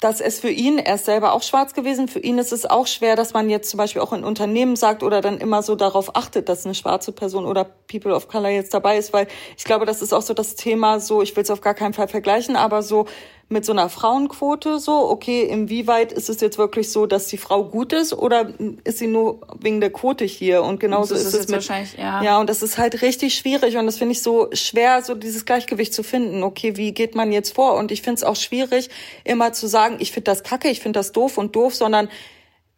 dass 0.00 0.20
es 0.20 0.38
für 0.38 0.50
ihn, 0.50 0.78
er 0.78 0.94
ist 0.94 1.06
selber 1.06 1.32
auch 1.32 1.42
schwarz 1.42 1.74
gewesen, 1.74 2.06
für 2.06 2.20
ihn 2.20 2.38
ist 2.38 2.52
es 2.52 2.66
auch 2.66 2.86
schwer, 2.86 3.16
dass 3.16 3.32
man 3.32 3.50
jetzt 3.50 3.70
zum 3.70 3.78
Beispiel 3.78 4.00
auch 4.00 4.12
in 4.12 4.22
Unternehmen 4.22 4.76
sagt 4.76 5.02
oder 5.02 5.20
dann 5.20 5.38
immer 5.38 5.62
so 5.62 5.74
darauf 5.74 6.14
achtet, 6.14 6.48
dass 6.48 6.64
eine 6.64 6.74
schwarze 6.74 7.10
Person 7.10 7.46
oder 7.46 7.64
People 7.64 8.14
of 8.14 8.28
Color 8.28 8.50
jetzt 8.50 8.72
dabei 8.74 8.96
ist, 8.96 9.12
weil 9.12 9.26
ich 9.56 9.64
glaube, 9.64 9.86
das 9.86 10.00
ist 10.00 10.12
auch 10.12 10.22
so 10.22 10.34
das 10.34 10.54
Thema 10.54 11.00
so, 11.00 11.20
ich 11.20 11.34
will 11.34 11.42
es 11.42 11.50
auf 11.50 11.60
gar 11.60 11.74
keinen 11.74 11.94
Fall 11.94 12.06
vergleichen, 12.06 12.54
aber 12.54 12.82
so 12.82 13.06
mit 13.50 13.64
so 13.64 13.72
einer 13.72 13.88
Frauenquote 13.88 14.78
so, 14.78 15.08
okay, 15.08 15.42
inwieweit 15.42 16.12
ist 16.12 16.28
es 16.28 16.40
jetzt 16.42 16.58
wirklich 16.58 16.92
so, 16.92 17.06
dass 17.06 17.28
die 17.28 17.38
Frau 17.38 17.64
gut 17.64 17.94
ist 17.94 18.12
oder 18.12 18.52
ist 18.84 18.98
sie 18.98 19.06
nur 19.06 19.40
wegen 19.58 19.80
der 19.80 19.90
Quote 19.90 20.26
hier? 20.26 20.62
Und 20.62 20.80
genauso 20.80 21.14
ist, 21.14 21.22
ist 21.22 21.34
es 21.34 21.46
mit, 21.46 21.56
wahrscheinlich, 21.56 21.96
ja. 21.96 22.22
Ja, 22.22 22.40
und 22.40 22.50
das 22.50 22.62
ist 22.62 22.76
halt 22.76 23.00
richtig 23.00 23.34
schwierig 23.34 23.78
und 23.78 23.86
das 23.86 23.96
finde 23.96 24.12
ich 24.12 24.22
so 24.22 24.48
schwer, 24.52 25.02
so 25.02 25.14
dieses 25.14 25.46
Gleichgewicht 25.46 25.94
zu 25.94 26.02
finden. 26.02 26.42
Okay, 26.42 26.76
wie 26.76 26.92
geht 26.92 27.14
man 27.14 27.32
jetzt 27.32 27.54
vor? 27.54 27.76
Und 27.76 27.90
ich 27.90 28.02
finde 28.02 28.16
es 28.16 28.24
auch 28.24 28.36
schwierig, 28.36 28.90
immer 29.24 29.54
zu 29.54 29.66
sagen, 29.66 29.96
ich 29.98 30.12
finde 30.12 30.24
das 30.24 30.42
kacke, 30.42 30.68
ich 30.68 30.80
finde 30.80 30.98
das 30.98 31.12
doof 31.12 31.38
und 31.38 31.56
doof, 31.56 31.74
sondern 31.74 32.10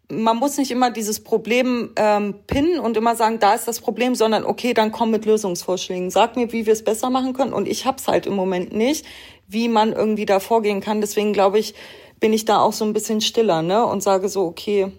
man 0.09 0.37
muss 0.37 0.57
nicht 0.57 0.71
immer 0.71 0.91
dieses 0.91 1.23
Problem 1.23 1.91
ähm, 1.97 2.35
pinnen 2.47 2.81
und 2.81 2.97
immer 2.97 3.17
sagen, 3.17 3.39
da 3.39 3.55
ist 3.55 3.67
das 3.67 3.81
Problem, 3.81 4.15
sondern 4.15 4.45
okay, 4.45 4.75
dann 4.75 4.93
komm 4.93 5.11
mit 5.11 5.25
Lösungsvorschlägen. 5.25 6.11
Sag 6.11 6.37
mir, 6.37 6.53
wie 6.53 6.67
wir 6.67 6.73
es 6.73 6.85
besser 6.85 7.11
machen 7.11 7.33
können. 7.33 7.53
Und 7.53 7.69
ich 7.69 7.87
hab's 7.87 8.09
halt 8.09 8.27
im 8.27 8.35
Moment 8.35 8.73
nicht, 8.73 9.07
wie 9.51 9.69
man 9.69 9.93
irgendwie 9.93 10.27
da 10.27 10.41
vorgehen 10.41 10.81
kann. 10.81 11.01
Deswegen 11.01 11.33
glaube 11.33 11.59
ich, 11.59 11.75
bin 12.21 12.33
ich 12.33 12.45
da 12.45 12.61
auch 12.61 12.73
so 12.73 12.85
ein 12.85 12.93
bisschen 12.93 13.21
stiller, 13.21 13.63
ne? 13.63 13.85
Und 13.85 14.03
sage 14.03 14.29
so, 14.29 14.45
okay, 14.45 14.93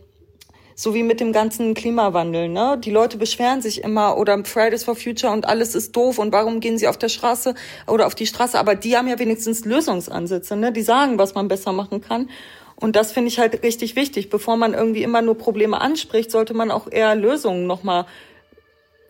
so 0.76 0.94
wie 0.94 1.04
mit 1.04 1.20
dem 1.20 1.32
ganzen 1.32 1.74
Klimawandel, 1.74 2.50
ne? 2.50 2.80
Die 2.84 2.92
Leute 2.92 3.18
beschweren 3.18 3.62
sich 3.62 3.84
immer 3.84 4.18
oder 4.18 4.44
Fridays 4.44 4.84
for 4.84 4.96
Future 4.96 5.32
und 5.32 5.48
alles 5.48 5.76
ist 5.76 5.96
doof 5.96 6.18
und 6.18 6.34
warum 6.34 6.60
gehen 6.60 6.78
sie 6.78 6.88
auf 6.88 6.98
der 6.98 7.10
Straße 7.10 7.54
oder 7.88 8.08
auf 8.08 8.16
die 8.16 8.26
Straße? 8.26 8.58
Aber 8.60 8.76
die 8.76 8.98
haben 8.98 9.08
ja 9.08 9.20
wenigstens 9.20 9.64
Lösungsansätze, 9.66 10.56
ne? 10.56 10.72
Die 10.72 10.82
sagen, 10.82 11.18
was 11.18 11.36
man 11.36 11.48
besser 11.48 11.72
machen 11.72 12.02
kann. 12.02 12.30
Und 12.76 12.96
das 12.96 13.12
finde 13.12 13.28
ich 13.28 13.38
halt 13.38 13.62
richtig 13.64 13.96
wichtig. 13.96 14.32
Bevor 14.32 14.58
man 14.58 14.74
irgendwie 14.74 15.04
immer 15.04 15.22
nur 15.22 15.38
Probleme 15.38 15.80
anspricht, 15.80 16.32
sollte 16.32 16.56
man 16.56 16.72
auch 16.72 16.92
eher 16.92 17.14
Lösungen 17.16 17.68
nochmal 17.68 18.08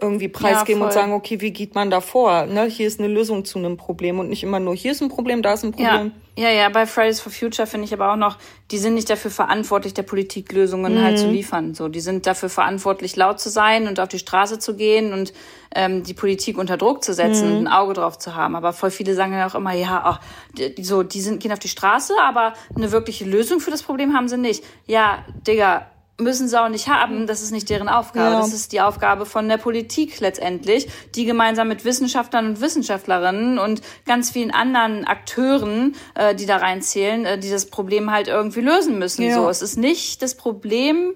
irgendwie 0.02 0.28
preisgeben 0.28 0.82
ja, 0.82 0.88
und 0.88 0.94
sagen, 0.94 1.14
okay, 1.14 1.40
wie 1.42 1.52
geht 1.52 1.76
man 1.76 1.90
da 1.90 2.02
vor? 2.02 2.46
Ne? 2.48 2.66
Hier 2.66 2.88
ist 2.88 3.00
eine 3.00 3.08
Lösung 3.08 3.46
zu 3.46 3.60
einem 3.60 3.78
Problem 3.78 4.20
und 4.20 4.30
nicht 4.30 4.44
immer 4.44 4.60
nur, 4.60 4.76
hier 4.76 4.92
ist 4.92 5.02
ein 5.02 5.10
Problem, 5.10 5.42
da 5.42 5.54
ist 5.54 5.64
ein 5.64 5.72
Problem. 5.72 6.12
Ja, 6.36 6.50
ja, 6.50 6.50
ja 6.50 6.70
bei 6.70 6.86
Fridays 6.86 7.20
for 7.20 7.32
Future 7.32 7.68
finde 7.68 7.86
ich 7.86 7.94
aber 7.94 8.12
auch 8.12 8.16
noch, 8.16 8.38
die 8.72 8.78
sind 8.80 8.96
nicht 8.96 9.10
dafür 9.10 9.32
verantwortlich, 9.32 9.94
der 9.94 10.04
Politik 10.04 10.52
Lösungen 10.52 10.96
mhm. 10.96 11.04
halt 11.04 11.20
zu 11.20 11.28
mhm. 11.28 11.34
liefern. 11.34 11.74
So, 11.76 11.88
die 11.88 12.00
sind 12.00 12.26
dafür 12.26 12.50
verantwortlich, 12.50 13.16
laut 13.16 13.40
zu 13.40 13.50
sein 13.50 13.88
und 13.88 14.00
auf 14.00 14.10
die 14.10 14.20
Straße 14.20 14.60
zu 14.60 14.76
gehen 14.76 15.14
und 15.14 15.34
ähm, 15.76 16.04
die 16.04 16.14
Politik 16.14 16.58
unter 16.58 16.78
Druck 16.78 17.04
zu 17.04 17.14
setzen 17.14 17.50
mhm. 17.50 17.58
und 17.58 17.68
ein 17.68 17.74
Auge 17.74 17.94
drauf 17.94 18.18
zu 18.18 18.36
haben. 18.36 18.56
Aber 18.56 18.74
voll 18.74 18.92
viele 18.92 19.14
sagen 19.14 19.34
ja 19.34 19.48
auch 19.48 19.56
immer, 19.56 19.74
ja, 19.74 20.02
ach, 20.04 20.22
die, 20.58 20.84
so, 20.84 21.04
die 21.04 21.22
sind, 21.22 21.42
gehen 21.42 21.52
auf 21.52 21.60
die 21.60 21.70
Straße, 21.70 22.14
aber 22.22 22.54
eine 22.76 22.92
wirkliche 22.92 23.26
Lösung 23.26 23.60
für 23.60 23.72
das 23.72 23.84
Problem 23.84 24.14
haben 24.14 24.28
sie 24.28 24.38
nicht. 24.38 24.64
Ja, 24.88 25.24
Digga, 25.48 25.88
müssen 26.22 26.48
sie 26.48 26.62
auch 26.62 26.70
nicht 26.70 26.88
haben. 26.88 27.28
Das 27.28 27.42
ist 27.42 27.52
nicht 27.52 27.70
deren 27.70 27.90
Aufgabe. 27.90 28.36
Ja. 28.36 28.40
Das 28.40 28.54
ist 28.54 28.72
die 28.72 28.82
Aufgabe 28.82 29.26
von 29.26 29.48
der 29.50 29.58
Politik 29.58 30.20
letztendlich, 30.20 30.88
die 31.16 31.26
gemeinsam 31.26 31.68
mit 31.68 31.86
Wissenschaftlern 31.86 32.48
und 32.48 32.62
Wissenschaftlerinnen 32.62 33.60
und 33.60 33.82
ganz 34.06 34.32
vielen 34.32 34.52
anderen 34.52 35.06
Akteuren, 35.06 35.96
äh, 36.16 36.36
die 36.36 36.46
da 36.46 36.58
reinzählen, 36.58 37.26
äh, 37.26 37.38
die 37.38 37.50
das 37.50 37.66
Problem 37.66 38.12
halt 38.12 38.28
irgendwie 38.28 38.62
lösen 38.62 39.00
müssen. 39.00 39.24
Ja. 39.24 39.36
So, 39.36 39.50
es 39.50 39.62
ist 39.62 39.78
nicht 39.78 40.22
das 40.22 40.36
Problem 40.36 41.14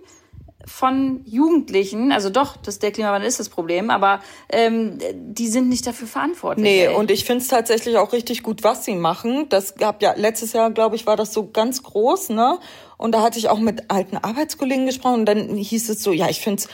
von 0.65 1.21
Jugendlichen, 1.25 2.11
also 2.11 2.29
doch, 2.29 2.57
das 2.57 2.79
der 2.79 2.91
Klimawandel 2.91 3.27
ist 3.27 3.39
das 3.39 3.49
Problem, 3.49 3.89
aber 3.89 4.21
ähm, 4.49 4.97
die 5.13 5.47
sind 5.47 5.69
nicht 5.69 5.85
dafür 5.85 6.07
verantwortlich. 6.07 6.63
Nee, 6.63 6.85
ey. 6.87 6.95
und 6.95 7.11
ich 7.11 7.23
finde 7.23 7.43
es 7.43 7.47
tatsächlich 7.47 7.97
auch 7.97 8.13
richtig 8.13 8.41
gut, 8.41 8.63
was 8.63 8.83
sie 8.83 8.95
machen. 8.95 9.47
Das 9.49 9.75
gab 9.75 10.01
ja 10.01 10.13
letztes 10.15 10.53
Jahr, 10.53 10.71
glaube 10.71 10.95
ich, 10.95 11.05
war 11.05 11.15
das 11.15 11.33
so 11.33 11.49
ganz 11.51 11.83
groß, 11.83 12.29
ne? 12.29 12.59
Und 12.97 13.13
da 13.13 13.21
hatte 13.21 13.39
ich 13.39 13.49
auch 13.49 13.59
mit 13.59 13.89
alten 13.89 14.17
Arbeitskollegen 14.17 14.85
gesprochen 14.85 15.21
und 15.21 15.25
dann 15.25 15.55
hieß 15.55 15.89
es 15.89 16.01
so, 16.01 16.11
ja, 16.11 16.29
ich 16.29 16.39
finde 16.41 16.63
es 16.63 16.69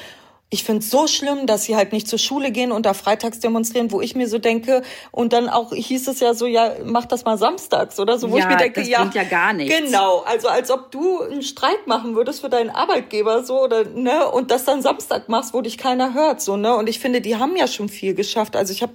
ich 0.53 0.65
finde 0.65 0.81
es 0.81 0.89
so 0.89 1.07
schlimm, 1.07 1.47
dass 1.47 1.63
sie 1.63 1.77
halt 1.77 1.93
nicht 1.93 2.09
zur 2.09 2.19
Schule 2.19 2.51
gehen 2.51 2.73
und 2.73 2.85
da 2.85 2.93
freitags 2.93 3.39
demonstrieren, 3.39 3.89
wo 3.89 4.01
ich 4.01 4.15
mir 4.15 4.27
so 4.27 4.37
denke, 4.37 4.81
und 5.11 5.31
dann 5.31 5.47
auch 5.47 5.73
hieß 5.73 6.09
es 6.09 6.19
ja 6.19 6.33
so, 6.33 6.45
ja, 6.45 6.73
mach 6.83 7.05
das 7.05 7.23
mal 7.23 7.37
samstags 7.37 7.97
oder 8.01 8.19
so, 8.19 8.29
wo 8.31 8.37
ja, 8.37 8.43
ich 8.43 8.49
mir 8.49 8.57
denke, 8.57 8.81
das 8.81 8.89
ja, 8.89 9.09
ja 9.13 9.23
gar 9.23 9.53
nichts. 9.53 9.73
Genau, 9.73 10.19
also 10.27 10.49
als 10.49 10.69
ob 10.69 10.91
du 10.91 11.21
einen 11.21 11.41
Streik 11.41 11.87
machen 11.87 12.15
würdest 12.15 12.41
für 12.41 12.49
deinen 12.49 12.69
Arbeitgeber 12.69 13.45
so 13.45 13.63
oder 13.63 13.85
ne 13.85 14.29
und 14.29 14.51
das 14.51 14.65
dann 14.65 14.81
Samstag 14.81 15.29
machst, 15.29 15.53
wo 15.53 15.61
dich 15.61 15.77
keiner 15.77 16.13
hört 16.13 16.41
so, 16.41 16.57
ne? 16.57 16.75
Und 16.75 16.89
ich 16.89 16.99
finde, 16.99 17.21
die 17.21 17.37
haben 17.37 17.55
ja 17.55 17.67
schon 17.67 17.87
viel 17.87 18.13
geschafft. 18.13 18.57
Also 18.57 18.73
ich 18.73 18.81
habe 18.81 18.91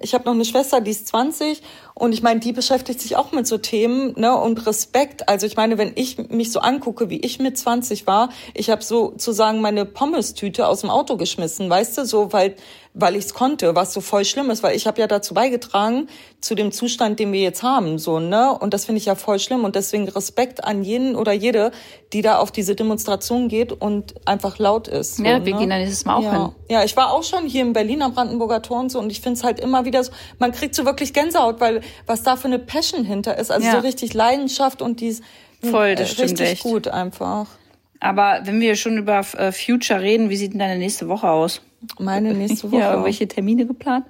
ich 0.00 0.14
habe 0.14 0.24
noch 0.26 0.34
eine 0.34 0.44
Schwester, 0.44 0.80
die 0.80 0.92
ist 0.92 1.08
20 1.08 1.60
und 1.94 2.12
ich 2.12 2.22
meine, 2.22 2.38
die 2.38 2.52
beschäftigt 2.52 3.00
sich 3.00 3.16
auch 3.16 3.32
mit 3.32 3.48
so 3.48 3.58
Themen, 3.58 4.14
ne? 4.16 4.36
Und 4.36 4.64
Respekt, 4.64 5.28
also 5.28 5.44
ich 5.44 5.56
meine, 5.56 5.76
wenn 5.76 5.90
ich 5.96 6.18
mich 6.28 6.52
so 6.52 6.60
angucke, 6.60 7.10
wie 7.10 7.18
ich 7.18 7.40
mit 7.40 7.58
20 7.58 8.06
war, 8.06 8.28
ich 8.54 8.70
habe 8.70 8.84
sozusagen 8.84 9.60
meine 9.60 9.84
Pommes-Tüte 9.84 10.68
aus 10.68 10.82
dem 10.82 10.90
Auto 10.90 10.99
geschmissen, 11.04 11.68
weißt 11.68 11.98
du, 11.98 12.04
so 12.04 12.32
weil 12.32 12.54
weil 12.92 13.14
ich 13.14 13.26
es 13.26 13.34
konnte, 13.34 13.76
was 13.76 13.92
so 13.92 14.00
voll 14.00 14.24
schlimm 14.24 14.50
ist, 14.50 14.64
weil 14.64 14.74
ich 14.74 14.88
habe 14.88 15.00
ja 15.00 15.06
dazu 15.06 15.32
beigetragen 15.32 16.08
zu 16.40 16.56
dem 16.56 16.72
Zustand, 16.72 17.20
den 17.20 17.32
wir 17.32 17.40
jetzt 17.40 17.62
haben, 17.62 17.98
so 17.98 18.18
ne 18.18 18.56
und 18.58 18.74
das 18.74 18.86
finde 18.86 18.98
ich 18.98 19.06
ja 19.06 19.14
voll 19.14 19.38
schlimm 19.38 19.64
und 19.64 19.76
deswegen 19.76 20.08
Respekt 20.08 20.64
an 20.64 20.82
jeden 20.82 21.14
oder 21.14 21.32
jede, 21.32 21.70
die 22.12 22.22
da 22.22 22.38
auf 22.38 22.50
diese 22.50 22.74
Demonstration 22.74 23.48
geht 23.48 23.72
und 23.72 24.14
einfach 24.26 24.58
laut 24.58 24.88
ist. 24.88 25.16
So, 25.16 25.22
ja, 25.22 25.44
wir 25.44 25.54
ne? 25.54 25.60
gehen 25.60 25.70
da 25.70 25.78
nächstes 25.78 26.04
Mal 26.04 26.16
auch 26.16 26.22
ja. 26.22 26.32
hin. 26.32 26.52
Ja, 26.68 26.84
ich 26.84 26.96
war 26.96 27.12
auch 27.12 27.22
schon 27.22 27.46
hier 27.46 27.62
im 27.62 27.72
Berliner 27.72 28.10
Brandenburger 28.10 28.62
Tor 28.62 28.80
und 28.80 28.90
so 28.90 28.98
und 28.98 29.10
ich 29.10 29.20
finde 29.20 29.38
es 29.38 29.44
halt 29.44 29.60
immer 29.60 29.84
wieder 29.84 30.02
so, 30.02 30.10
man 30.38 30.50
kriegt 30.52 30.74
so 30.74 30.84
wirklich 30.84 31.12
Gänsehaut, 31.12 31.60
weil 31.60 31.82
was 32.06 32.22
da 32.22 32.36
für 32.36 32.48
eine 32.48 32.58
Passion 32.58 33.04
hinter 33.04 33.38
ist, 33.38 33.52
also 33.52 33.66
ja. 33.66 33.72
so 33.72 33.78
richtig 33.78 34.14
Leidenschaft 34.14 34.82
und 34.82 35.00
dies 35.00 35.22
voll, 35.62 35.94
das 35.94 36.10
äh, 36.10 36.14
stimmt 36.14 36.30
richtig 36.30 36.48
echt. 36.48 36.62
gut 36.62 36.88
einfach. 36.88 37.46
Aber 38.00 38.40
wenn 38.44 38.60
wir 38.60 38.76
schon 38.76 38.96
über 38.98 39.20
äh, 39.36 39.52
Future 39.52 40.00
reden, 40.00 40.30
wie 40.30 40.36
sieht 40.36 40.52
denn 40.52 40.58
deine 40.58 40.78
nächste 40.78 41.08
Woche 41.08 41.28
aus? 41.28 41.62
Meine 41.98 42.34
nächste 42.34 42.64
Woche. 42.72 42.80
Ja, 42.80 42.90
irgendwelche 42.92 43.28
Termine 43.28 43.66
geplant? 43.66 44.06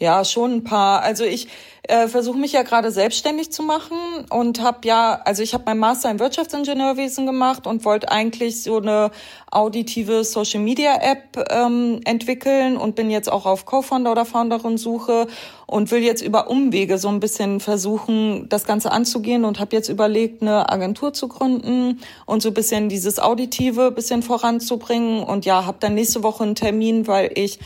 Ja, 0.00 0.24
schon 0.24 0.52
ein 0.52 0.64
paar. 0.64 1.02
Also 1.02 1.24
ich 1.24 1.48
äh, 1.82 2.06
versuche 2.06 2.38
mich 2.38 2.52
ja 2.52 2.62
gerade 2.62 2.92
selbstständig 2.92 3.50
zu 3.50 3.64
machen 3.64 3.96
und 4.30 4.62
habe 4.62 4.86
ja, 4.86 5.20
also 5.24 5.42
ich 5.42 5.54
habe 5.54 5.64
meinen 5.66 5.80
Master 5.80 6.08
in 6.08 6.20
Wirtschaftsingenieurwesen 6.20 7.26
gemacht 7.26 7.66
und 7.66 7.84
wollte 7.84 8.12
eigentlich 8.12 8.62
so 8.62 8.76
eine 8.76 9.10
auditive 9.50 10.22
Social 10.22 10.60
Media 10.60 11.00
App 11.02 11.44
ähm, 11.50 12.00
entwickeln 12.04 12.76
und 12.76 12.94
bin 12.94 13.10
jetzt 13.10 13.32
auch 13.32 13.44
auf 13.44 13.64
Co-Founder 13.64 14.12
oder 14.12 14.24
Founderin 14.24 14.78
Suche 14.78 15.26
und 15.66 15.90
will 15.90 16.02
jetzt 16.02 16.22
über 16.22 16.48
Umwege 16.48 16.96
so 16.98 17.08
ein 17.08 17.18
bisschen 17.18 17.58
versuchen, 17.58 18.48
das 18.48 18.66
Ganze 18.66 18.92
anzugehen 18.92 19.44
und 19.44 19.58
habe 19.58 19.74
jetzt 19.74 19.88
überlegt, 19.88 20.42
eine 20.42 20.70
Agentur 20.70 21.12
zu 21.12 21.26
gründen 21.26 22.00
und 22.24 22.40
so 22.40 22.50
ein 22.50 22.54
bisschen 22.54 22.88
dieses 22.88 23.18
Auditive 23.18 23.90
bisschen 23.90 24.22
voranzubringen 24.22 25.24
und 25.24 25.44
ja, 25.44 25.66
habe 25.66 25.78
dann 25.80 25.94
nächste 25.94 26.22
Woche 26.22 26.44
einen 26.44 26.54
Termin, 26.54 27.08
weil 27.08 27.32
ich 27.34 27.58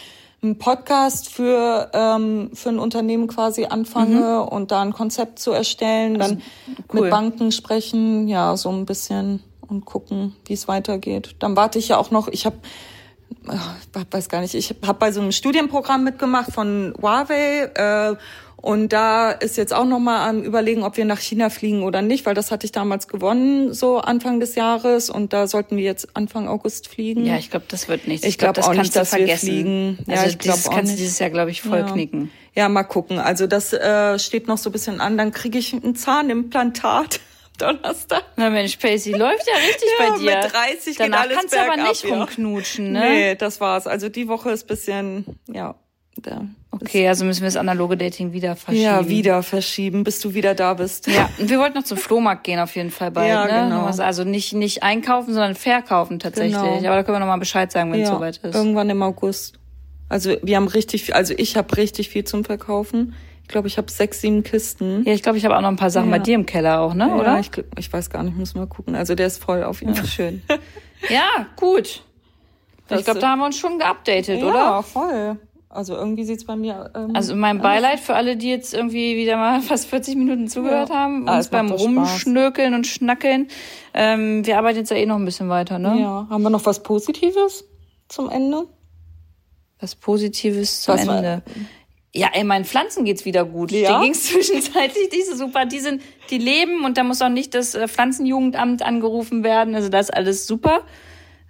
einen 0.43 0.59
Podcast 0.59 1.33
für, 1.33 1.91
ähm, 1.93 2.51
für 2.53 2.71
ein 2.71 2.79
Unternehmen 2.81 3.29
quasi 3.29 3.67
anfange 3.67 4.43
mhm. 4.43 4.49
und 4.49 4.73
da 4.73 4.83
ein 4.83 4.93
Konzept 4.93 5.39
zu 5.39 5.53
erstellen, 5.53 6.15
dann 6.15 6.31
also, 6.33 6.37
cool. 6.93 7.01
mit 7.03 7.11
Banken 7.11 7.53
sprechen, 7.53 8.27
ja, 8.27 8.57
so 8.57 8.71
ein 8.71 8.85
bisschen 8.85 9.43
und 9.69 9.85
gucken, 9.85 10.35
wie 10.47 10.53
es 10.55 10.67
weitergeht. 10.67 11.37
Dann 11.39 11.57
warte 11.57 11.79
ich 11.79 11.89
ja 11.89 11.97
auch 11.97 12.11
noch, 12.11 12.29
ich 12.29 12.45
habe 12.45 12.57
ich 13.45 14.13
weiß 14.13 14.29
gar 14.29 14.41
nicht, 14.41 14.55
ich 14.55 14.75
habe 14.87 14.99
bei 14.99 15.11
so 15.11 15.21
einem 15.21 15.33
Studienprogramm 15.33 16.05
mitgemacht 16.05 16.53
von 16.53 16.95
Huawei 17.01 17.63
äh, 17.75 18.17
und 18.63 18.93
da 18.93 19.33
ist 19.33 19.57
jetzt 19.57 19.75
auch 19.75 19.85
nochmal 19.85 20.29
am 20.29 20.41
überlegen, 20.41 20.85
ob 20.85 20.97
wir 20.97 21.05
nach 21.05 21.19
China 21.19 21.51
fliegen 21.51 21.83
oder 21.83 22.01
nicht, 22.01 22.25
weil 22.27 22.35
das 22.35 22.53
hatte 22.53 22.65
ich 22.65 22.71
damals 22.71 23.09
gewonnen, 23.09 23.75
so 23.75 23.99
Anfang 23.99 24.39
des 24.39 24.55
Jahres. 24.55 25.11
Und 25.11 25.33
da 25.33 25.49
sollten 25.49 25.77
wir 25.77 25.83
jetzt 25.83 26.17
Anfang 26.17 26.47
August 26.47 26.87
fliegen. 26.87 27.27
Ja, 27.27 27.39
ich 27.39 27.51
glaube, 27.51 27.67
das 27.67 27.89
wird 27.89 28.07
nichts. 28.07 28.25
Ich, 28.25 28.39
glaube 28.39 28.61
glaub, 28.61 28.71
auch 28.71 28.75
nicht, 28.75 28.95
dass 28.95 29.11
vergessen. 29.11 29.49
wir 29.49 29.55
fliegen. 29.55 29.99
Ja, 30.07 30.15
also 30.15 30.29
ich 30.29 30.39
glaube 30.39 30.61
auch 30.65 30.71
kannst 30.71 30.93
du 30.93 30.97
dieses 30.97 31.19
Jahr, 31.19 31.31
glaube 31.31 31.51
ich, 31.51 31.61
voll 31.61 31.81
ja. 31.81 31.91
knicken. 31.91 32.31
Ja, 32.55 32.69
mal 32.69 32.85
gucken. 32.85 33.19
Also 33.19 33.49
das 33.49 33.73
äh, 33.73 34.17
steht 34.21 34.47
noch 34.47 34.59
so 34.59 34.71
ein 34.71 34.73
bisschen 34.73 35.01
an. 35.01 35.19
Dann 35.19 35.33
kriege 35.33 35.59
ich 35.59 35.73
ein 35.73 35.97
Zahnimplantat. 35.97 37.19
Donnerstag. 37.59 38.25
Na 38.37 38.49
Mensch, 38.49 38.77
Pacey, 38.77 39.13
läuft 39.13 39.47
ja 39.47 39.55
richtig 39.55 39.89
ja, 39.99 40.09
bei 40.09 40.19
dir. 40.19 40.37
Mit 40.37 40.53
30 40.53 40.97
Danach 40.97 41.23
geht 41.23 41.27
alles 41.27 41.39
kannst 41.39 41.55
du 41.55 41.61
aber 41.61 41.89
nicht 41.89 42.05
ja. 42.05 42.15
rumknutschen, 42.15 42.93
ne? 42.93 43.01
Nee, 43.01 43.35
das 43.35 43.61
war's. 43.61 43.87
Also 43.87 44.09
die 44.09 44.29
Woche 44.29 44.51
ist 44.51 44.67
bisschen, 44.67 45.27
ja, 45.49 45.75
da. 46.21 46.45
Okay, 46.71 47.09
also 47.09 47.25
müssen 47.25 47.43
wir 47.43 47.49
das 47.49 47.57
analoge 47.57 47.97
Dating 47.97 48.33
wieder 48.33 48.57
verschieben. 48.57 48.85
Ja, 48.85 49.09
wieder 49.09 49.43
verschieben, 49.43 50.05
bis 50.05 50.21
du 50.21 50.35
wieder 50.35 50.55
da 50.55 50.75
bist. 50.75 51.07
Ja, 51.07 51.29
und 51.39 51.49
wir 51.49 51.59
wollten 51.59 51.77
noch 51.77 51.85
zum 51.85 51.99
Flohmarkt 51.99 52.45
gehen 52.45 52.59
auf 52.59 52.75
jeden 52.77 52.91
Fall 52.91 53.11
bald. 53.11 53.29
Ja, 53.29 53.45
ne? 53.45 53.69
genau. 53.69 53.87
Also 53.87 54.25
nicht, 54.25 54.53
nicht 54.53 54.83
einkaufen, 54.83 55.33
sondern 55.33 55.55
verkaufen 55.55 56.19
tatsächlich. 56.19 56.55
Genau. 56.55 56.77
Aber 56.77 56.97
da 56.97 57.03
können 57.03 57.17
wir 57.17 57.21
nochmal 57.21 57.39
Bescheid 57.39 57.71
sagen, 57.71 57.93
wenn 57.93 58.01
ja, 58.01 58.07
es 58.07 58.11
soweit 58.11 58.37
ist. 58.39 58.55
Irgendwann 58.55 58.91
im 58.91 59.03
August. 59.03 59.59
Also 60.09 60.37
wir 60.43 60.57
haben 60.57 60.69
richtig 60.69 61.05
viel, 61.05 61.15
also 61.15 61.35
ich 61.37 61.57
habe 61.57 61.75
richtig 61.77 62.11
viel 62.11 62.25
zum 62.25 62.45
Verkaufen. 62.45 63.15
Ich 63.43 63.49
glaube, 63.49 63.69
ich 63.69 63.77
habe 63.77 63.91
sechs, 63.91 64.21
sieben 64.21 64.43
Kisten. 64.43 65.05
Ja, 65.05 65.13
ich 65.13 65.23
glaube, 65.23 65.39
ich 65.39 65.45
habe 65.45 65.57
auch 65.57 65.61
noch 65.61 65.69
ein 65.69 65.77
paar 65.77 65.91
Sachen 65.91 66.11
ja. 66.11 66.19
bei 66.19 66.23
dir 66.23 66.35
im 66.35 66.47
Keller 66.47 66.81
auch, 66.81 66.95
ne? 66.95 67.15
Oder? 67.15 67.35
Ja, 67.35 67.41
ich, 67.41 67.51
ich 67.79 67.93
weiß 67.93 68.09
gar 68.11 68.23
nicht, 68.23 68.37
muss 68.37 68.55
mal 68.55 68.67
gucken. 68.67 68.95
Also 68.95 69.15
der 69.15 69.27
ist 69.27 69.43
voll 69.43 69.65
auf 69.65 69.81
jeden 69.81 69.95
Fall. 69.95 70.05
Ja, 70.05 70.11
schön. 70.11 70.43
ja, 71.09 71.47
gut. 71.57 72.03
Das 72.89 73.01
ich 73.01 73.05
glaube, 73.05 73.21
da 73.21 73.31
haben 73.31 73.39
wir 73.39 73.47
uns 73.47 73.59
schon 73.59 73.79
geupdatet, 73.79 74.43
oder? 74.43 74.55
Ja, 74.55 74.83
voll. 74.83 75.39
Also 75.73 75.95
irgendwie 75.97 76.25
sieht's 76.25 76.45
bei 76.45 76.55
mir. 76.55 76.91
Ähm, 76.95 77.13
also 77.15 77.35
mein 77.35 77.61
Beileid 77.61 77.99
für 77.99 78.15
alle, 78.15 78.37
die 78.37 78.51
jetzt 78.51 78.75
irgendwie 78.75 79.17
wieder 79.17 79.37
mal 79.39 79.61
fast 79.63 79.87
40 79.87 80.17
Minuten 80.17 80.49
zugehört 80.49 80.91
ja. 80.91 80.95
haben, 80.95 81.29
ah, 81.29 81.39
uns 81.39 81.49
beim 81.49 81.71
Rumschnörkeln 81.71 82.75
und 82.75 82.87
Schnackeln. 82.87 83.49
Ähm, 83.95 84.45
wir 84.45 84.59
arbeiten 84.59 84.79
jetzt 84.79 84.91
ja 84.91 84.99
eh 84.99 85.07
noch 85.07 85.17
ein 85.17 85.25
bisschen 85.25 85.49
weiter, 85.49 85.79
ne? 85.79 85.99
Ja. 85.99 86.27
Haben 86.29 86.43
wir 86.43 86.51
noch 86.51 86.67
was 86.67 86.83
Positives 86.83 87.65
zum 88.09 88.29
Ende? 88.29 88.67
Was 89.81 89.95
Positives 89.95 90.83
zum 90.83 90.95
was 90.95 91.01
Ende. 91.01 91.43
War, 91.47 91.53
ja, 92.15 92.29
ey, 92.35 92.45
meinen 92.45 92.67
Pflanzen 92.67 93.07
geht's 93.07 93.25
wieder 93.25 93.47
gut. 93.47 93.73
Ja? 93.73 93.99
Die 94.01 94.05
ging's 94.05 94.25
zwischenzeitlich, 94.25 95.09
diese 95.09 95.37
super, 95.37 95.65
die 95.65 95.81
sind, 95.81 96.03
die 96.29 96.37
leben 96.37 96.85
und 96.85 96.99
da 96.99 97.05
muss 97.05 97.23
auch 97.23 97.31
nicht 97.31 97.55
das 97.55 97.75
äh, 97.75 97.89
Pflanzenjugendamt 97.89 98.83
angerufen 98.83 99.43
werden. 99.43 99.75
Also 99.75 99.89
das 99.89 100.11
ist 100.11 100.15
alles 100.15 100.47
super. 100.47 100.83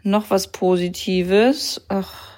Noch 0.05 0.31
was 0.31 0.53
Positives. 0.53 1.85
Ach 1.89 2.32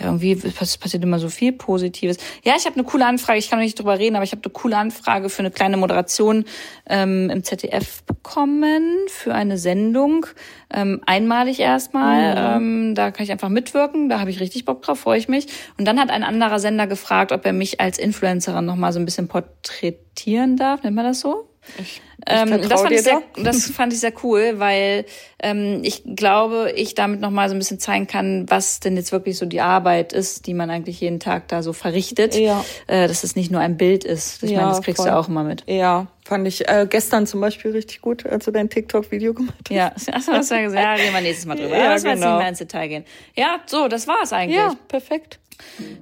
ja, 0.00 0.06
irgendwie 0.06 0.34
passiert 0.34 1.02
immer 1.02 1.18
so 1.18 1.28
viel 1.28 1.52
Positives. 1.52 2.16
Ja, 2.42 2.54
ich 2.56 2.64
habe 2.64 2.76
eine 2.76 2.84
coole 2.84 3.04
Anfrage, 3.04 3.38
ich 3.38 3.50
kann 3.50 3.58
noch 3.58 3.64
nicht 3.64 3.78
drüber 3.78 3.98
reden, 3.98 4.16
aber 4.16 4.24
ich 4.24 4.32
habe 4.32 4.42
eine 4.42 4.52
coole 4.52 4.76
Anfrage 4.76 5.28
für 5.28 5.40
eine 5.40 5.50
kleine 5.50 5.76
Moderation 5.76 6.44
ähm, 6.88 7.28
im 7.30 7.44
ZDF 7.44 8.02
bekommen, 8.04 8.82
für 9.08 9.34
eine 9.34 9.58
Sendung. 9.58 10.26
Ähm, 10.72 11.02
einmalig 11.04 11.60
erstmal. 11.60 12.58
Mhm. 12.60 12.88
Ähm, 12.88 12.94
da 12.94 13.10
kann 13.10 13.24
ich 13.24 13.32
einfach 13.32 13.50
mitwirken, 13.50 14.08
da 14.08 14.20
habe 14.20 14.30
ich 14.30 14.40
richtig 14.40 14.64
Bock 14.64 14.82
drauf, 14.82 15.00
freue 15.00 15.18
ich 15.18 15.28
mich. 15.28 15.48
Und 15.78 15.86
dann 15.86 16.00
hat 16.00 16.10
ein 16.10 16.22
anderer 16.22 16.58
Sender 16.58 16.86
gefragt, 16.86 17.32
ob 17.32 17.44
er 17.44 17.52
mich 17.52 17.80
als 17.80 17.98
Influencerin 17.98 18.64
nochmal 18.64 18.92
so 18.92 18.98
ein 18.98 19.04
bisschen 19.04 19.28
porträtieren 19.28 20.56
darf, 20.56 20.82
nennt 20.82 20.96
man 20.96 21.04
das 21.04 21.20
so? 21.20 21.49
Ich 21.78 22.00
ähm, 22.26 22.68
das, 22.68 22.82
fand 22.82 22.92
ich 22.92 23.02
sehr, 23.02 23.22
das 23.42 23.70
fand 23.70 23.92
ich 23.92 24.00
sehr 24.00 24.12
cool, 24.22 24.54
weil 24.58 25.04
ähm, 25.42 25.80
ich 25.82 26.02
glaube, 26.04 26.72
ich 26.76 26.94
damit 26.94 27.20
nochmal 27.20 27.48
so 27.48 27.54
ein 27.54 27.58
bisschen 27.58 27.78
zeigen 27.78 28.06
kann, 28.06 28.46
was 28.48 28.80
denn 28.80 28.96
jetzt 28.96 29.12
wirklich 29.12 29.38
so 29.38 29.46
die 29.46 29.60
Arbeit 29.60 30.12
ist, 30.12 30.46
die 30.46 30.54
man 30.54 30.70
eigentlich 30.70 31.00
jeden 31.00 31.20
Tag 31.20 31.48
da 31.48 31.62
so 31.62 31.72
verrichtet. 31.72 32.34
Ja. 32.34 32.64
Äh, 32.86 33.08
dass 33.08 33.24
es 33.24 33.36
nicht 33.36 33.50
nur 33.50 33.60
ein 33.60 33.76
Bild 33.76 34.04
ist. 34.04 34.42
Ich 34.42 34.50
ja, 34.50 34.60
meine, 34.60 34.70
das 34.70 34.82
kriegst 34.82 35.02
voll. 35.02 35.10
du 35.10 35.16
auch 35.16 35.28
immer 35.28 35.44
mit. 35.44 35.64
Ja, 35.66 36.08
fand 36.24 36.46
ich 36.46 36.68
äh, 36.68 36.86
gestern 36.88 37.26
zum 37.26 37.40
Beispiel 37.40 37.72
richtig 37.72 38.00
gut, 38.00 38.26
als 38.26 38.44
du 38.44 38.50
dein 38.50 38.68
TikTok-Video 38.68 39.34
gemacht 39.34 39.56
hast. 39.68 39.74
Ja, 39.74 39.92
also, 40.12 40.32
hast 40.32 40.50
du 40.50 40.62
gesagt, 40.62 40.82
ja, 40.82 40.92
reden 40.92 41.14
wir 41.14 41.20
nächstes 41.20 41.46
Mal 41.46 41.56
drüber. 41.56 41.76
Ja, 41.76 41.88
Lass 41.88 42.02
genau. 42.02 42.14
jetzt 42.14 42.24
nicht 42.24 42.38
mehr 42.38 42.48
ins 42.48 42.58
Detail 42.58 42.88
gehen. 42.88 43.04
Ja, 43.36 43.60
so, 43.66 43.88
das 43.88 44.06
war's 44.06 44.32
eigentlich. 44.32 44.58
Ja, 44.58 44.74
perfekt. 44.88 45.39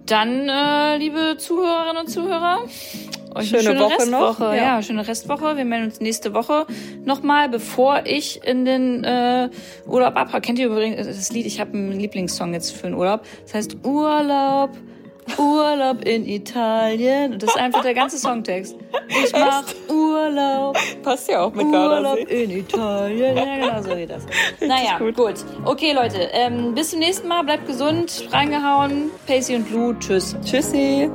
Dann, 0.07 0.49
äh, 0.49 0.97
liebe 0.97 1.37
Zuhörerinnen 1.39 1.99
und 1.99 2.09
Zuhörer, 2.09 2.65
euch 3.35 3.49
schöne, 3.49 3.61
eine 3.61 3.69
schöne 3.69 3.81
Woche 3.81 3.99
Restwoche. 3.99 4.43
Noch. 4.43 4.53
Ja. 4.53 4.57
ja. 4.57 4.83
schöne 4.83 5.07
Restwoche. 5.07 5.57
Wir 5.57 5.65
melden 5.65 5.87
uns 5.87 6.01
nächste 6.01 6.35
Woche 6.35 6.67
nochmal, 7.05 7.49
bevor 7.49 8.03
ich 8.05 8.43
in 8.45 8.65
den 8.65 9.05
äh, 9.05 9.51
Urlaub 9.87 10.17
abfahre. 10.17 10.41
Kennt 10.41 10.59
ihr 10.59 10.67
übrigens 10.67 11.07
das 11.07 11.33
Lied? 11.33 11.47
Ich 11.47 11.61
habe 11.61 11.73
einen 11.73 11.99
Lieblingssong 11.99 12.53
jetzt 12.55 12.73
für 12.73 12.89
den 12.89 12.95
Urlaub. 12.95 13.23
Das 13.45 13.55
heißt 13.55 13.85
Urlaub. 13.85 14.71
Urlaub 15.37 16.05
in 16.05 16.27
Italien. 16.27 17.39
Das 17.39 17.51
ist 17.51 17.59
einfach 17.59 17.83
der 17.83 17.95
ganze 17.95 18.19
Songtext. 18.19 18.77
Ich 19.09 19.33
mach 19.33 19.65
Urlaub. 19.89 20.77
Passt 21.03 21.29
ja 21.29 21.43
auch 21.43 21.53
mit 21.53 21.67
Urlaub 21.67 22.17
Gardasee. 22.17 22.45
in 22.45 22.51
Italien. 22.51 23.37
Ja, 23.37 23.57
genau 23.57 23.83
so 23.83 23.95
geht 23.95 24.11
das. 24.11 24.25
naja, 24.61 24.99
gut. 24.99 25.17
gut. 25.17 25.35
Okay, 25.65 25.93
Leute. 25.93 26.29
Ähm, 26.33 26.75
bis 26.75 26.91
zum 26.91 27.01
nächsten 27.01 27.29
Mal. 27.29 27.43
Bleibt 27.45 27.67
gesund. 27.67 28.29
Reingehauen. 28.31 29.11
Pacey 29.27 29.57
und 29.57 29.71
Lou. 29.71 29.95
Tschüss. 29.95 30.37
Tschüssi. 30.45 31.11